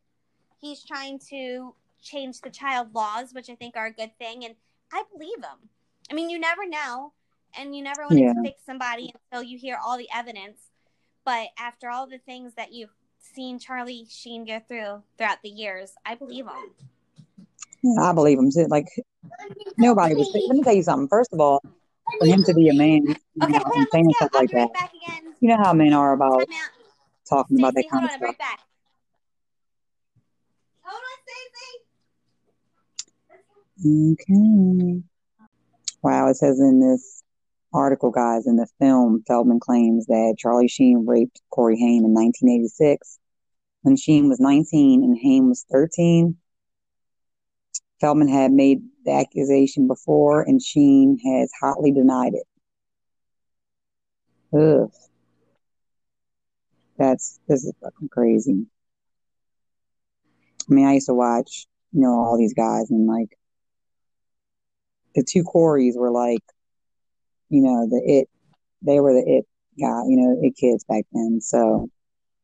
he's 0.60 0.84
trying 0.84 1.20
to 1.20 1.74
change 2.02 2.42
the 2.42 2.50
child 2.50 2.94
laws 2.94 3.34
which 3.34 3.50
i 3.50 3.56
think 3.56 3.76
are 3.76 3.88
a 3.88 3.92
good 3.92 4.12
thing 4.18 4.46
and 4.46 4.56
i 4.94 5.04
believe 5.14 5.38
him 5.38 5.70
i 6.12 6.14
mean 6.14 6.30
you 6.30 6.40
never 6.40 6.68
know 6.68 7.12
and 7.58 7.76
you 7.76 7.84
never 7.84 8.02
want 8.02 8.14
to 8.14 8.20
Yeah. 8.20 8.34
convict 8.34 8.66
somebody 8.66 9.14
until 9.32 9.44
you 9.44 9.58
hear 9.58 9.78
all 9.84 9.98
the 9.98 10.08
evidence 10.14 10.70
but 11.26 11.48
after 11.58 11.90
all 11.90 12.08
the 12.08 12.20
things 12.20 12.54
that 12.56 12.74
you've 12.74 12.90
seen 13.22 13.60
Charlie 13.60 14.06
Sheen 14.10 14.46
go 14.46 14.60
through 14.68 15.04
throughout 15.18 15.38
the 15.44 15.50
years, 15.50 15.94
I 16.06 16.16
believe 16.16 16.46
him. 16.46 16.54
Yeah, 17.84 18.02
I 18.10 18.14
believe 18.14 18.40
him 18.40 18.50
too. 18.52 18.66
Like 18.70 18.88
nobody 19.78 20.16
was. 20.16 20.32
Let 20.34 20.56
me 20.56 20.64
tell 20.64 20.74
you 20.74 20.84
something. 20.84 21.08
First 21.08 21.32
of 21.34 21.40
all, 21.40 21.62
for 22.18 22.26
him 22.28 22.44
to 22.44 22.54
be 22.54 22.70
a 22.70 22.74
man 22.74 23.06
you 23.06 23.16
Okay, 23.44 23.52
know, 23.54 23.64
and 23.74 23.88
saying 23.92 24.14
stuff 24.16 24.30
like 24.34 24.50
be 24.50 24.58
right 24.58 24.70
you 25.40 25.50
know 25.50 25.58
how 25.58 25.74
men 25.74 25.94
are 25.94 26.14
about 26.14 26.44
talking 27.30 27.60
about 27.60 27.74
that 27.76 27.86
kind 27.92 28.06
of 28.06 28.12
right 28.22 28.36
stuff. 28.36 28.60
On, 33.86 34.12
Okay. 34.14 35.02
Wow, 36.02 36.30
it 36.30 36.36
says 36.36 36.60
in 36.60 36.80
this 36.80 37.24
article, 37.74 38.12
guys, 38.12 38.48
in 38.48 38.56
the 38.58 38.68
film, 38.80 39.24
Feldman 39.28 39.60
claims 39.60 40.06
that 40.08 40.36
Charlie 40.38 40.68
Sheen 40.68 41.06
raped 41.08 41.42
Corey 41.50 41.78
Haim 41.78 42.04
in 42.06 42.14
1986 42.14 43.20
when 43.84 43.96
Sheen 43.96 44.28
was 44.28 44.40
19 44.40 45.04
and 45.04 45.18
Haim 45.22 45.50
was 45.50 45.66
13. 45.72 46.36
Feldman 48.00 48.28
had 48.28 48.52
made 48.52 48.82
the 49.06 49.12
accusation 49.12 49.88
before 49.88 50.42
and 50.42 50.62
Sheen 50.62 51.20
has 51.20 51.52
hotly 51.60 51.92
denied 51.92 52.34
it. 52.34 52.48
Ugh. 54.58 54.92
That's, 56.98 57.40
this 57.48 57.64
is 57.64 57.74
fucking 57.82 58.10
crazy. 58.10 58.66
I 60.70 60.74
mean, 60.74 60.86
I 60.86 60.94
used 60.94 61.08
to 61.08 61.14
watch, 61.14 61.66
you 61.92 62.02
know, 62.02 62.12
all 62.12 62.38
these 62.38 62.54
guys 62.54 62.90
and 62.92 63.08
like, 63.08 63.38
the 65.16 65.24
two 65.24 65.44
Coreys 65.44 65.96
were 65.98 66.12
like, 66.12 66.44
you 67.50 67.62
know, 67.62 67.88
the 67.90 68.02
it, 68.06 68.30
they 68.82 69.00
were 69.00 69.14
the 69.14 69.24
it 69.26 69.48
guy, 69.80 70.04
you 70.08 70.18
know, 70.18 70.38
it 70.42 70.56
kids 70.56 70.84
back 70.84 71.06
then. 71.12 71.42
So, 71.42 71.90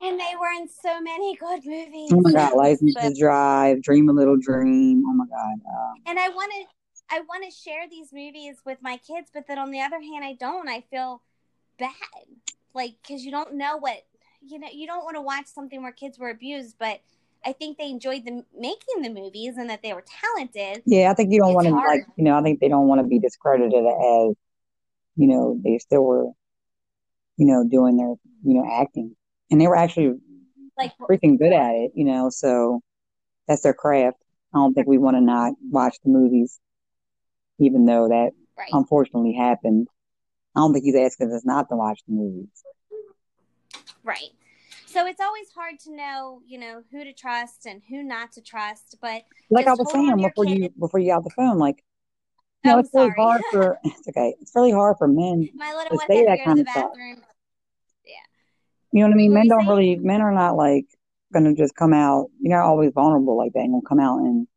And 0.05 0.19
they 0.19 0.33
were 0.39 0.51
in 0.61 0.67
so 0.69 1.01
many 1.01 1.35
good 1.35 1.65
movies. 1.65 2.11
oh 2.13 2.21
my 2.21 2.31
God, 2.31 2.53
License 2.55 2.93
But- 2.93 3.09
to 3.09 3.13
Drive, 3.19 3.81
Dream 3.81 4.09
a 4.09 4.13
Little 4.13 4.37
Dream. 4.37 5.03
Oh 5.07 5.13
my 5.13 5.25
God. 5.25 5.53
Um, 5.67 5.93
and 6.05 6.19
I 6.19 6.29
want 6.29 6.51
to 6.51 7.15
I 7.15 7.19
want 7.21 7.43
to 7.45 7.51
share 7.51 7.87
these 7.89 8.11
movies 8.11 8.57
with 8.65 8.79
my 8.81 8.97
kids, 8.97 9.29
but 9.33 9.45
then 9.47 9.59
on 9.59 9.69
the 9.71 9.81
other 9.81 10.01
hand, 10.01 10.25
I 10.25 10.33
don't. 10.33 10.67
I 10.67 10.81
feel 10.89 11.21
bad, 11.77 11.91
like 12.73 12.95
because 13.01 13.23
you 13.23 13.31
don't 13.31 13.55
know 13.55 13.77
what 13.77 14.05
you 14.41 14.59
know. 14.59 14.67
You 14.73 14.87
don't 14.87 15.03
want 15.03 15.15
to 15.15 15.21
watch 15.21 15.45
something 15.47 15.83
where 15.83 15.91
kids 15.91 16.17
were 16.17 16.29
abused, 16.29 16.75
but 16.79 17.01
I 17.45 17.53
think 17.53 17.77
they 17.77 17.89
enjoyed 17.89 18.25
the 18.25 18.43
making 18.57 19.03
the 19.03 19.09
movies 19.09 19.57
and 19.57 19.69
that 19.69 19.83
they 19.83 19.93
were 19.93 20.03
talented. 20.23 20.81
yeah, 20.87 21.11
I 21.11 21.13
think 21.13 21.31
you 21.31 21.39
don't 21.39 21.53
want 21.53 21.67
to 21.67 21.75
like, 21.75 22.01
you 22.15 22.23
know, 22.23 22.35
I 22.35 22.41
think 22.41 22.59
they 22.59 22.69
don't 22.69 22.87
want 22.87 23.01
to 23.01 23.07
be 23.07 23.19
discredited 23.19 23.85
as, 23.85 24.33
you 25.15 25.27
know, 25.27 25.59
they 25.63 25.77
still 25.77 26.03
were, 26.03 26.25
you 27.37 27.45
know, 27.45 27.63
doing 27.69 27.97
their, 27.97 28.15
you 28.43 28.55
know, 28.55 28.65
acting. 28.67 29.15
And 29.51 29.61
they 29.61 29.67
were 29.67 29.75
actually 29.75 30.15
Like 30.77 30.93
freaking 31.09 31.37
good 31.37 31.53
at 31.53 31.71
it, 31.75 31.91
you 31.95 32.05
know, 32.05 32.29
so 32.29 32.81
that's 33.47 33.61
their 33.61 33.73
craft. 33.73 34.17
I 34.53 34.57
don't 34.57 34.73
think 34.73 34.87
we 34.87 34.97
want 34.97 35.17
to 35.17 35.21
not 35.21 35.53
watch 35.69 35.97
the 36.03 36.09
movies, 36.09 36.59
even 37.59 37.85
though 37.85 38.07
that 38.09 38.31
right, 38.57 38.69
unfortunately 38.71 39.33
happened. 39.33 39.87
I 40.55 40.61
don't 40.61 40.73
think 40.73 40.85
he's 40.85 40.95
asking 40.95 41.31
us 41.33 41.45
not 41.45 41.69
to 41.69 41.75
watch 41.75 41.99
the 42.07 42.13
movies. 42.13 42.47
right. 44.03 44.31
So 44.85 45.05
it's 45.05 45.19
always 45.19 45.49
hard 45.51 45.79
to 45.81 45.93
know, 45.93 46.41
you 46.47 46.57
know, 46.57 46.83
who 46.91 47.03
to 47.03 47.11
trust 47.11 47.65
and 47.65 47.81
who 47.89 48.01
not 48.01 48.31
to 48.33 48.41
trust. 48.41 48.95
But 49.01 49.23
Like 49.49 49.67
I 49.67 49.73
was 49.73 49.91
saying 49.91 50.15
before 50.17 50.45
you 50.45 50.69
before 50.79 50.99
you 50.99 51.11
got 51.11 51.23
the 51.23 51.31
phone, 51.31 51.57
like 51.57 51.83
Oh, 52.67 52.79
it's 52.79 52.89
really 52.93 53.11
hard 53.15 53.41
for 53.51 53.77
it's 53.83 54.07
okay. 54.07 54.35
It's 54.41 54.51
really 54.55 54.71
hard 54.71 54.97
for 54.97 55.07
men. 55.07 55.49
my 55.53 55.73
little 55.73 55.91
To 55.91 55.97
one 55.97 56.07
say 56.07 56.25
that 56.25 56.39
kind 56.43 56.57
the 56.57 56.63
of 56.63 56.69
stuff. 56.69 56.91
You 58.95 59.01
know 59.01 59.07
what 59.07 59.15
I 59.15 59.17
mean? 59.17 59.31
What 59.31 59.39
Men 59.39 59.47
don't 59.49 59.59
saying? 59.59 59.69
really 59.69 59.95
men 59.97 60.21
are 60.21 60.31
not 60.31 60.55
like 60.55 60.85
gonna 61.33 61.53
just 61.53 61.75
come 61.75 61.91
out. 61.91 62.29
You're 62.39 62.57
not 62.57 62.65
always 62.65 62.93
vulnerable 62.93 63.37
like 63.37 63.51
that 63.51 63.59
and 63.59 63.85
come 63.85 63.99
out 63.99 64.19
and 64.19 64.47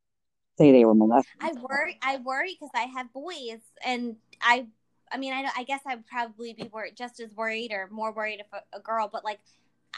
say 0.57 0.71
they 0.71 0.85
were 0.85 0.95
molested. 0.95 1.33
I 1.41 1.55
worry. 1.55 1.99
I 2.03 2.19
worry 2.19 2.53
because 2.55 2.71
I 2.73 2.83
have 2.83 3.13
boys, 3.13 3.59
and 3.85 4.15
I. 4.41 4.67
I 5.11 5.17
mean, 5.17 5.33
I, 5.33 5.49
I 5.57 5.65
guess 5.65 5.81
I 5.87 5.97
would 5.97 6.07
probably 6.07 6.53
be 6.53 6.69
worried, 6.73 6.95
just 6.95 7.19
as 7.19 7.35
worried 7.35 7.73
or 7.73 7.89
more 7.91 8.13
worried 8.13 8.39
if 8.39 8.47
a, 8.53 8.77
a 8.77 8.81
girl. 8.81 9.09
But 9.13 9.25
like, 9.25 9.41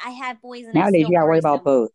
I 0.02 0.08
have 0.10 0.40
boys, 0.40 0.64
and 0.64 0.78
I 0.78 0.84
Nowadays 0.84 1.00
you 1.00 1.16
gotta 1.16 1.26
worry 1.26 1.32
worry 1.32 1.38
about 1.40 1.62
both. 1.62 1.90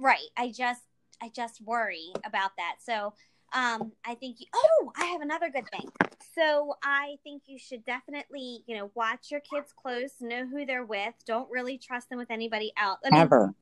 Right. 0.00 0.26
I 0.36 0.48
just, 0.50 0.82
I 1.22 1.28
just 1.28 1.60
worry 1.60 2.08
about 2.24 2.50
that. 2.56 2.78
So, 2.82 3.12
um, 3.52 3.92
I 4.04 4.14
think. 4.14 4.40
You, 4.40 4.46
oh, 4.54 4.92
I 4.96 5.06
have 5.06 5.20
another 5.20 5.50
good 5.50 5.68
thing. 5.70 5.88
So 6.34 6.74
I 6.82 7.16
think 7.24 7.42
you 7.46 7.58
should 7.58 7.84
definitely, 7.84 8.64
you 8.66 8.76
know, 8.76 8.90
watch 8.94 9.30
your 9.30 9.40
kids 9.40 9.72
close, 9.76 10.12
know 10.20 10.46
who 10.46 10.64
they're 10.64 10.84
with. 10.84 11.14
Don't 11.26 11.50
really 11.50 11.78
trust 11.78 12.08
them 12.08 12.18
with 12.18 12.30
anybody 12.30 12.72
else. 12.76 13.00
I 13.04 13.10
mean, 13.10 13.20
Ever. 13.20 13.54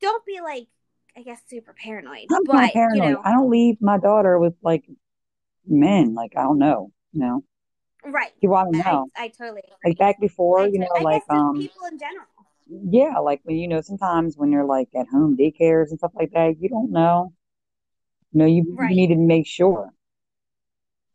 don't 0.00 0.24
be 0.26 0.40
like, 0.42 0.66
I 1.16 1.22
guess, 1.22 1.40
super 1.48 1.72
paranoid. 1.72 2.26
I'm 2.30 2.44
but 2.44 2.52
not 2.52 2.72
paranoid. 2.72 3.04
you 3.04 3.12
know, 3.12 3.22
I 3.24 3.32
don't 3.32 3.50
leave 3.50 3.76
my 3.80 3.98
daughter 3.98 4.38
with 4.38 4.54
like 4.62 4.84
men. 5.66 6.14
Like 6.14 6.32
I 6.36 6.42
don't 6.42 6.58
know. 6.58 6.92
You 7.12 7.20
know. 7.20 7.44
right. 8.04 8.32
You 8.40 8.50
wanna 8.50 8.78
know. 8.78 9.06
I 9.16 9.28
totally 9.28 9.60
agree. 9.60 9.76
Like 9.84 9.98
back 9.98 10.20
before, 10.20 10.60
I 10.60 10.66
you 10.66 10.78
know, 10.78 10.88
I 10.96 11.02
like 11.02 11.22
um 11.30 11.58
people 11.58 11.86
in 11.90 11.98
general. 11.98 12.26
yeah, 12.66 13.18
like 13.18 13.40
when 13.44 13.56
you 13.56 13.68
know, 13.68 13.80
sometimes 13.80 14.36
when 14.36 14.52
you're 14.52 14.64
like 14.64 14.88
at 14.98 15.06
home 15.08 15.36
daycares 15.36 15.90
and 15.90 15.98
stuff 15.98 16.12
like 16.14 16.32
that, 16.32 16.54
you 16.60 16.68
don't 16.68 16.90
know. 16.90 17.32
You 18.32 18.38
know, 18.38 18.46
you, 18.46 18.64
Right. 18.76 18.90
you 18.90 18.96
need 18.96 19.08
to 19.08 19.16
make 19.16 19.46
sure 19.46 19.90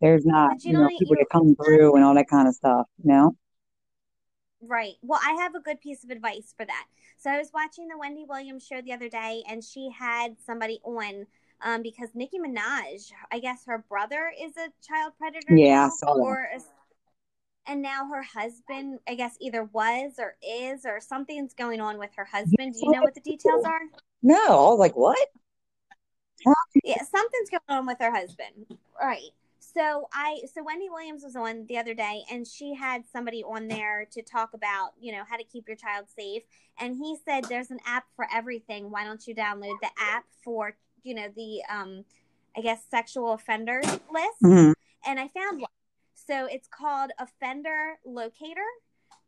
there's 0.01 0.25
not, 0.25 0.63
you 0.63 0.71
you 0.71 0.77
know, 0.77 0.87
people 0.99 1.15
that 1.15 1.27
come 1.31 1.55
through 1.55 1.95
and 1.95 2.03
all 2.03 2.13
that 2.15 2.29
kind 2.29 2.47
of 2.47 2.53
stuff, 2.53 2.85
you 3.03 3.11
know? 3.11 3.35
Right. 4.61 4.95
Well, 5.01 5.19
I 5.23 5.33
have 5.33 5.55
a 5.55 5.59
good 5.59 5.81
piece 5.81 6.03
of 6.03 6.09
advice 6.09 6.53
for 6.55 6.65
that. 6.65 6.85
So 7.17 7.31
I 7.31 7.37
was 7.37 7.51
watching 7.53 7.87
the 7.87 7.97
Wendy 7.97 8.25
Williams 8.27 8.65
show 8.65 8.81
the 8.81 8.93
other 8.93 9.09
day, 9.09 9.43
and 9.49 9.63
she 9.63 9.89
had 9.97 10.35
somebody 10.45 10.79
on 10.83 11.25
um, 11.63 11.81
because 11.81 12.09
Nicki 12.13 12.37
Minaj, 12.37 13.11
I 13.31 13.39
guess 13.39 13.63
her 13.65 13.83
brother 13.89 14.31
is 14.39 14.55
a 14.57 14.69
child 14.87 15.13
predator. 15.17 15.55
Yeah, 15.55 15.89
now. 16.01 16.13
Or 16.13 16.49
a- 16.55 16.61
and 17.69 17.81
now 17.81 18.07
her 18.07 18.23
husband, 18.23 18.99
I 19.07 19.15
guess, 19.15 19.35
either 19.41 19.65
was 19.65 20.13
or 20.19 20.37
is, 20.41 20.85
or 20.85 21.01
something's 21.01 21.53
going 21.53 21.81
on 21.81 21.97
with 21.97 22.11
her 22.15 22.25
husband. 22.25 22.73
Do 22.73 22.79
you 22.85 22.91
know 22.91 23.01
what 23.01 23.13
the 23.13 23.21
details 23.21 23.65
are? 23.65 23.81
No, 24.23 24.35
I 24.37 24.69
was 24.69 24.79
like, 24.79 24.95
what? 24.95 25.27
Yeah, 26.83 27.01
something's 27.03 27.49
going 27.49 27.61
on 27.69 27.85
with 27.85 27.97
her 27.99 28.11
husband. 28.11 28.77
Right. 29.01 29.31
so 29.59 30.07
I 30.13 30.39
so 30.53 30.63
Wendy 30.63 30.89
Williams 30.89 31.23
was 31.23 31.35
on 31.35 31.65
the 31.67 31.77
other 31.77 31.93
day 31.93 32.23
and 32.31 32.47
she 32.47 32.73
had 32.73 33.03
somebody 33.11 33.43
on 33.43 33.67
there 33.67 34.07
to 34.11 34.21
talk 34.21 34.53
about, 34.53 34.91
you 34.99 35.11
know, 35.11 35.23
how 35.27 35.37
to 35.37 35.43
keep 35.43 35.67
your 35.67 35.77
child 35.77 36.05
safe. 36.15 36.43
And 36.79 36.95
he 36.95 37.17
said 37.25 37.45
there's 37.45 37.71
an 37.71 37.79
app 37.85 38.05
for 38.15 38.27
everything. 38.33 38.89
Why 38.91 39.03
don't 39.03 39.25
you 39.27 39.35
download 39.35 39.79
the 39.81 39.89
app 39.99 40.25
for, 40.43 40.75
you 41.03 41.13
know, 41.15 41.27
the 41.35 41.61
um 41.69 42.05
I 42.55 42.61
guess 42.61 42.81
sexual 42.89 43.33
offenders 43.33 43.85
list? 43.85 44.41
Mhm. 44.43 44.73
And 45.05 45.19
I 45.19 45.27
found 45.27 45.61
one. 45.61 45.69
So 46.15 46.45
it's 46.45 46.67
called 46.67 47.11
Offender 47.19 47.99
Locator 48.05 48.69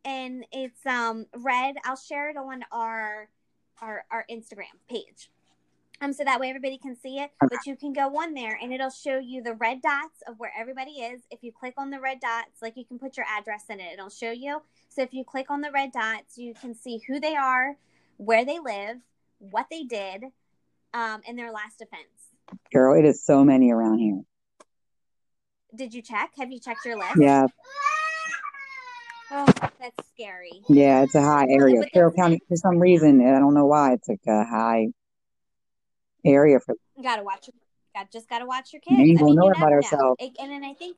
and 0.06 0.46
it's 0.52 0.86
um 0.86 1.26
red. 1.36 1.76
I'll 1.84 1.96
share 1.96 2.30
it 2.30 2.38
on 2.38 2.64
our 2.72 3.30
our 3.82 4.06
our 4.12 4.26
Instagram 4.32 4.76
page. 4.90 5.30
Um, 6.02 6.14
so 6.14 6.24
that 6.24 6.40
way 6.40 6.50
everybody 6.50 6.78
can 6.78 6.96
see 6.96 7.20
it. 7.20 7.32
But 7.42 7.66
you 7.66 7.76
can 7.76 7.92
go 7.94 8.08
on 8.22 8.34
there 8.34 8.58
and 8.62 8.72
it'll 8.74 8.90
show 8.90 9.18
you 9.20 9.44
the 9.44 9.56
red 9.56 9.82
dots 9.82 10.22
of 10.28 10.36
where 10.40 10.52
everybody 10.58 10.92
is. 10.92 11.22
If 11.30 11.40
you 11.44 11.52
click 11.52 11.74
on 11.78 11.90
the 11.90 12.00
red 12.00 12.20
dots, 12.22 12.62
like 12.62 12.78
you 12.78 12.86
can 12.86 12.98
put 13.00 13.18
your 13.18 13.26
address 13.28 13.66
in 13.70 13.80
it, 13.80 13.94
it'll 13.94 14.10
show 14.10 14.32
you. 14.32 14.62
So 14.88 15.02
if 15.02 15.14
you 15.14 15.24
click 15.26 15.50
on 15.50 15.62
the 15.62 15.72
red 15.72 15.92
dots, 15.92 16.38
you 16.38 16.54
can 16.54 16.74
see 16.74 17.02
who 17.08 17.20
they 17.20 17.36
are, 17.36 17.76
where 18.18 18.46
they 18.46 18.60
live, 18.60 18.98
what 19.40 19.68
they 19.70 19.84
did, 19.84 20.24
um, 20.94 21.22
and 21.28 21.38
their 21.38 21.52
last 21.52 21.82
offense. 21.82 22.60
Girl, 22.72 22.98
it 22.98 23.06
is 23.06 23.24
so 23.24 23.44
many 23.44 23.72
around 23.72 24.00
here. 24.00 24.22
Did 25.76 25.94
you 25.94 26.02
check? 26.02 26.32
Have 26.38 26.52
you 26.52 26.60
checked 26.60 26.86
your 26.86 26.98
list? 26.98 27.18
Yeah, 27.20 27.46
Oh, 29.32 29.46
that's 29.80 30.10
scary. 30.12 30.64
yeah, 30.70 31.04
it's 31.04 31.14
a 31.14 31.22
high 31.22 31.46
area. 31.50 31.84
Carroll 31.94 32.12
County, 32.12 32.42
for 32.48 32.56
some 32.56 32.80
reason, 32.80 33.22
I 33.22 33.38
don't 33.38 33.54
know 33.54 33.68
why, 33.68 33.94
it's 33.94 34.10
like 34.10 34.22
a 34.28 34.44
high 34.44 34.88
area 36.26 36.60
for. 36.60 36.76
You 36.96 37.04
gotta 37.04 37.24
watch 37.24 37.48
your 37.48 37.54
got 37.96 38.12
just 38.12 38.30
gotta 38.30 38.46
watch 38.46 38.72
your 38.74 38.82
kids. 38.82 39.00
You 39.00 39.18
I 39.20 39.24
mean, 39.24 39.36
know 39.36 39.48
about 39.50 39.60
never 39.70 39.76
herself. 39.76 40.02
know. 40.02 40.16
It- 40.20 40.36
and 40.40 40.52
then 40.52 40.64
I 40.64 40.74
think 40.74 40.98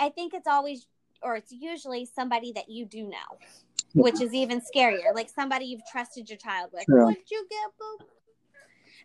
I 0.00 0.08
think 0.08 0.34
it's 0.34 0.46
always 0.48 0.86
or 1.22 1.36
it's 1.36 1.52
usually 1.52 2.04
somebody 2.04 2.52
that 2.52 2.68
you 2.68 2.84
do 2.84 3.04
know, 3.04 3.38
which 3.94 4.20
is 4.20 4.34
even 4.34 4.60
scarier. 4.60 5.14
Like 5.14 5.28
somebody 5.30 5.66
you've 5.66 5.82
trusted 5.90 6.28
your 6.28 6.38
child 6.38 6.70
with. 6.72 6.84
What'd 6.88 7.30
you 7.30 7.46
get, 7.48 7.70
boo? 7.78 8.06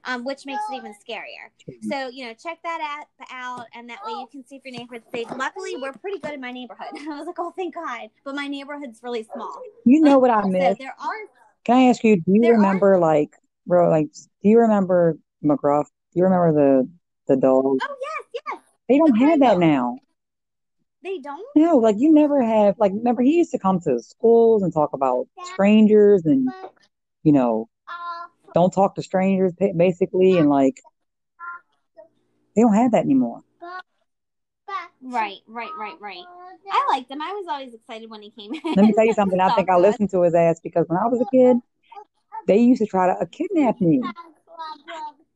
Um, 0.06 0.24
which 0.24 0.46
makes 0.46 0.62
it 0.72 0.76
even 0.76 0.94
scarier. 0.94 1.50
So, 1.90 2.08
you 2.08 2.26
know, 2.26 2.34
check 2.34 2.60
that 2.64 3.00
app 3.02 3.28
out 3.32 3.66
and 3.76 3.90
that 3.90 4.00
way 4.06 4.14
you 4.14 4.28
can 4.32 4.46
see 4.46 4.56
if 4.56 4.62
your 4.64 4.78
neighborhood's 4.78 5.06
safe. 5.12 5.28
Luckily, 5.36 5.76
we're 5.76 5.92
pretty 5.92 6.20
good 6.20 6.34
in 6.34 6.40
my 6.42 6.52
neighborhood. 6.52 6.88
I 6.94 7.18
was 7.18 7.28
like, 7.28 7.38
oh, 7.40 7.52
thank 7.58 7.76
God. 7.76 8.10
But 8.24 8.36
my 8.36 8.48
neighborhood's 8.48 9.02
really 9.04 9.24
small. 9.34 9.60
You 9.86 10.02
know 10.02 10.18
what 10.18 10.30
I 10.32 10.44
So 10.44 10.48
miss? 10.50 10.78
there 10.78 10.96
are 11.00 11.14
Can 11.66 11.76
I 11.78 11.84
ask 11.90 12.04
you, 12.04 12.16
do 12.18 12.24
you 12.28 12.42
There 12.42 12.54
are- 12.54 12.56
remember 12.56 12.98
like, 13.00 13.36
bro, 13.68 13.90
like, 13.90 14.08
do 14.42 14.50
you 14.50 14.60
remember 14.60 15.18
McGruff? 15.44 15.86
Do 16.14 16.20
you 16.20 16.24
remember 16.24 16.54
the 16.54 16.90
the 17.28 17.40
dog? 17.40 17.64
Oh 17.66 17.96
yes, 18.02 18.42
yes. 18.52 18.62
They 18.90 18.98
don't 18.98 19.14
the 19.14 19.26
have 19.26 19.40
that 19.42 19.54
dog. 19.54 19.60
now. 19.60 20.00
They 21.04 21.20
don't? 21.20 21.46
No, 21.56 21.78
like 21.78 21.96
you 22.00 22.14
never 22.14 22.42
have 22.42 22.76
like 22.80 22.92
remember 22.94 23.22
he 23.22 23.36
used 23.36 23.52
to 23.52 23.60
come 23.60 23.80
to 23.82 24.00
schools 24.00 24.64
and 24.64 24.74
talk 24.74 24.94
about 24.94 25.28
strangers 25.54 26.24
and 26.26 26.50
you 27.24 27.34
know 27.34 27.70
don't 28.54 28.72
talk 28.72 28.96
to 28.96 29.04
strangers 29.04 29.54
ba- 29.58 29.74
basically 29.76 30.38
and 30.38 30.50
like 30.50 30.82
they 32.56 32.62
don't 32.62 32.74
have 32.74 32.92
that 32.92 33.04
anymore. 33.04 33.44
Right, 35.02 35.38
right, 35.48 35.70
right, 35.78 35.96
right. 36.02 36.26
I 36.70 36.88
liked 36.92 37.10
him. 37.10 37.22
I 37.22 37.32
was 37.32 37.46
always 37.48 37.74
excited 37.74 38.10
when 38.10 38.22
he 38.22 38.32
came 38.32 38.54
in. 38.54 38.62
Let 38.76 38.86
me 38.86 38.94
tell 38.94 39.06
you 39.06 39.14
something. 39.14 39.40
I 39.40 39.50
think 39.56 39.70
I 39.70 39.74
Talk 39.74 39.82
to 39.82 39.88
us. 39.88 39.92
listened 39.92 40.10
to 40.12 40.22
his 40.24 40.36
ass 40.36 40.60
because 40.62 40.86
when 40.88 40.98
I 40.98 41.08
was 41.08 41.22
a 41.22 41.26
kid, 41.26 41.58
they 42.48 42.58
used 42.58 42.82
to 42.82 42.88
try 42.88 43.08
to 43.08 43.14
uh, 43.14 43.26
kidnap 43.32 43.80
me. 43.82 44.02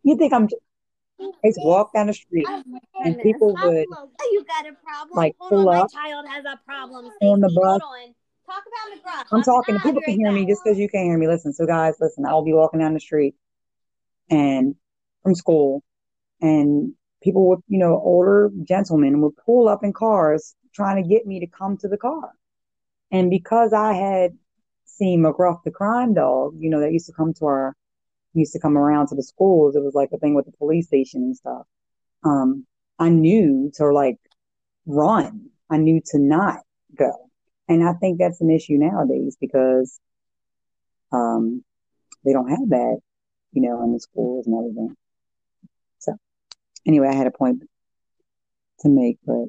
You 0.03 0.17
think 0.17 0.33
I'm? 0.33 0.47
just- 0.47 0.61
I 1.43 1.47
used 1.47 1.59
walk 1.61 1.93
down 1.93 2.07
the 2.07 2.13
street 2.13 2.47
Oh 2.47 2.63
and 3.03 3.19
people 3.19 3.55
would 3.61 3.85
You 4.31 4.43
got 4.45 4.67
a 4.67 4.73
problem? 4.83 5.15
Like, 5.15 5.35
Hold 5.39 5.51
pull 5.51 5.69
on, 5.69 5.77
up 5.77 5.89
my 5.93 6.01
child 6.01 6.25
has 6.27 6.45
a 6.45 6.59
problem. 6.65 7.11
on 7.21 7.39
the 7.41 7.49
bus. 7.49 7.81
Talk 8.45 8.63
about 8.67 8.97
McGruff. 8.97 9.25
I'm 9.31 9.43
talking. 9.43 9.77
People 9.79 10.01
can 10.01 10.15
hear 10.15 10.31
me 10.31 10.45
just 10.47 10.61
because 10.63 10.79
you 10.79 10.89
can't 10.89 11.05
hear 11.05 11.17
me. 11.17 11.27
Listen, 11.27 11.53
so 11.53 11.65
guys, 11.67 11.93
listen. 11.99 12.25
I'll 12.25 12.43
be 12.43 12.53
walking 12.53 12.79
down 12.79 12.93
the 12.93 12.99
street 12.99 13.35
and 14.29 14.75
from 15.23 15.35
school, 15.35 15.83
and 16.41 16.93
people 17.21 17.47
would, 17.49 17.59
you 17.67 17.77
know, 17.77 18.01
older 18.03 18.49
gentlemen 18.63 19.21
would 19.21 19.37
pull 19.45 19.67
up 19.67 19.83
in 19.83 19.93
cars 19.93 20.55
trying 20.73 21.01
to 21.01 21.07
get 21.07 21.25
me 21.25 21.39
to 21.39 21.47
come 21.47 21.77
to 21.77 21.87
the 21.87 21.97
car. 21.97 22.31
And 23.11 23.29
because 23.29 23.73
I 23.73 23.93
had 23.93 24.37
seen 24.97 25.21
McGruff 25.21 25.63
the 25.63 25.71
crime 25.71 26.13
dog, 26.13 26.55
you 26.57 26.69
know, 26.69 26.79
that 26.79 26.91
used 26.91 27.07
to 27.07 27.13
come 27.13 27.33
to 27.35 27.45
our, 27.45 27.75
used 28.33 28.53
to 28.53 28.59
come 28.59 28.77
around 28.77 29.07
to 29.07 29.15
the 29.15 29.23
schools. 29.23 29.75
It 29.75 29.83
was 29.83 29.93
like 29.93 30.09
a 30.13 30.17
thing 30.17 30.35
with 30.35 30.45
the 30.45 30.51
police 30.51 30.87
station 30.87 31.21
and 31.23 31.35
stuff. 31.35 31.65
Um, 32.23 32.65
I 32.99 33.09
knew 33.09 33.71
to 33.75 33.91
like 33.91 34.17
run. 34.85 35.49
I 35.69 35.77
knew 35.77 36.01
to 36.07 36.19
not 36.19 36.59
go. 36.97 37.11
And 37.67 37.87
I 37.87 37.93
think 37.93 38.19
that's 38.19 38.41
an 38.41 38.51
issue 38.51 38.77
nowadays 38.77 39.37
because 39.39 39.99
um, 41.11 41.63
they 42.25 42.33
don't 42.33 42.49
have 42.49 42.69
that, 42.69 42.99
you 43.53 43.61
know, 43.61 43.83
in 43.83 43.93
the 43.93 43.99
schools 43.99 44.47
and 44.47 44.55
everything. 44.55 44.95
So 45.99 46.17
anyway, 46.85 47.07
I 47.07 47.15
had 47.15 47.27
a 47.27 47.31
point 47.31 47.63
to 48.81 48.89
make, 48.89 49.17
but 49.25 49.45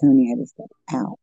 Tony 0.00 0.28
had 0.28 0.38
to 0.38 0.46
step 0.46 0.70
out. 0.92 1.18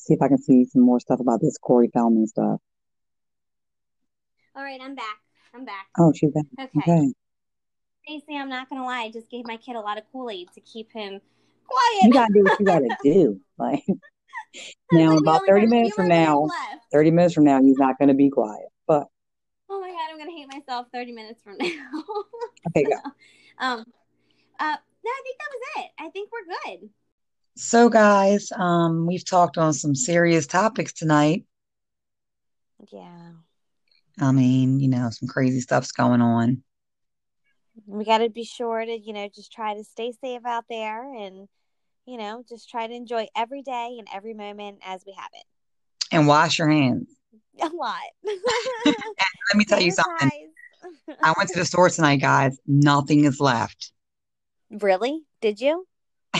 See 0.00 0.14
if 0.14 0.22
I 0.22 0.28
can 0.28 0.38
see 0.38 0.64
some 0.64 0.80
more 0.80 0.98
stuff 0.98 1.20
about 1.20 1.42
this 1.42 1.58
Corey 1.58 1.90
Feldman 1.92 2.26
stuff. 2.26 2.58
All 4.56 4.62
right, 4.62 4.80
I'm 4.82 4.94
back. 4.94 5.18
I'm 5.54 5.66
back. 5.66 5.88
Oh, 5.98 6.12
she's 6.16 6.30
back. 6.32 6.46
Okay. 6.58 6.80
Okay. 6.80 7.12
Stacey, 8.04 8.38
I'm 8.38 8.48
not 8.48 8.70
gonna 8.70 8.84
lie. 8.84 9.02
I 9.02 9.10
just 9.10 9.30
gave 9.30 9.46
my 9.46 9.58
kid 9.58 9.76
a 9.76 9.80
lot 9.80 9.98
of 9.98 10.04
Kool 10.10 10.30
Aid 10.30 10.48
to 10.54 10.60
keep 10.62 10.90
him 10.90 11.20
quiet. 11.66 12.04
You 12.04 12.12
gotta 12.14 12.32
do 12.32 12.44
what 12.44 12.58
you 12.58 12.66
gotta 12.66 12.96
do. 13.02 13.40
Like 13.58 13.84
now, 14.92 15.18
about 15.18 15.42
30 15.46 15.66
minutes 15.66 15.94
from 15.94 16.08
now, 16.08 16.48
30 16.92 17.10
minutes 17.10 17.34
from 17.34 17.44
now, 17.44 17.60
he's 17.60 17.76
not 17.76 17.98
gonna 17.98 18.14
be 18.14 18.30
quiet. 18.30 18.68
But 18.86 19.06
Oh 19.68 19.80
my 19.80 19.90
god, 19.90 20.08
I'm 20.10 20.18
gonna 20.18 20.30
hate 20.30 20.48
myself 20.50 20.86
30 20.94 21.12
minutes 21.12 21.42
from 21.42 21.58
now. 21.58 21.68
okay, 22.68 22.84
go. 22.84 22.96
um, 23.58 23.84
uh, 24.58 24.76
no, 25.04 25.10
I 25.10 25.20
think 25.22 25.38
that 25.38 25.50
was 25.50 25.84
it. 25.84 25.90
I 25.98 26.08
think 26.08 26.30
we're 26.32 26.78
good. 26.78 26.88
So, 27.62 27.90
guys, 27.90 28.50
um, 28.56 29.06
we've 29.06 29.24
talked 29.24 29.58
on 29.58 29.74
some 29.74 29.94
serious 29.94 30.46
topics 30.46 30.94
tonight. 30.94 31.44
Yeah, 32.90 33.32
I 34.18 34.32
mean, 34.32 34.80
you 34.80 34.88
know, 34.88 35.10
some 35.10 35.28
crazy 35.28 35.60
stuff's 35.60 35.92
going 35.92 36.22
on. 36.22 36.62
we 37.86 38.06
got 38.06 38.18
to 38.18 38.30
be 38.30 38.44
sure 38.44 38.82
to, 38.82 38.98
you 38.98 39.12
know, 39.12 39.28
just 39.28 39.52
try 39.52 39.74
to 39.74 39.84
stay 39.84 40.10
safe 40.24 40.40
out 40.46 40.64
there, 40.70 41.14
and 41.14 41.48
you 42.06 42.16
know, 42.16 42.42
just 42.48 42.70
try 42.70 42.86
to 42.86 42.94
enjoy 42.94 43.26
every 43.36 43.60
day 43.60 43.96
and 43.98 44.08
every 44.10 44.32
moment 44.32 44.78
as 44.82 45.02
we 45.06 45.12
have 45.12 45.30
it. 45.34 45.44
And 46.10 46.26
wash 46.26 46.58
your 46.58 46.70
hands. 46.70 47.14
A 47.60 47.66
lot. 47.66 48.00
Let 48.24 49.56
me 49.56 49.66
tell 49.66 49.82
you 49.82 49.92
something. 49.92 50.50
I 51.22 51.34
went 51.36 51.50
to 51.50 51.58
the 51.58 51.66
store 51.66 51.90
tonight, 51.90 52.22
guys. 52.22 52.58
Nothing 52.66 53.26
is 53.26 53.38
left. 53.38 53.92
Really? 54.70 55.24
Did 55.42 55.60
you? 55.60 55.86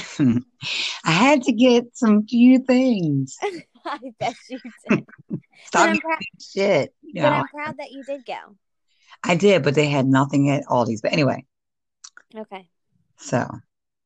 I 1.04 1.10
had 1.12 1.42
to 1.44 1.52
get 1.52 1.96
some 1.96 2.26
few 2.26 2.58
things. 2.60 3.36
I 3.84 3.98
bet 4.18 4.34
you 4.48 4.58
did. 4.88 5.06
Stop 5.66 5.88
I'm 5.90 5.98
proud- 5.98 6.18
shit. 6.40 6.94
You 7.02 7.22
But 7.22 7.30
know, 7.30 7.36
I'm 7.36 7.48
proud 7.48 7.76
that 7.78 7.90
you 7.90 8.02
did 8.04 8.24
go. 8.26 8.56
I 9.24 9.34
did, 9.34 9.62
but 9.62 9.74
they 9.74 9.86
had 9.88 10.06
nothing 10.06 10.50
at 10.50 10.64
Aldi's. 10.66 11.00
But 11.02 11.12
anyway, 11.12 11.44
Okay. 12.36 12.68
so 13.16 13.48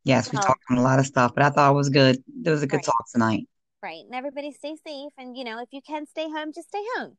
yes, 0.05 0.33
we 0.33 0.37
Well- 0.37 0.47
talked 0.47 0.65
on 0.71 0.79
a 0.79 0.83
lot 0.83 0.99
of 0.99 1.07
stuff, 1.07 1.33
but 1.35 1.45
I 1.45 1.51
thought 1.51 1.71
it 1.73 1.75
was 1.75 1.91
good. 1.91 2.23
It 2.45 2.51
was 2.51 2.63
a 2.63 2.67
good 2.67 2.77
Right. 2.77 2.85
talk 2.85 3.05
tonight. 3.13 3.49
Right. 3.83 4.05
And 4.05 4.15
everybody 4.15 4.51
stay 4.53 4.77
safe. 4.87 5.13
And, 5.19 5.37
you 5.37 5.45
know, 5.45 5.61
if 5.61 5.69
you 5.73 5.83
can 5.83 6.07
stay 6.07 6.29
home, 6.31 6.53
just 6.55 6.69
stay 6.69 6.83
home. 6.97 7.17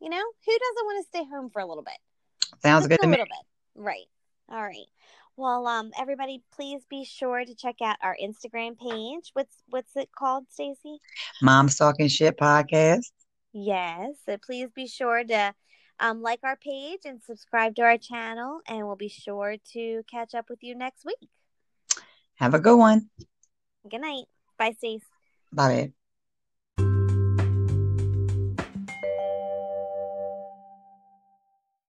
You 0.00 0.08
know, 0.08 0.22
who 0.46 0.52
doesn't 0.58 0.86
want 0.86 1.04
to 1.04 1.08
stay 1.08 1.24
home 1.28 1.50
for 1.50 1.60
a 1.60 1.66
little 1.66 1.82
bit? 1.84 1.98
Sounds 2.62 2.84
Just 2.84 2.90
good 2.90 2.98
a 3.00 3.02
to 3.02 3.06
me. 3.08 3.10
little 3.12 3.26
bit. 3.26 3.82
Right. 3.82 4.06
All 4.48 4.62
right. 4.62 4.86
Well, 5.36 5.66
um, 5.66 5.90
everybody, 5.98 6.42
please 6.54 6.82
be 6.88 7.04
sure 7.04 7.44
to 7.44 7.54
check 7.54 7.76
out 7.82 7.96
our 8.02 8.16
Instagram 8.22 8.78
page. 8.78 9.30
What's 9.34 9.54
what's 9.68 9.94
it 9.94 10.08
called, 10.16 10.46
Stacy? 10.50 10.98
Mom's 11.42 11.76
Talking 11.76 12.08
Shit 12.08 12.38
podcast. 12.38 13.10
Yes. 13.52 14.14
So 14.24 14.38
please 14.38 14.68
be 14.74 14.86
sure 14.86 15.22
to 15.24 15.54
um, 16.00 16.22
like 16.22 16.40
our 16.42 16.56
page 16.56 17.00
and 17.04 17.22
subscribe 17.22 17.74
to 17.76 17.82
our 17.82 17.98
channel, 17.98 18.60
and 18.66 18.86
we'll 18.86 18.96
be 18.96 19.08
sure 19.08 19.56
to 19.72 20.02
catch 20.10 20.34
up 20.34 20.46
with 20.48 20.62
you 20.62 20.74
next 20.74 21.04
week. 21.04 21.28
Have 22.36 22.54
a 22.54 22.58
good 22.58 22.76
one. 22.76 23.10
Good 23.90 24.00
night. 24.00 24.24
Bye, 24.58 24.72
Stace. 24.72 25.04
Bye. 25.52 25.92